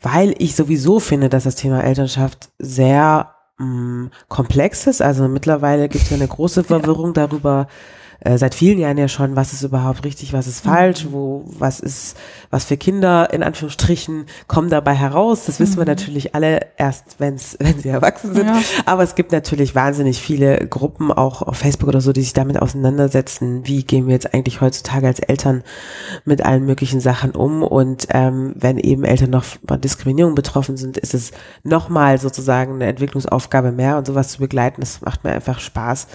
weil 0.00 0.36
ich 0.38 0.54
sowieso 0.54 1.00
finde, 1.00 1.28
dass 1.28 1.42
das 1.42 1.56
Thema 1.56 1.82
Elternschaft 1.82 2.50
sehr 2.60 3.34
mh, 3.58 3.66
mm, 3.66 4.10
komplex 4.28 4.86
ist. 4.86 5.02
Also 5.02 5.26
mittlerweile 5.26 5.88
gibt 5.88 6.04
es 6.04 6.10
ja 6.10 6.16
eine 6.16 6.28
große 6.28 6.62
Verwirrung 6.62 7.14
ja. 7.16 7.26
darüber, 7.26 7.66
äh, 8.20 8.36
seit 8.36 8.54
vielen 8.54 8.78
Jahren 8.78 8.98
ja 8.98 9.06
schon, 9.06 9.36
was 9.36 9.52
ist 9.52 9.62
überhaupt 9.62 10.04
richtig, 10.04 10.32
was 10.32 10.48
ist 10.48 10.60
falsch, 10.60 11.04
mhm. 11.04 11.12
wo, 11.12 11.44
was 11.46 11.78
ist, 11.78 12.16
was 12.50 12.64
für 12.64 12.76
Kinder 12.76 13.32
in 13.32 13.44
Anführungsstrichen 13.44 14.26
kommen 14.48 14.70
dabei 14.70 14.94
heraus. 14.94 15.44
Das 15.46 15.60
wissen 15.60 15.76
wir 15.76 15.84
mhm. 15.84 15.90
natürlich 15.90 16.34
alle 16.34 16.66
erst, 16.76 17.16
wenn's, 17.18 17.56
wenn 17.60 17.78
sie 17.78 17.88
erwachsen 17.88 18.34
sind. 18.34 18.46
Ja. 18.46 18.60
Aber 18.86 19.04
es 19.04 19.14
gibt 19.14 19.30
natürlich 19.30 19.76
wahnsinnig 19.76 20.20
viele 20.20 20.66
Gruppen, 20.66 21.12
auch 21.12 21.42
auf 21.42 21.58
Facebook 21.58 21.88
oder 21.88 22.00
so, 22.00 22.12
die 22.12 22.22
sich 22.22 22.32
damit 22.32 22.60
auseinandersetzen, 22.60 23.66
wie 23.66 23.84
gehen 23.84 24.06
wir 24.08 24.14
jetzt 24.14 24.34
eigentlich 24.34 24.60
heutzutage 24.60 25.06
als 25.06 25.20
Eltern 25.20 25.62
mit 26.24 26.44
allen 26.44 26.66
möglichen 26.66 27.00
Sachen 27.00 27.30
um. 27.32 27.62
Und 27.62 28.08
ähm, 28.10 28.52
wenn 28.56 28.78
eben 28.78 29.04
Eltern 29.04 29.30
noch 29.30 29.44
von 29.44 29.80
Diskriminierung 29.80 30.34
betroffen 30.34 30.76
sind, 30.76 30.98
ist 30.98 31.14
es 31.14 31.30
nochmal 31.62 32.18
sozusagen 32.18 32.74
eine 32.74 32.86
Entwicklungsaufgabe 32.86 33.70
mehr 33.70 33.96
und 33.96 34.08
sowas 34.08 34.28
zu 34.28 34.40
begleiten. 34.40 34.80
Das 34.80 35.02
macht 35.02 35.22
mir 35.22 35.30
einfach 35.30 35.60
Spaß 35.60 36.08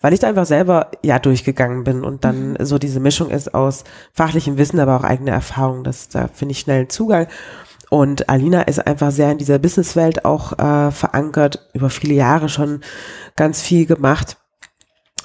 weil 0.00 0.12
ich 0.12 0.20
da 0.20 0.28
einfach 0.28 0.46
selber 0.46 0.90
ja 1.02 1.18
durchgegangen 1.18 1.84
bin 1.84 2.04
und 2.04 2.24
dann 2.24 2.52
mhm. 2.52 2.64
so 2.64 2.78
diese 2.78 3.00
Mischung 3.00 3.30
ist 3.30 3.54
aus 3.54 3.84
fachlichem 4.12 4.58
Wissen, 4.58 4.80
aber 4.80 4.96
auch 4.96 5.04
eigener 5.04 5.32
Erfahrung. 5.32 5.84
Das, 5.84 6.08
da 6.08 6.28
finde 6.28 6.52
ich 6.52 6.60
schnell 6.60 6.80
einen 6.80 6.90
Zugang. 6.90 7.26
Und 7.90 8.28
Alina 8.28 8.62
ist 8.62 8.86
einfach 8.86 9.10
sehr 9.10 9.32
in 9.32 9.38
dieser 9.38 9.58
Businesswelt 9.58 10.24
auch 10.24 10.52
äh, 10.58 10.90
verankert, 10.90 11.68
über 11.72 11.88
viele 11.88 12.14
Jahre 12.14 12.48
schon 12.48 12.80
ganz 13.34 13.62
viel 13.62 13.86
gemacht 13.86 14.36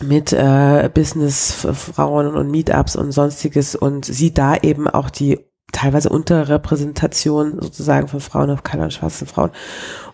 mit 0.02 0.34
äh, 0.34 0.90
Businessfrauen 0.94 2.36
und 2.36 2.50
Meetups 2.50 2.96
und 2.96 3.12
sonstiges 3.12 3.76
und 3.76 4.06
sieht 4.06 4.38
da 4.38 4.56
eben 4.56 4.88
auch 4.88 5.10
die 5.10 5.40
teilweise 5.72 6.10
Unterrepräsentation 6.10 7.60
sozusagen 7.62 8.08
von 8.08 8.20
Frauen 8.20 8.52
auf 8.52 8.64
keiner 8.64 8.92
schwarzen 8.92 9.28
Frauen 9.28 9.52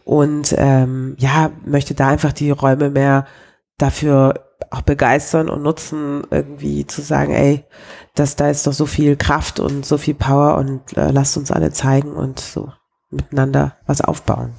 und 0.05 0.55
ähm, 0.57 1.15
ja 1.19 1.51
möchte 1.65 1.93
da 1.95 2.07
einfach 2.07 2.33
die 2.33 2.51
Räume 2.51 2.89
mehr 2.89 3.25
dafür 3.77 4.48
auch 4.71 4.81
begeistern 4.81 5.49
und 5.49 5.63
nutzen, 5.63 6.23
irgendwie 6.31 6.85
zu 6.85 7.01
sagen, 7.01 7.33
ey, 7.33 7.63
das, 8.15 8.35
da 8.35 8.49
ist 8.49 8.67
doch 8.67 8.73
so 8.73 8.85
viel 8.85 9.15
Kraft 9.15 9.59
und 9.59 9.85
so 9.85 9.97
viel 9.97 10.13
Power 10.13 10.57
und 10.57 10.95
äh, 10.97 11.11
lasst 11.11 11.37
uns 11.37 11.51
alle 11.51 11.71
zeigen 11.71 12.13
und 12.13 12.39
so 12.39 12.71
miteinander 13.09 13.77
was 13.85 14.01
aufbauen. 14.01 14.53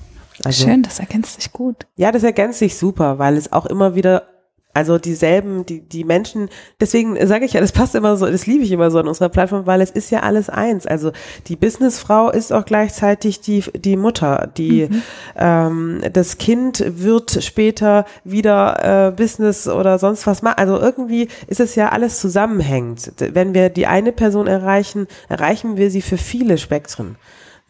Also, 0.44 0.66
Schön, 0.66 0.82
das 0.82 0.98
ergänzt 0.98 1.40
sich 1.40 1.52
gut. 1.52 1.86
Ja, 1.96 2.12
das 2.12 2.22
ergänzt 2.22 2.58
sich 2.58 2.76
super, 2.76 3.18
weil 3.18 3.36
es 3.36 3.52
auch 3.52 3.66
immer 3.66 3.94
wieder 3.94 4.24
also 4.72 4.98
dieselben, 4.98 5.66
die, 5.66 5.80
die 5.80 6.04
Menschen, 6.04 6.48
deswegen 6.80 7.16
sage 7.26 7.44
ich 7.44 7.54
ja, 7.54 7.60
das 7.60 7.72
passt 7.72 7.96
immer 7.96 8.16
so, 8.16 8.26
das 8.26 8.46
liebe 8.46 8.62
ich 8.62 8.70
immer 8.70 8.90
so 8.90 9.00
an 9.00 9.08
unserer 9.08 9.28
Plattform, 9.28 9.66
weil 9.66 9.80
es 9.80 9.90
ist 9.90 10.10
ja 10.10 10.20
alles 10.20 10.48
eins. 10.48 10.86
Also 10.86 11.10
die 11.48 11.56
Businessfrau 11.56 12.30
ist 12.30 12.52
auch 12.52 12.64
gleichzeitig 12.64 13.40
die, 13.40 13.64
die 13.74 13.96
Mutter, 13.96 14.48
die 14.56 14.86
mhm. 14.88 15.02
ähm, 15.36 16.00
das 16.12 16.38
Kind 16.38 16.84
wird 16.86 17.42
später 17.42 18.04
wieder 18.22 19.08
äh, 19.08 19.10
Business 19.10 19.66
oder 19.66 19.98
sonst 19.98 20.26
was 20.28 20.42
machen. 20.42 20.58
Also 20.58 20.78
irgendwie 20.78 21.26
ist 21.48 21.58
es 21.58 21.74
ja 21.74 21.88
alles 21.88 22.20
zusammenhängend. 22.20 23.12
Wenn 23.18 23.54
wir 23.54 23.70
die 23.70 23.88
eine 23.88 24.12
Person 24.12 24.46
erreichen, 24.46 25.08
erreichen 25.28 25.76
wir 25.76 25.90
sie 25.90 26.02
für 26.02 26.16
viele 26.16 26.58
Spektren. 26.58 27.16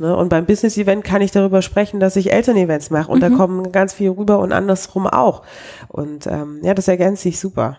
Ne? 0.01 0.17
Und 0.17 0.31
beim 0.31 0.47
Business-Event 0.47 1.05
kann 1.05 1.21
ich 1.21 1.31
darüber 1.31 1.61
sprechen, 1.61 2.01
dass 2.01 2.17
ich 2.17 2.33
Eltern-Events 2.33 2.91
mache 2.91 3.13
und 3.13 3.19
mhm. 3.19 3.21
da 3.21 3.31
kommen 3.31 3.71
ganz 3.71 3.93
viel 3.93 4.11
rüber 4.11 4.39
und 4.39 4.53
andersrum 4.53 5.07
auch. 5.07 5.43
Und 5.89 6.27
ähm, 6.27 6.61
ja, 6.63 6.73
das 6.73 6.89
ergänzt 6.89 7.23
sich 7.23 7.39
super. 7.39 7.79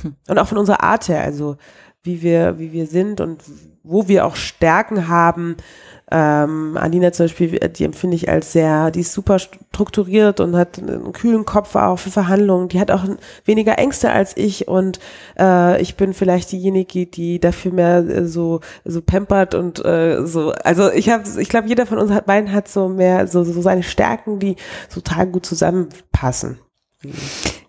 Hm. 0.00 0.14
Und 0.28 0.38
auch 0.38 0.48
von 0.48 0.58
unserer 0.58 0.82
Art 0.82 1.08
her, 1.08 1.22
also 1.22 1.56
wie 2.02 2.22
wir, 2.22 2.58
wie 2.58 2.72
wir 2.72 2.86
sind 2.86 3.20
und 3.20 3.42
wo 3.82 4.08
wir 4.08 4.24
auch 4.24 4.36
Stärken 4.36 5.08
haben, 5.08 5.56
ähm, 6.10 6.76
Alina 6.80 7.12
zum 7.12 7.24
Beispiel, 7.24 7.58
die 7.58 7.84
empfinde 7.84 8.16
ich 8.16 8.28
als 8.28 8.52
sehr, 8.52 8.90
die 8.90 9.00
ist 9.00 9.12
super 9.12 9.38
strukturiert 9.38 10.40
und 10.40 10.56
hat 10.56 10.78
einen 10.78 11.12
kühlen 11.12 11.44
Kopf 11.44 11.74
auch 11.74 11.98
für 11.98 12.10
Verhandlungen. 12.10 12.68
Die 12.68 12.80
hat 12.80 12.90
auch 12.90 13.04
weniger 13.44 13.78
Ängste 13.78 14.10
als 14.10 14.36
ich 14.36 14.68
und 14.68 15.00
äh, 15.38 15.80
ich 15.82 15.96
bin 15.96 16.14
vielleicht 16.14 16.50
diejenige, 16.52 17.06
die 17.06 17.38
dafür 17.40 17.72
mehr 17.72 17.98
äh, 17.98 18.26
so 18.26 18.60
so 18.84 19.02
pampert 19.02 19.54
und 19.54 19.84
äh, 19.84 20.24
so. 20.24 20.52
Also 20.64 20.90
ich 20.90 21.10
habe, 21.10 21.24
ich 21.38 21.48
glaube, 21.48 21.68
jeder 21.68 21.84
von 21.84 21.98
uns 21.98 22.10
hat 22.10 22.26
beiden 22.26 22.52
hat 22.52 22.68
so 22.68 22.88
mehr 22.88 23.26
so, 23.26 23.44
so 23.44 23.60
seine 23.60 23.82
Stärken, 23.82 24.38
die 24.38 24.56
total 24.92 25.26
gut 25.26 25.44
zusammenpassen. 25.44 26.58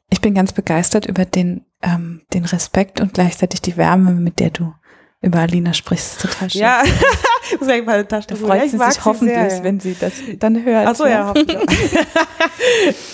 Ich 0.10 0.22
bin 0.22 0.34
ganz 0.34 0.54
begeistert 0.54 1.06
über 1.06 1.26
den 1.26 1.66
ähm, 1.82 2.22
den 2.34 2.46
Respekt 2.46 3.02
und 3.02 3.14
gleichzeitig 3.14 3.62
die 3.62 3.76
Wärme, 3.76 4.12
mit 4.12 4.40
der 4.40 4.52
du 4.52 4.74
über 5.22 5.40
Alina 5.40 5.74
sprichst. 5.74 6.22
Total 6.22 6.50
schön. 6.50 6.62
Ja, 6.62 6.84
muss 7.60 7.68
ich 7.68 7.86
mal 7.86 7.96
eine 7.96 8.08
Tasche 8.08 8.28
Da 8.28 8.36
freut 8.36 8.70
sie 8.70 8.78
sich 8.78 9.06
hoffentlich, 9.06 9.38
sehr, 9.38 9.58
ja. 9.58 9.64
wenn 9.64 9.80
sie 9.80 9.96
das 10.00 10.14
dann 10.38 10.64
hört. 10.64 10.88
Ach 10.88 10.96
so, 10.96 11.06
ja, 11.06 11.28
hoffentlich. 11.28 11.58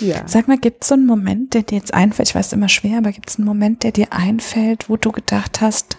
ja. 0.00 0.22
Sag 0.26 0.48
mal, 0.48 0.58
gibt 0.58 0.82
es 0.82 0.88
so 0.88 0.94
einen 0.94 1.06
Moment, 1.06 1.54
der 1.54 1.62
dir 1.62 1.78
jetzt 1.78 1.94
einfällt? 1.94 2.28
Ich 2.28 2.34
weiß, 2.34 2.52
immer 2.52 2.68
schwer, 2.68 2.98
aber 2.98 3.12
gibt 3.12 3.30
es 3.30 3.38
einen 3.38 3.46
Moment, 3.46 3.82
der 3.82 3.92
dir 3.92 4.12
einfällt, 4.12 4.88
wo 4.88 4.96
du 4.96 5.12
gedacht 5.12 5.60
hast, 5.60 5.98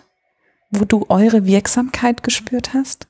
wo 0.69 0.85
du 0.85 1.05
eure 1.09 1.45
Wirksamkeit 1.45 2.23
gespürt 2.23 2.73
hast? 2.73 3.07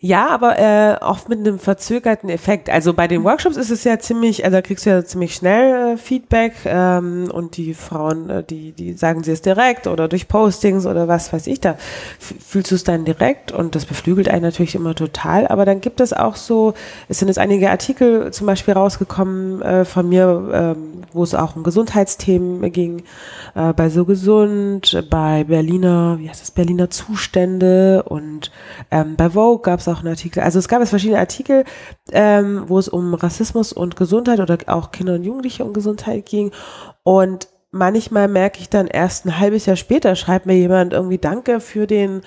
Ja, 0.00 0.28
aber 0.28 0.60
äh, 0.60 0.96
oft 1.00 1.28
mit 1.28 1.40
einem 1.40 1.58
verzögerten 1.58 2.30
Effekt. 2.30 2.70
Also 2.70 2.94
bei 2.94 3.08
den 3.08 3.24
Workshops 3.24 3.56
ist 3.56 3.70
es 3.70 3.82
ja 3.82 3.98
ziemlich, 3.98 4.44
also 4.44 4.58
da 4.58 4.62
kriegst 4.62 4.86
du 4.86 4.90
ja 4.90 5.04
ziemlich 5.04 5.34
schnell 5.34 5.94
äh, 5.94 5.96
Feedback 5.96 6.52
ähm, 6.66 7.28
und 7.32 7.56
die 7.56 7.74
Frauen, 7.74 8.30
äh, 8.30 8.44
die, 8.44 8.70
die 8.70 8.92
sagen 8.92 9.24
sie 9.24 9.32
es 9.32 9.42
direkt 9.42 9.88
oder 9.88 10.06
durch 10.06 10.28
Postings 10.28 10.86
oder 10.86 11.08
was 11.08 11.32
weiß 11.32 11.48
ich, 11.48 11.58
da 11.58 11.74
fühlst 12.20 12.70
du 12.70 12.76
es 12.76 12.84
dann 12.84 13.06
direkt 13.06 13.50
und 13.50 13.74
das 13.74 13.86
beflügelt 13.86 14.28
einen 14.28 14.42
natürlich 14.42 14.76
immer 14.76 14.94
total. 14.94 15.48
Aber 15.48 15.64
dann 15.64 15.80
gibt 15.80 15.98
es 15.98 16.12
auch 16.12 16.36
so, 16.36 16.74
es 17.08 17.18
sind 17.18 17.26
jetzt 17.26 17.40
einige 17.40 17.68
Artikel 17.68 18.32
zum 18.32 18.46
Beispiel 18.46 18.74
rausgekommen 18.74 19.62
äh, 19.62 19.84
von 19.84 20.08
mir, 20.08 20.48
ähm, 20.52 21.02
wo 21.12 21.24
es 21.24 21.34
auch 21.34 21.56
um 21.56 21.64
Gesundheitsthemen 21.64 22.70
ging, 22.70 23.02
äh, 23.56 23.72
bei 23.72 23.88
So 23.88 24.04
Gesund, 24.04 25.04
bei 25.10 25.42
Berliner, 25.42 26.18
wie 26.20 26.28
heißt 26.28 26.40
das, 26.40 26.52
Berliner 26.52 26.88
Zustände 26.88 28.04
und 28.04 28.52
ähm, 28.92 29.16
bei 29.16 29.30
Vogue 29.30 29.62
gab 29.62 29.80
auch 29.88 30.00
einen 30.00 30.08
Artikel. 30.08 30.42
Also 30.42 30.58
es 30.58 30.68
gab 30.68 30.82
es 30.82 30.90
verschiedene 30.90 31.18
Artikel, 31.18 31.64
ähm, 32.12 32.64
wo 32.66 32.78
es 32.78 32.88
um 32.88 33.14
Rassismus 33.14 33.72
und 33.72 33.96
Gesundheit 33.96 34.40
oder 34.40 34.58
auch 34.66 34.90
Kinder 34.90 35.14
und 35.14 35.24
Jugendliche 35.24 35.64
und 35.64 35.72
Gesundheit 35.72 36.26
ging. 36.26 36.52
Und 37.02 37.48
manchmal 37.70 38.28
merke 38.28 38.60
ich 38.60 38.68
dann 38.68 38.86
erst 38.86 39.26
ein 39.26 39.38
halbes 39.38 39.66
Jahr 39.66 39.76
später, 39.76 40.16
schreibt 40.16 40.46
mir 40.46 40.56
jemand 40.56 40.92
irgendwie 40.92 41.18
Danke 41.18 41.60
für 41.60 41.86
den 41.86 42.22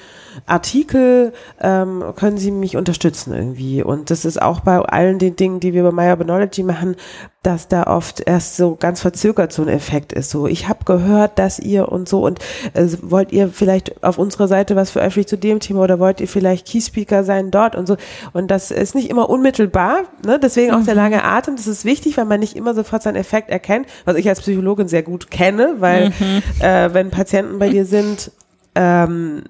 Artikel, 0.45 1.34
ähm, 1.59 2.03
können 2.16 2.38
Sie 2.38 2.51
mich 2.51 2.78
unterstützen 2.78 3.34
irgendwie. 3.34 3.84
Und 3.84 4.12
das 4.12 4.26
ist 4.26 4.41
auch 4.41 4.59
bei 4.59 4.78
allen 4.78 5.20
den 5.20 5.36
Dingen, 5.36 5.59
die 5.59 5.74
wir 5.74 5.84
bei 5.84 6.12
Urbanology 6.12 6.64
machen, 6.64 6.95
dass 7.44 7.68
da 7.68 7.86
oft 7.86 8.22
erst 8.28 8.56
so 8.56 8.76
ganz 8.76 9.02
verzögert 9.02 9.52
so 9.52 9.64
ein 9.64 9.68
Effekt 9.68 10.14
ist. 10.14 10.30
So, 10.30 10.46
ich 10.46 10.68
habe 10.68 10.86
gehört, 10.86 11.39
dass 11.39 11.58
ihr 11.58 11.92
und 11.92 12.08
so 12.08 12.24
und 12.24 12.38
äh, 12.74 12.86
wollt 13.02 13.32
ihr 13.32 13.50
vielleicht 13.50 14.04
auf 14.04 14.20
unserer 14.20 14.48
Seite 14.48 14.76
was 14.76 14.92
veröffentlichen 14.92 15.30
zu 15.30 15.38
dem 15.38 15.60
Thema 15.60 15.82
oder 15.82 15.98
wollt 15.98 16.22
ihr 16.22 16.28
vielleicht 16.28 16.72
Keyspeaker 16.72 17.24
sein 17.24 17.50
dort 17.50 17.76
und 17.76 17.88
so. 17.88 17.98
Und 18.34 18.52
das 18.52 18.70
ist 18.70 18.94
nicht 18.94 19.10
immer 19.10 19.28
unmittelbar, 19.28 20.04
ne? 20.24 20.38
deswegen 20.39 20.72
auch 20.72 20.84
der 20.84 20.94
mhm. 20.94 21.00
lange 21.00 21.24
Atem. 21.24 21.56
Das 21.56 21.66
ist 21.66 21.84
wichtig, 21.84 22.16
weil 22.16 22.26
man 22.26 22.39
nicht 22.39 22.56
immer 22.56 22.76
sofort 22.76 23.02
seinen 23.02 23.16
Effekt 23.16 23.50
erkennt, 23.50 23.88
was 24.06 24.18
ich 24.18 24.30
als 24.30 24.42
Psychologin 24.42 24.88
sehr 24.88 25.04
gut 25.04 25.32
kenne, 25.32 25.78
weil 25.80 26.10
mhm. 26.10 26.44
äh, 26.60 26.94
wenn 26.94 27.10
Patienten 27.10 27.58
bei 27.58 27.70
dir 27.70 27.86
sind, 27.86 28.32
ähm, 28.76 29.46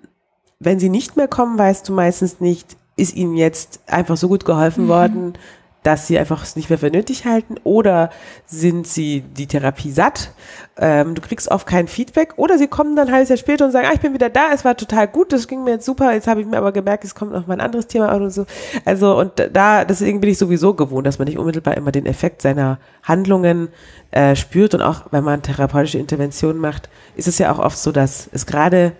wenn 0.61 0.79
sie 0.79 0.89
nicht 0.89 1.17
mehr 1.17 1.27
kommen, 1.27 1.57
weißt 1.57 1.89
du 1.89 1.93
meistens 1.93 2.39
nicht, 2.39 2.77
ist 2.95 3.15
ihnen 3.15 3.35
jetzt 3.35 3.81
einfach 3.87 4.15
so 4.15 4.29
gut 4.29 4.45
geholfen 4.45 4.85
mhm. 4.85 4.89
worden, 4.89 5.33
dass 5.83 6.05
sie 6.05 6.19
einfach 6.19 6.43
es 6.43 6.55
nicht 6.55 6.69
mehr 6.69 6.77
für 6.77 6.91
nötig 6.91 7.25
halten 7.25 7.55
oder 7.63 8.11
sind 8.45 8.85
sie 8.85 9.21
die 9.21 9.47
Therapie 9.47 9.91
satt. 9.91 10.31
Ähm, 10.77 11.15
du 11.15 11.21
kriegst 11.21 11.49
oft 11.49 11.65
kein 11.65 11.87
Feedback 11.87 12.33
oder 12.37 12.57
sie 12.57 12.67
kommen 12.67 12.95
dann 12.95 13.07
ein 13.07 13.13
halbes 13.13 13.29
Jahr 13.29 13.37
später 13.37 13.65
und 13.65 13.71
sagen, 13.71 13.87
ah, 13.89 13.93
ich 13.93 13.99
bin 13.99 14.13
wieder 14.13 14.29
da, 14.29 14.51
es 14.53 14.63
war 14.63 14.77
total 14.77 15.07
gut, 15.07 15.33
das 15.33 15.47
ging 15.47 15.63
mir 15.63 15.71
jetzt 15.71 15.85
super, 15.85 16.13
jetzt 16.13 16.27
habe 16.27 16.41
ich 16.41 16.47
mir 16.47 16.57
aber 16.57 16.71
gemerkt, 16.71 17.03
es 17.03 17.15
kommt 17.15 17.31
noch 17.31 17.47
mal 17.47 17.55
ein 17.55 17.61
anderes 17.61 17.87
Thema 17.87 18.15
oder 18.15 18.29
so. 18.29 18.45
Also 18.85 19.17
und 19.17 19.33
da, 19.51 19.83
deswegen 19.83 20.21
bin 20.21 20.29
ich 20.29 20.37
sowieso 20.37 20.75
gewohnt, 20.75 21.07
dass 21.07 21.17
man 21.17 21.27
nicht 21.27 21.39
unmittelbar 21.39 21.75
immer 21.75 21.91
den 21.91 22.05
Effekt 22.05 22.43
seiner 22.43 22.77
Handlungen 23.03 23.69
äh, 24.11 24.35
spürt 24.35 24.75
und 24.75 24.81
auch 24.81 25.05
wenn 25.11 25.23
man 25.23 25.41
therapeutische 25.41 25.97
Interventionen 25.97 26.61
macht, 26.61 26.89
ist 27.15 27.27
es 27.27 27.39
ja 27.39 27.51
auch 27.51 27.59
oft 27.59 27.77
so, 27.77 27.91
dass 27.91 28.29
es 28.31 28.45
gerade 28.45 28.93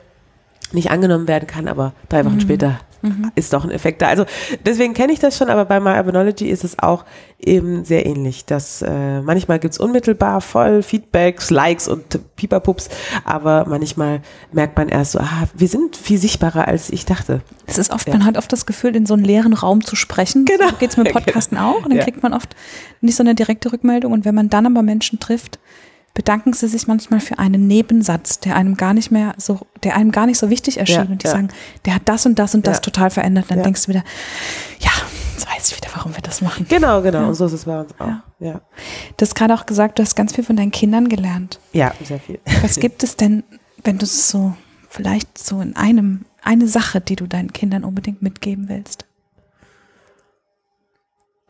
nicht 0.71 0.89
angenommen 0.89 1.27
werden 1.27 1.47
kann, 1.47 1.67
aber 1.67 1.93
drei 2.09 2.25
Wochen 2.25 2.35
mhm. 2.35 2.41
später 2.41 2.79
mhm. 3.01 3.31
ist 3.35 3.53
doch 3.53 3.63
ein 3.63 3.71
Effekt 3.71 4.01
da. 4.01 4.07
Also 4.07 4.25
deswegen 4.65 4.93
kenne 4.93 5.13
ich 5.13 5.19
das 5.19 5.37
schon, 5.37 5.49
aber 5.49 5.65
bei 5.65 5.79
My 5.79 5.97
Urbanology 5.97 6.49
ist 6.49 6.63
es 6.63 6.79
auch 6.79 7.05
eben 7.39 7.85
sehr 7.85 8.05
ähnlich. 8.05 8.45
Dass 8.45 8.81
äh, 8.81 9.21
manchmal 9.21 9.59
gibt's 9.59 9.79
unmittelbar 9.79 10.41
voll 10.41 10.81
Feedbacks, 10.81 11.49
Likes 11.51 11.87
und 11.87 12.19
Pieperpups, 12.35 12.89
aber 13.23 13.65
manchmal 13.67 14.21
merkt 14.51 14.77
man 14.77 14.89
erst 14.89 15.13
so, 15.13 15.19
ah, 15.19 15.43
wir 15.55 15.67
sind 15.67 15.95
viel 15.95 16.17
sichtbarer, 16.17 16.67
als 16.67 16.89
ich 16.89 17.05
dachte. 17.05 17.41
Es 17.67 17.77
ist 17.77 17.91
oft, 17.91 18.07
ja. 18.07 18.13
man 18.13 18.25
hat 18.25 18.37
oft 18.37 18.51
das 18.51 18.65
Gefühl, 18.65 18.95
in 18.95 19.05
so 19.05 19.13
einen 19.13 19.23
leeren 19.23 19.53
Raum 19.53 19.83
zu 19.83 19.95
sprechen. 19.95 20.45
Genau. 20.45 20.69
So 20.69 20.75
geht's 20.77 20.97
mit. 20.97 21.11
Podcasten 21.25 21.57
genau. 21.57 21.71
auch. 21.71 21.83
Und 21.83 21.89
dann 21.89 21.97
ja. 21.97 22.03
kriegt 22.03 22.23
man 22.23 22.33
oft 22.33 22.55
nicht 23.01 23.15
so 23.15 23.23
eine 23.23 23.35
direkte 23.35 23.71
Rückmeldung. 23.71 24.11
Und 24.11 24.25
wenn 24.25 24.35
man 24.35 24.49
dann 24.49 24.65
aber 24.65 24.81
Menschen 24.81 25.19
trifft, 25.19 25.59
bedanken 26.13 26.53
sie 26.53 26.67
sich 26.67 26.87
manchmal 26.87 27.19
für 27.19 27.39
einen 27.39 27.67
Nebensatz, 27.67 28.39
der 28.39 28.55
einem 28.55 28.75
gar 28.75 28.93
nicht 28.93 29.11
mehr 29.11 29.33
so, 29.37 29.59
der 29.83 29.95
einem 29.95 30.11
gar 30.11 30.25
nicht 30.25 30.37
so 30.37 30.49
wichtig 30.49 30.77
erschien. 30.77 31.05
Ja, 31.05 31.11
und 31.11 31.23
die 31.23 31.27
ja. 31.27 31.31
sagen, 31.31 31.49
der 31.85 31.95
hat 31.95 32.03
das 32.05 32.25
und 32.25 32.37
das 32.37 32.53
und 32.53 32.67
das 32.67 32.77
ja. 32.77 32.81
total 32.81 33.09
verändert. 33.09 33.45
Dann 33.49 33.63
denkst 33.63 33.83
du 33.83 33.89
wieder, 33.89 34.03
ja, 34.79 34.91
jetzt 35.33 35.47
weiß 35.47 35.71
ich 35.71 35.77
wieder, 35.77 35.89
warum 35.95 36.13
wir 36.15 36.21
das 36.21 36.41
machen. 36.41 36.65
Genau, 36.69 37.01
genau. 37.01 37.29
Und 37.29 37.35
so 37.35 37.45
ist 37.45 37.53
es 37.53 37.65
bei 37.65 37.79
uns 37.79 37.91
auch. 37.99 38.13
Ja. 38.39 38.61
Du 39.17 39.25
hast 39.25 39.35
gerade 39.35 39.53
auch 39.53 39.65
gesagt, 39.65 39.99
du 39.99 40.03
hast 40.03 40.15
ganz 40.15 40.35
viel 40.35 40.43
von 40.43 40.55
deinen 40.55 40.71
Kindern 40.71 41.09
gelernt. 41.09 41.59
Ja, 41.73 41.93
sehr 42.03 42.19
viel. 42.19 42.39
Was 42.61 42.79
gibt 42.79 43.03
es 43.03 43.15
denn, 43.15 43.43
wenn 43.83 43.97
du 43.97 44.03
es 44.03 44.29
so, 44.29 44.55
vielleicht 44.89 45.37
so 45.37 45.61
in 45.61 45.75
einem, 45.75 46.25
eine 46.43 46.67
Sache, 46.67 46.99
die 46.99 47.15
du 47.15 47.27
deinen 47.27 47.53
Kindern 47.53 47.83
unbedingt 47.83 48.21
mitgeben 48.21 48.67
willst? 48.67 49.05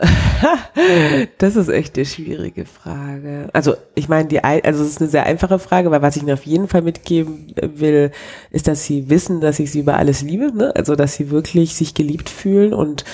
das 1.38 1.56
ist 1.56 1.70
echt 1.70 1.96
eine 1.96 2.06
schwierige 2.06 2.66
Frage. 2.66 3.50
Also 3.54 3.76
ich 3.96 4.10
meine, 4.10 4.28
die, 4.28 4.44
also 4.44 4.84
es 4.84 4.90
ist 4.90 5.02
eine 5.02 5.10
sehr 5.10 5.26
einfache 5.26 5.60
Frage, 5.60 5.92
weil 5.92 6.02
was 6.02 6.16
ich 6.16 6.24
ihnen 6.24 6.34
auf 6.34 6.46
jeden 6.46 6.68
Fall 6.68 6.82
mitgeben 6.82 7.54
will, 7.62 8.12
ist, 8.50 8.68
dass 8.68 8.86
sie 8.86 9.10
wissen, 9.10 9.42
dass 9.42 9.60
ich 9.60 9.72
sie 9.72 9.80
über 9.80 9.98
alles 9.98 10.22
liebe. 10.22 10.56
Ne? 10.56 10.74
Also 10.76 10.96
dass 10.96 11.14
sie 11.14 11.30
wirklich 11.30 11.76
sich 11.76 11.94
geliebt 11.94 12.30
fühlen 12.30 12.74
und 12.74 13.06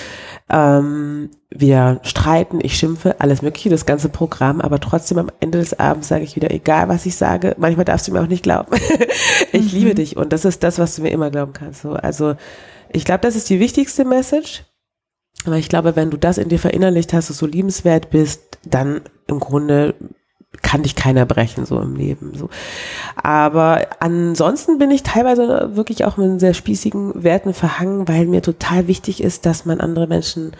ähm, 0.50 1.30
wir 1.50 2.00
streiten, 2.02 2.60
ich 2.62 2.76
schimpfe, 2.76 3.20
alles 3.20 3.42
mögliche, 3.42 3.68
das 3.68 3.86
ganze 3.86 4.08
Programm, 4.08 4.60
aber 4.60 4.80
trotzdem 4.80 5.18
am 5.18 5.30
Ende 5.40 5.58
des 5.58 5.78
Abends 5.78 6.08
sage 6.08 6.24
ich 6.24 6.36
wieder, 6.36 6.50
egal 6.50 6.88
was 6.88 7.04
ich 7.04 7.16
sage, 7.16 7.54
manchmal 7.58 7.84
darfst 7.84 8.08
du 8.08 8.12
mir 8.12 8.22
auch 8.22 8.28
nicht 8.28 8.42
glauben. 8.42 8.74
ich 9.52 9.72
mhm. 9.72 9.78
liebe 9.78 9.94
dich 9.94 10.16
und 10.16 10.32
das 10.32 10.44
ist 10.44 10.62
das, 10.62 10.78
was 10.78 10.96
du 10.96 11.02
mir 11.02 11.10
immer 11.10 11.30
glauben 11.30 11.52
kannst. 11.52 11.82
So, 11.82 11.92
also 11.92 12.34
ich 12.90 13.04
glaube, 13.04 13.20
das 13.20 13.36
ist 13.36 13.50
die 13.50 13.60
wichtigste 13.60 14.06
Message 14.06 14.64
aber 15.44 15.56
ich 15.56 15.68
glaube, 15.68 15.96
wenn 15.96 16.10
du 16.10 16.16
das 16.16 16.38
in 16.38 16.48
dir 16.48 16.58
verinnerlicht 16.58 17.12
hast, 17.12 17.30
dass 17.30 17.38
du 17.38 17.46
liebenswert 17.46 18.10
bist, 18.10 18.58
dann 18.64 19.00
im 19.26 19.40
Grunde 19.40 19.94
kann 20.62 20.82
dich 20.82 20.96
keiner 20.96 21.26
brechen, 21.26 21.66
so 21.66 21.78
im 21.80 21.94
Leben, 21.94 22.32
so. 22.34 22.48
Aber 23.16 23.86
ansonsten 24.00 24.78
bin 24.78 24.90
ich 24.90 25.02
teilweise 25.02 25.76
wirklich 25.76 26.04
auch 26.04 26.16
mit 26.16 26.40
sehr 26.40 26.54
spießigen 26.54 27.22
Werten 27.22 27.54
verhangen, 27.54 28.08
weil 28.08 28.26
mir 28.26 28.42
total 28.42 28.88
wichtig 28.88 29.22
ist, 29.22 29.46
dass 29.46 29.66
man 29.66 29.80
andere 29.80 30.06
Menschen 30.06 30.52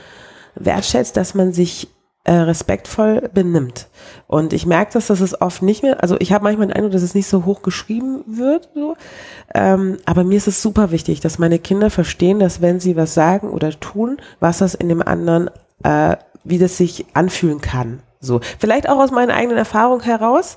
wertschätzt, 0.55 1.17
dass 1.17 1.35
man 1.35 1.53
sich 1.53 1.89
äh, 2.29 2.41
respektvoll 2.41 3.31
benimmt. 3.33 3.89
Und 4.27 4.53
ich 4.53 4.67
merke 4.67 4.93
das, 4.93 5.07
dass 5.07 5.21
es 5.21 5.41
oft 5.41 5.63
nicht 5.63 5.83
mehr, 5.83 6.03
also 6.03 6.17
ich 6.19 6.31
habe 6.31 6.45
manchmal 6.45 6.67
den 6.67 6.77
Eindruck, 6.77 6.93
dass 6.93 7.01
es 7.01 7.15
nicht 7.15 7.27
so 7.27 7.47
hoch 7.47 7.63
geschrieben 7.63 8.23
wird, 8.27 8.69
so. 8.75 8.97
Ähm, 9.55 9.97
aber 10.05 10.25
mir 10.25 10.37
ist 10.37 10.47
es 10.47 10.61
super 10.61 10.91
wichtig, 10.91 11.21
dass 11.21 11.39
meine 11.39 11.59
Kinder 11.59 11.89
verstehen, 11.89 12.39
dass 12.39 12.61
wenn 12.61 12.81
sie 12.81 12.97
was 12.97 13.15
sagen 13.15 13.49
oder 13.49 13.71
tun, 13.81 14.19
was 14.41 14.59
das 14.59 14.75
in 14.75 14.91
dem 14.91 15.01
anderen, 15.01 15.49
äh, 15.83 16.17
wie 16.45 16.59
das 16.59 16.77
sich 16.77 17.07
anfühlen 17.15 17.63
kann. 17.63 18.03
So, 18.21 18.41
vielleicht 18.59 18.89
auch 18.89 18.99
aus 18.99 19.13
meinen 19.13 19.31
eigenen 19.31 19.57
Erfahrungen 19.57 20.03
heraus, 20.03 20.57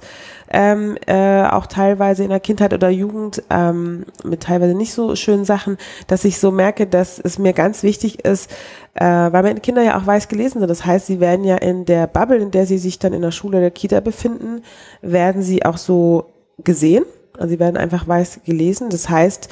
ähm, 0.49 0.97
äh, 1.05 1.43
auch 1.43 1.67
teilweise 1.67 2.23
in 2.23 2.29
der 2.29 2.39
Kindheit 2.39 2.73
oder 2.73 2.89
Jugend 2.89 3.43
ähm, 3.51 4.05
mit 4.23 4.41
teilweise 4.41 4.73
nicht 4.73 4.93
so 4.93 5.15
schönen 5.15 5.45
Sachen, 5.45 5.77
dass 6.07 6.25
ich 6.25 6.39
so 6.39 6.51
merke, 6.51 6.87
dass 6.87 7.19
es 7.19 7.37
mir 7.37 7.53
ganz 7.53 7.83
wichtig 7.83 8.25
ist, 8.25 8.49
äh, 8.95 9.05
weil 9.05 9.43
meine 9.43 9.59
Kinder 9.59 9.83
ja 9.83 9.99
auch 9.99 10.07
weiß 10.07 10.27
gelesen 10.27 10.59
sind. 10.59 10.69
Das 10.69 10.85
heißt, 10.85 11.05
sie 11.05 11.19
werden 11.19 11.45
ja 11.45 11.55
in 11.57 11.85
der 11.85 12.07
Bubble, 12.07 12.37
in 12.37 12.49
der 12.49 12.65
sie 12.65 12.79
sich 12.79 12.97
dann 12.97 13.13
in 13.13 13.21
der 13.21 13.31
Schule 13.31 13.59
der 13.59 13.71
Kita 13.71 13.99
befinden, 13.99 14.63
werden 15.03 15.43
sie 15.43 15.63
auch 15.63 15.77
so 15.77 16.31
gesehen. 16.63 17.05
Also 17.37 17.49
sie 17.49 17.59
werden 17.59 17.77
einfach 17.77 18.07
weiß 18.07 18.41
gelesen. 18.43 18.89
Das 18.89 19.07
heißt, 19.07 19.49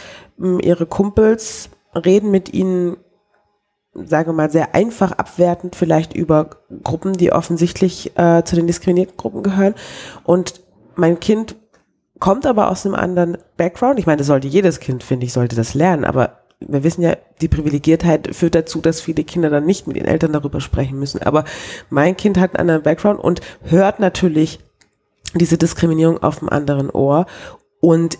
ihre 0.61 0.85
Kumpels 0.85 1.69
reden 1.93 2.31
mit 2.31 2.53
ihnen 2.53 2.97
sagen 3.93 4.29
wir 4.29 4.33
mal, 4.33 4.51
sehr 4.51 4.75
einfach 4.75 5.11
abwertend 5.11 5.75
vielleicht 5.75 6.13
über 6.13 6.49
Gruppen, 6.83 7.13
die 7.13 7.31
offensichtlich 7.31 8.17
äh, 8.17 8.43
zu 8.43 8.55
den 8.55 8.67
diskriminierten 8.67 9.17
Gruppen 9.17 9.43
gehören. 9.43 9.75
Und 10.23 10.61
mein 10.95 11.19
Kind 11.19 11.55
kommt 12.19 12.45
aber 12.45 12.69
aus 12.69 12.85
einem 12.85 12.95
anderen 12.95 13.37
Background. 13.57 13.99
Ich 13.99 14.05
meine, 14.05 14.17
das 14.17 14.27
sollte 14.27 14.47
jedes 14.47 14.79
Kind, 14.79 15.03
finde 15.03 15.25
ich, 15.25 15.33
sollte 15.33 15.55
das 15.55 15.73
lernen. 15.73 16.05
Aber 16.05 16.39
wir 16.59 16.83
wissen 16.83 17.01
ja, 17.01 17.15
die 17.41 17.47
Privilegiertheit 17.47 18.35
führt 18.35 18.55
dazu, 18.55 18.81
dass 18.81 19.01
viele 19.01 19.23
Kinder 19.23 19.49
dann 19.49 19.65
nicht 19.65 19.87
mit 19.87 19.97
ihren 19.97 20.07
Eltern 20.07 20.33
darüber 20.33 20.59
sprechen 20.59 20.99
müssen. 20.99 21.23
Aber 21.23 21.45
mein 21.89 22.17
Kind 22.17 22.37
hat 22.37 22.51
einen 22.51 22.61
anderen 22.61 22.83
Background 22.83 23.19
und 23.19 23.41
hört 23.63 23.99
natürlich 23.99 24.59
diese 25.33 25.57
Diskriminierung 25.57 26.21
auf 26.21 26.39
dem 26.39 26.49
anderen 26.49 26.89
Ohr. 26.89 27.25
Und 27.79 28.17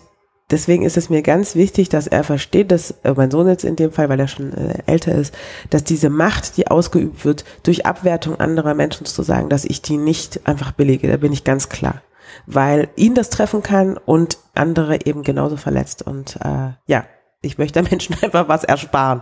deswegen 0.50 0.84
ist 0.84 0.96
es 0.96 1.10
mir 1.10 1.22
ganz 1.22 1.54
wichtig, 1.54 1.88
dass 1.88 2.06
er 2.06 2.24
versteht, 2.24 2.70
dass 2.70 2.92
äh, 3.02 3.12
mein 3.16 3.30
Sohn 3.30 3.48
jetzt 3.48 3.64
in 3.64 3.76
dem 3.76 3.92
Fall, 3.92 4.08
weil 4.08 4.20
er 4.20 4.28
schon 4.28 4.52
äh, 4.52 4.82
älter 4.86 5.14
ist, 5.14 5.34
dass 5.70 5.84
diese 5.84 6.10
Macht, 6.10 6.56
die 6.56 6.68
ausgeübt 6.68 7.24
wird, 7.24 7.44
durch 7.62 7.86
Abwertung 7.86 8.38
anderer 8.38 8.74
Menschen 8.74 9.06
zu 9.06 9.22
sagen, 9.22 9.48
dass 9.48 9.64
ich 9.64 9.82
die 9.82 9.96
nicht 9.96 10.46
einfach 10.46 10.72
billige. 10.72 11.08
Da 11.08 11.16
bin 11.16 11.32
ich 11.32 11.44
ganz 11.44 11.68
klar, 11.68 12.02
weil 12.46 12.88
ihn 12.96 13.14
das 13.14 13.30
treffen 13.30 13.62
kann 13.62 13.96
und 13.96 14.38
andere 14.54 15.06
eben 15.06 15.22
genauso 15.22 15.56
verletzt. 15.56 16.02
Und 16.02 16.36
äh, 16.44 16.70
ja, 16.86 17.04
ich 17.42 17.58
möchte 17.58 17.82
Menschen 17.90 18.16
einfach 18.20 18.48
was 18.48 18.64
ersparen. 18.64 19.20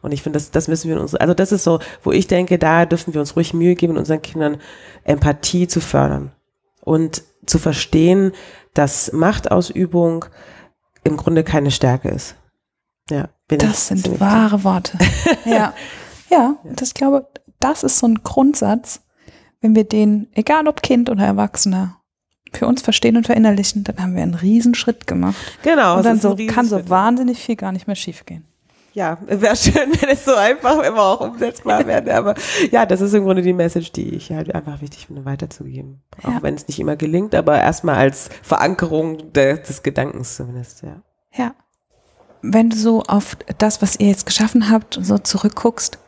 Und 0.00 0.12
ich 0.12 0.22
finde, 0.22 0.38
das, 0.38 0.52
das 0.52 0.68
müssen 0.68 0.88
wir 0.88 1.00
uns, 1.00 1.16
also 1.16 1.34
das 1.34 1.50
ist 1.50 1.64
so, 1.64 1.80
wo 2.04 2.12
ich 2.12 2.28
denke, 2.28 2.58
da 2.58 2.86
dürfen 2.86 3.14
wir 3.14 3.20
uns 3.20 3.34
ruhig 3.34 3.52
Mühe 3.52 3.74
geben, 3.74 3.96
unseren 3.96 4.22
Kindern 4.22 4.58
Empathie 5.02 5.66
zu 5.66 5.80
fördern 5.80 6.30
und 6.82 7.24
zu 7.46 7.58
verstehen, 7.58 8.32
dass 8.74 9.12
Machtausübung 9.12 10.26
im 11.08 11.16
Grunde 11.16 11.44
keine 11.44 11.70
Stärke 11.70 12.08
ist. 12.08 12.36
Ja, 13.10 13.28
das 13.48 13.88
sind 13.88 14.20
wahre 14.20 14.64
Worte. 14.64 14.98
ja. 15.44 15.74
ja, 16.30 16.56
das 16.64 16.94
glaube, 16.94 17.26
das 17.58 17.82
ist 17.82 17.98
so 17.98 18.06
ein 18.06 18.22
Grundsatz, 18.22 19.00
wenn 19.60 19.74
wir 19.74 19.84
den, 19.84 20.28
egal 20.34 20.68
ob 20.68 20.82
Kind 20.82 21.10
oder 21.10 21.24
Erwachsener, 21.24 21.96
für 22.52 22.66
uns 22.66 22.80
verstehen 22.80 23.16
und 23.16 23.26
verinnerlichen, 23.26 23.84
dann 23.84 23.98
haben 23.98 24.14
wir 24.14 24.22
einen 24.22 24.34
Riesenschritt 24.34 25.06
gemacht. 25.06 25.36
Genau. 25.62 25.98
Und 25.98 26.06
dann 26.06 26.20
so, 26.20 26.36
kann 26.46 26.66
so 26.66 26.88
wahnsinnig 26.88 27.38
viel 27.38 27.56
gar 27.56 27.72
nicht 27.72 27.86
mehr 27.86 27.96
schiefgehen 27.96 28.48
ja, 28.92 29.18
wäre 29.26 29.56
schön, 29.56 29.92
wenn 30.00 30.10
es 30.10 30.24
so 30.24 30.34
einfach 30.34 30.82
immer 30.82 31.02
auch 31.02 31.20
umsetzbar 31.20 31.86
wäre. 31.86 32.14
Aber 32.14 32.34
ja, 32.70 32.86
das 32.86 33.00
ist 33.00 33.14
im 33.14 33.24
Grunde 33.24 33.42
die 33.42 33.52
Message, 33.52 33.92
die 33.92 34.14
ich 34.14 34.30
halt 34.30 34.54
einfach 34.54 34.80
wichtig 34.80 35.06
finde, 35.06 35.24
weiterzugeben. 35.24 36.02
Auch 36.22 36.30
ja. 36.30 36.42
wenn 36.42 36.54
es 36.54 36.66
nicht 36.68 36.80
immer 36.80 36.96
gelingt, 36.96 37.34
aber 37.34 37.58
erstmal 37.60 37.96
als 37.96 38.28
Verankerung 38.42 39.32
de, 39.32 39.62
des 39.62 39.82
Gedankens 39.82 40.36
zumindest, 40.36 40.82
ja. 40.82 41.02
Ja. 41.34 41.54
Wenn 42.42 42.70
du 42.70 42.76
so 42.76 43.02
auf 43.02 43.36
das, 43.58 43.82
was 43.82 43.98
ihr 43.98 44.08
jetzt 44.08 44.26
geschaffen 44.26 44.70
habt, 44.70 44.98
so 45.02 45.18
zurückguckst 45.18 45.98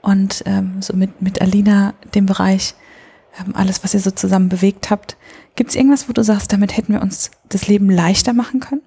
und 0.00 0.42
ähm, 0.46 0.80
so 0.80 0.96
mit, 0.96 1.20
mit 1.20 1.40
Alina 1.40 1.94
dem 2.14 2.26
Bereich, 2.26 2.74
ähm, 3.38 3.54
alles, 3.56 3.82
was 3.82 3.94
ihr 3.94 4.00
so 4.00 4.10
zusammen 4.10 4.48
bewegt 4.48 4.90
habt, 4.90 5.16
gibt 5.56 5.70
es 5.70 5.76
irgendwas, 5.76 6.08
wo 6.08 6.12
du 6.12 6.22
sagst, 6.22 6.52
damit 6.52 6.76
hätten 6.76 6.92
wir 6.92 7.02
uns 7.02 7.30
das 7.48 7.66
Leben 7.66 7.90
leichter 7.90 8.32
machen 8.32 8.60
können? 8.60 8.82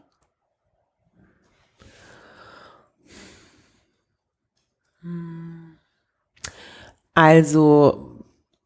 Also 7.16 8.22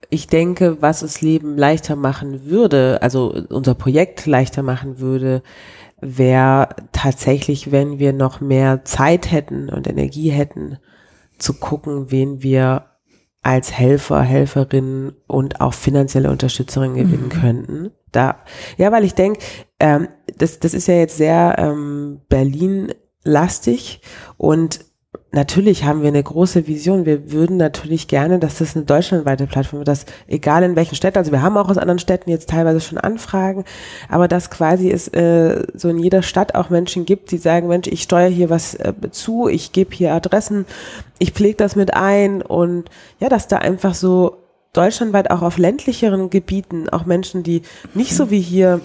ich 0.10 0.28
denke, 0.28 0.82
was 0.82 1.02
das 1.02 1.22
Leben 1.22 1.58
leichter 1.58 1.95
machen 1.95 2.45
würde, 2.45 3.00
also 3.02 3.34
unser 3.50 3.76
Projekt 3.76 4.26
leichter 4.26 4.64
machen 4.64 5.00
würde, 5.00 5.43
wäre 6.02 6.70
tatsächlich, 6.91 7.72
wenn 7.72 8.00
wir 8.00 8.12
noch 8.12 8.41
mehr 8.41 8.84
Zeit 8.86 9.32
hätten 9.32 9.70
und 9.70 9.88
Energie 9.88 10.30
hätten, 10.30 10.80
zu 11.38 11.54
gucken, 11.54 12.12
wen 12.12 12.41
wir 12.41 12.86
als 13.41 13.72
Helfer, 13.72 14.22
Helferin 14.22 15.14
und 15.28 15.62
auch 15.62 15.74
finanzielle 15.74 16.30
Unterstützerin 16.30 16.95
gewinnen 16.95 17.30
mhm. 17.34 17.41
könnten. 17.41 17.91
Da, 18.12 18.39
ja, 18.78 18.91
weil 18.91 19.06
ich 19.06 19.14
denke, 19.14 19.39
ähm, 19.80 20.10
das, 20.38 20.60
das 20.60 20.74
ist 20.74 20.88
ja 20.88 20.95
jetzt 20.95 21.18
sehr 21.18 21.56
ähm, 21.58 22.22
Berlin-lastig 22.28 24.02
und 24.38 24.82
natürlich 25.32 25.86
haben 25.86 26.01
wir 26.01 26.10
eine 26.10 26.22
große 26.22 26.68
Vision. 26.68 27.05
Wir 27.05 27.32
würden 27.32 27.57
natürlich 27.57 28.07
gerne, 28.07 28.39
dass 28.39 28.60
das 28.60 28.76
eine 28.76 28.86
deutschlandweite 28.86 29.47
Plattform 29.47 29.80
wird, 29.80 29.88
dass 29.88 30.05
egal 30.28 30.64
in 30.64 30.76
welchen 30.76 30.95
Städten, 30.95 31.18
also 31.18 31.32
wir 31.32 31.41
haben 31.41 31.57
auch 31.57 31.70
aus 31.70 31.78
anderen 31.78 31.99
Städten 31.99 32.30
jetzt 32.30 32.49
teilweise 32.49 32.80
schon 32.80 32.97
Anfragen, 32.97 33.66
aber 34.07 34.28
dass 34.28 34.49
quasi 34.49 34.91
es 34.91 35.07
äh, 35.10 35.64
so 35.74 35.89
in 35.89 35.99
jeder 35.99 36.22
Stadt 36.22 36.55
auch 36.55 36.70
Menschen 36.70 37.05
gibt, 37.05 37.32
die 37.32 37.38
sagen, 37.38 37.68
Mensch, 37.68 37.88
ich 37.88 38.03
steuere 38.03 38.30
hier 38.30 38.49
was 38.49 38.76
äh, 38.76 38.93
zu, 39.12 39.47
ich 39.47 39.72
gebe 39.72 39.95
hier 39.95 40.14
Adressen, 40.14 40.66
ich 41.18 41.32
pflege 41.32 41.57
das 41.57 41.76
mit 41.76 41.93
ein 41.93 42.41
und 42.41 42.89
ja, 43.20 43.30
dass 43.30 43.47
da 43.47 43.57
einfach 43.57 43.95
so 43.95 44.38
deutschlandweit 44.74 45.32
auch 45.32 45.41
auf 45.41 45.57
ländlicheren 45.57 46.30
Gebieten 46.30 46.89
auch 46.89 47.05
Menschen, 47.05 47.41
die 47.41 47.64
nicht 47.95 48.16
so 48.16 48.30
wie 48.30 48.41
hier 48.41 48.82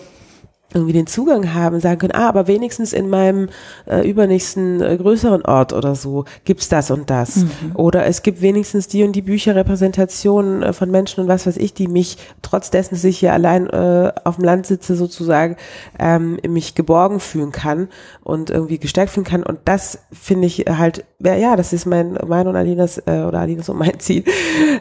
irgendwie 0.74 0.92
den 0.92 1.06
Zugang 1.06 1.54
haben, 1.54 1.78
sagen 1.80 2.00
können, 2.00 2.14
ah, 2.14 2.28
aber 2.28 2.48
wenigstens 2.48 2.92
in 2.92 3.08
meinem 3.08 3.48
äh, 3.86 4.08
übernächsten 4.08 4.82
äh, 4.82 4.96
größeren 4.96 5.44
Ort 5.44 5.72
oder 5.72 5.94
so 5.94 6.24
gibt's 6.44 6.68
das 6.68 6.90
und 6.90 7.10
das. 7.10 7.36
Mhm. 7.36 7.48
Oder 7.74 8.06
es 8.06 8.22
gibt 8.22 8.42
wenigstens 8.42 8.88
die 8.88 9.04
und 9.04 9.12
die 9.12 9.22
Bücherrepräsentationen 9.22 10.62
äh, 10.62 10.72
von 10.72 10.90
Menschen 10.90 11.20
und 11.20 11.28
was 11.28 11.46
weiß 11.46 11.56
ich, 11.56 11.74
die 11.74 11.86
mich, 11.86 12.18
trotz 12.42 12.70
dessen, 12.70 12.94
dass 12.94 13.04
ich 13.04 13.18
hier 13.18 13.32
allein 13.32 13.68
äh, 13.68 14.12
auf 14.24 14.36
dem 14.36 14.44
Land 14.44 14.66
sitze, 14.66 14.96
sozusagen, 14.96 15.56
ähm, 15.98 16.38
mich 16.46 16.74
geborgen 16.74 17.20
fühlen 17.20 17.52
kann 17.52 17.88
und 18.22 18.50
irgendwie 18.50 18.78
gestärkt 18.78 19.12
fühlen 19.12 19.24
kann. 19.24 19.44
Und 19.44 19.60
das 19.64 20.00
finde 20.12 20.46
ich 20.46 20.64
halt, 20.68 21.04
ja, 21.20 21.54
das 21.56 21.72
ist 21.72 21.86
mein, 21.86 22.18
mein 22.26 22.48
und 22.48 22.56
Alinas, 22.56 22.98
äh, 23.06 23.24
oder 23.26 23.38
Alinas 23.38 23.68
und 23.68 23.78
mein 23.78 23.98
Ziel, 24.00 24.24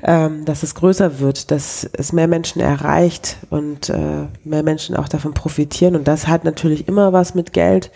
ähm, 0.03 0.43
dass 0.45 0.63
es 0.63 0.73
größer 0.73 1.19
wird, 1.19 1.51
dass 1.51 1.87
es 1.93 2.13
mehr 2.13 2.27
Menschen 2.27 2.61
erreicht 2.61 3.37
und 3.51 3.89
äh, 3.89 4.27
mehr 4.43 4.63
Menschen 4.63 4.95
auch 4.95 5.07
davon 5.07 5.33
profitieren 5.33 5.82
investieren. 5.83 5.95
Und 5.95 6.07
das 6.07 6.27
hat 6.27 6.43
natürlich 6.43 6.87
immer 6.87 7.13
was 7.13 7.35
mit 7.35 7.53
Geld 7.53 7.91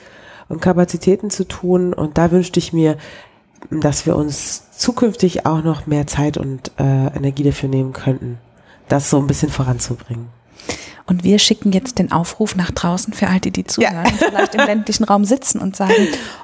und 0.49 0.61
Kapazitäten 0.61 1.29
zu 1.29 1.47
tun. 1.47 1.93
Und 1.93 2.17
da 2.17 2.31
wünschte 2.31 2.59
ich 2.59 2.73
mir, 2.73 2.97
dass 3.71 4.05
wir 4.05 4.15
uns 4.15 4.71
zukünftig 4.71 5.45
auch 5.45 5.63
noch 5.63 5.87
mehr 5.87 6.07
Zeit 6.07 6.37
und 6.37 6.71
äh, 6.79 7.07
Energie 7.15 7.43
dafür 7.43 7.69
nehmen 7.69 7.93
könnten, 7.93 8.37
das 8.87 9.09
so 9.09 9.17
ein 9.17 9.27
bisschen 9.27 9.49
voranzubringen. 9.49 10.27
Und 11.09 11.23
wir 11.23 11.39
schicken 11.39 11.71
jetzt 11.71 11.99
den 11.99 12.11
Aufruf 12.11 12.57
nach 12.57 12.69
draußen 12.69 13.13
für 13.13 13.27
all 13.27 13.39
die, 13.39 13.51
die 13.51 13.63
zuhören 13.63 14.03
ja. 14.03 14.27
vielleicht 14.27 14.55
im 14.55 14.61
ländlichen 14.65 15.05
Raum 15.05 15.23
sitzen 15.23 15.59
und 15.61 15.73
sagen, 15.73 15.93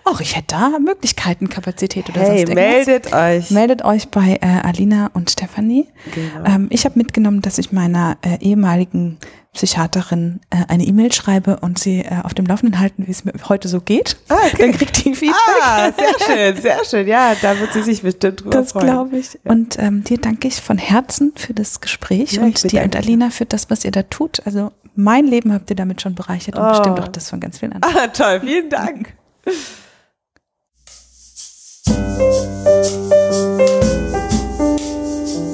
ach, 0.06 0.22
ich 0.22 0.38
hätte 0.38 0.56
da 0.56 0.80
Möglichkeiten, 0.80 1.50
Kapazität 1.50 2.10
oder 2.10 2.22
hey, 2.22 2.28
sonst 2.28 2.40
irgendwas. 2.40 2.56
meldet 2.56 3.14
euch. 3.14 3.52
Meldet 3.52 3.84
euch 3.84 4.08
bei 4.08 4.40
äh, 4.42 4.62
Alina 4.64 5.12
und 5.14 5.30
Stefanie. 5.30 5.90
Genau. 6.16 6.46
Ähm, 6.46 6.68
ich 6.70 6.86
habe 6.86 6.98
mitgenommen, 6.98 7.42
dass 7.42 7.58
ich 7.58 7.74
meiner 7.74 8.18
äh, 8.22 8.38
ehemaligen 8.40 9.18
Psychiaterin 9.54 10.40
äh, 10.50 10.64
eine 10.68 10.84
E-Mail 10.84 11.14
schreibe 11.14 11.58
und 11.58 11.78
sie 11.78 12.00
äh, 12.00 12.22
auf 12.24 12.34
dem 12.34 12.46
Laufenden 12.46 12.80
halten, 12.80 13.06
wie 13.06 13.12
es 13.12 13.24
mir 13.24 13.34
heute 13.48 13.68
so 13.68 13.82
geht. 13.82 14.18
Ah, 14.30 14.38
okay. 14.48 14.58
Dann 14.60 14.72
kriegt 14.72 15.06
die 15.06 15.14
Feedback. 15.14 15.38
Ah, 15.62 15.92
sehr 15.92 16.26
schön, 16.26 16.62
sehr 16.62 16.86
schön. 16.86 17.08
Ja, 17.08 17.36
da 17.40 17.60
wird 17.60 17.72
sie 17.72 17.84
sich 17.84 18.02
bestimmt 18.02 18.42
drüber 18.42 18.52
das 18.52 18.72
freuen. 18.72 18.88
Das 18.88 18.96
glaube 18.96 19.18
ich. 19.18 19.34
Ja. 19.44 19.52
Und 19.52 19.78
ähm, 19.78 20.04
dir 20.04 20.18
danke 20.18 20.48
ich 20.48 20.60
von 20.60 20.80
Herzen 20.80 21.34
für 21.36 21.54
das 21.54 21.82
Gespräch 21.82 22.34
ja, 22.34 22.42
und 22.42 22.72
dir 22.72 22.82
und 22.82 22.96
Alina 22.96 23.30
für 23.30 23.46
das, 23.46 23.70
was 23.70 23.86
ihr 23.86 23.92
da 23.92 24.02
tut. 24.04 24.42
Also 24.46 24.72
mein 24.96 25.26
Leben 25.26 25.54
habt 25.54 25.70
ihr 25.70 25.76
damit 25.76 26.02
schon 26.02 26.16
bereichert 26.16 26.56
und 26.56 26.64
oh. 26.64 26.70
bestimmt 26.70 27.00
auch 27.00 27.08
das 27.08 27.30
von 27.30 27.40
ganz 27.40 27.60
vielen 27.60 27.74
anderen. 27.74 27.96
Ah, 27.96 28.08
toll, 28.08 28.42
vielen 28.42 28.70
Dank. 28.70 29.14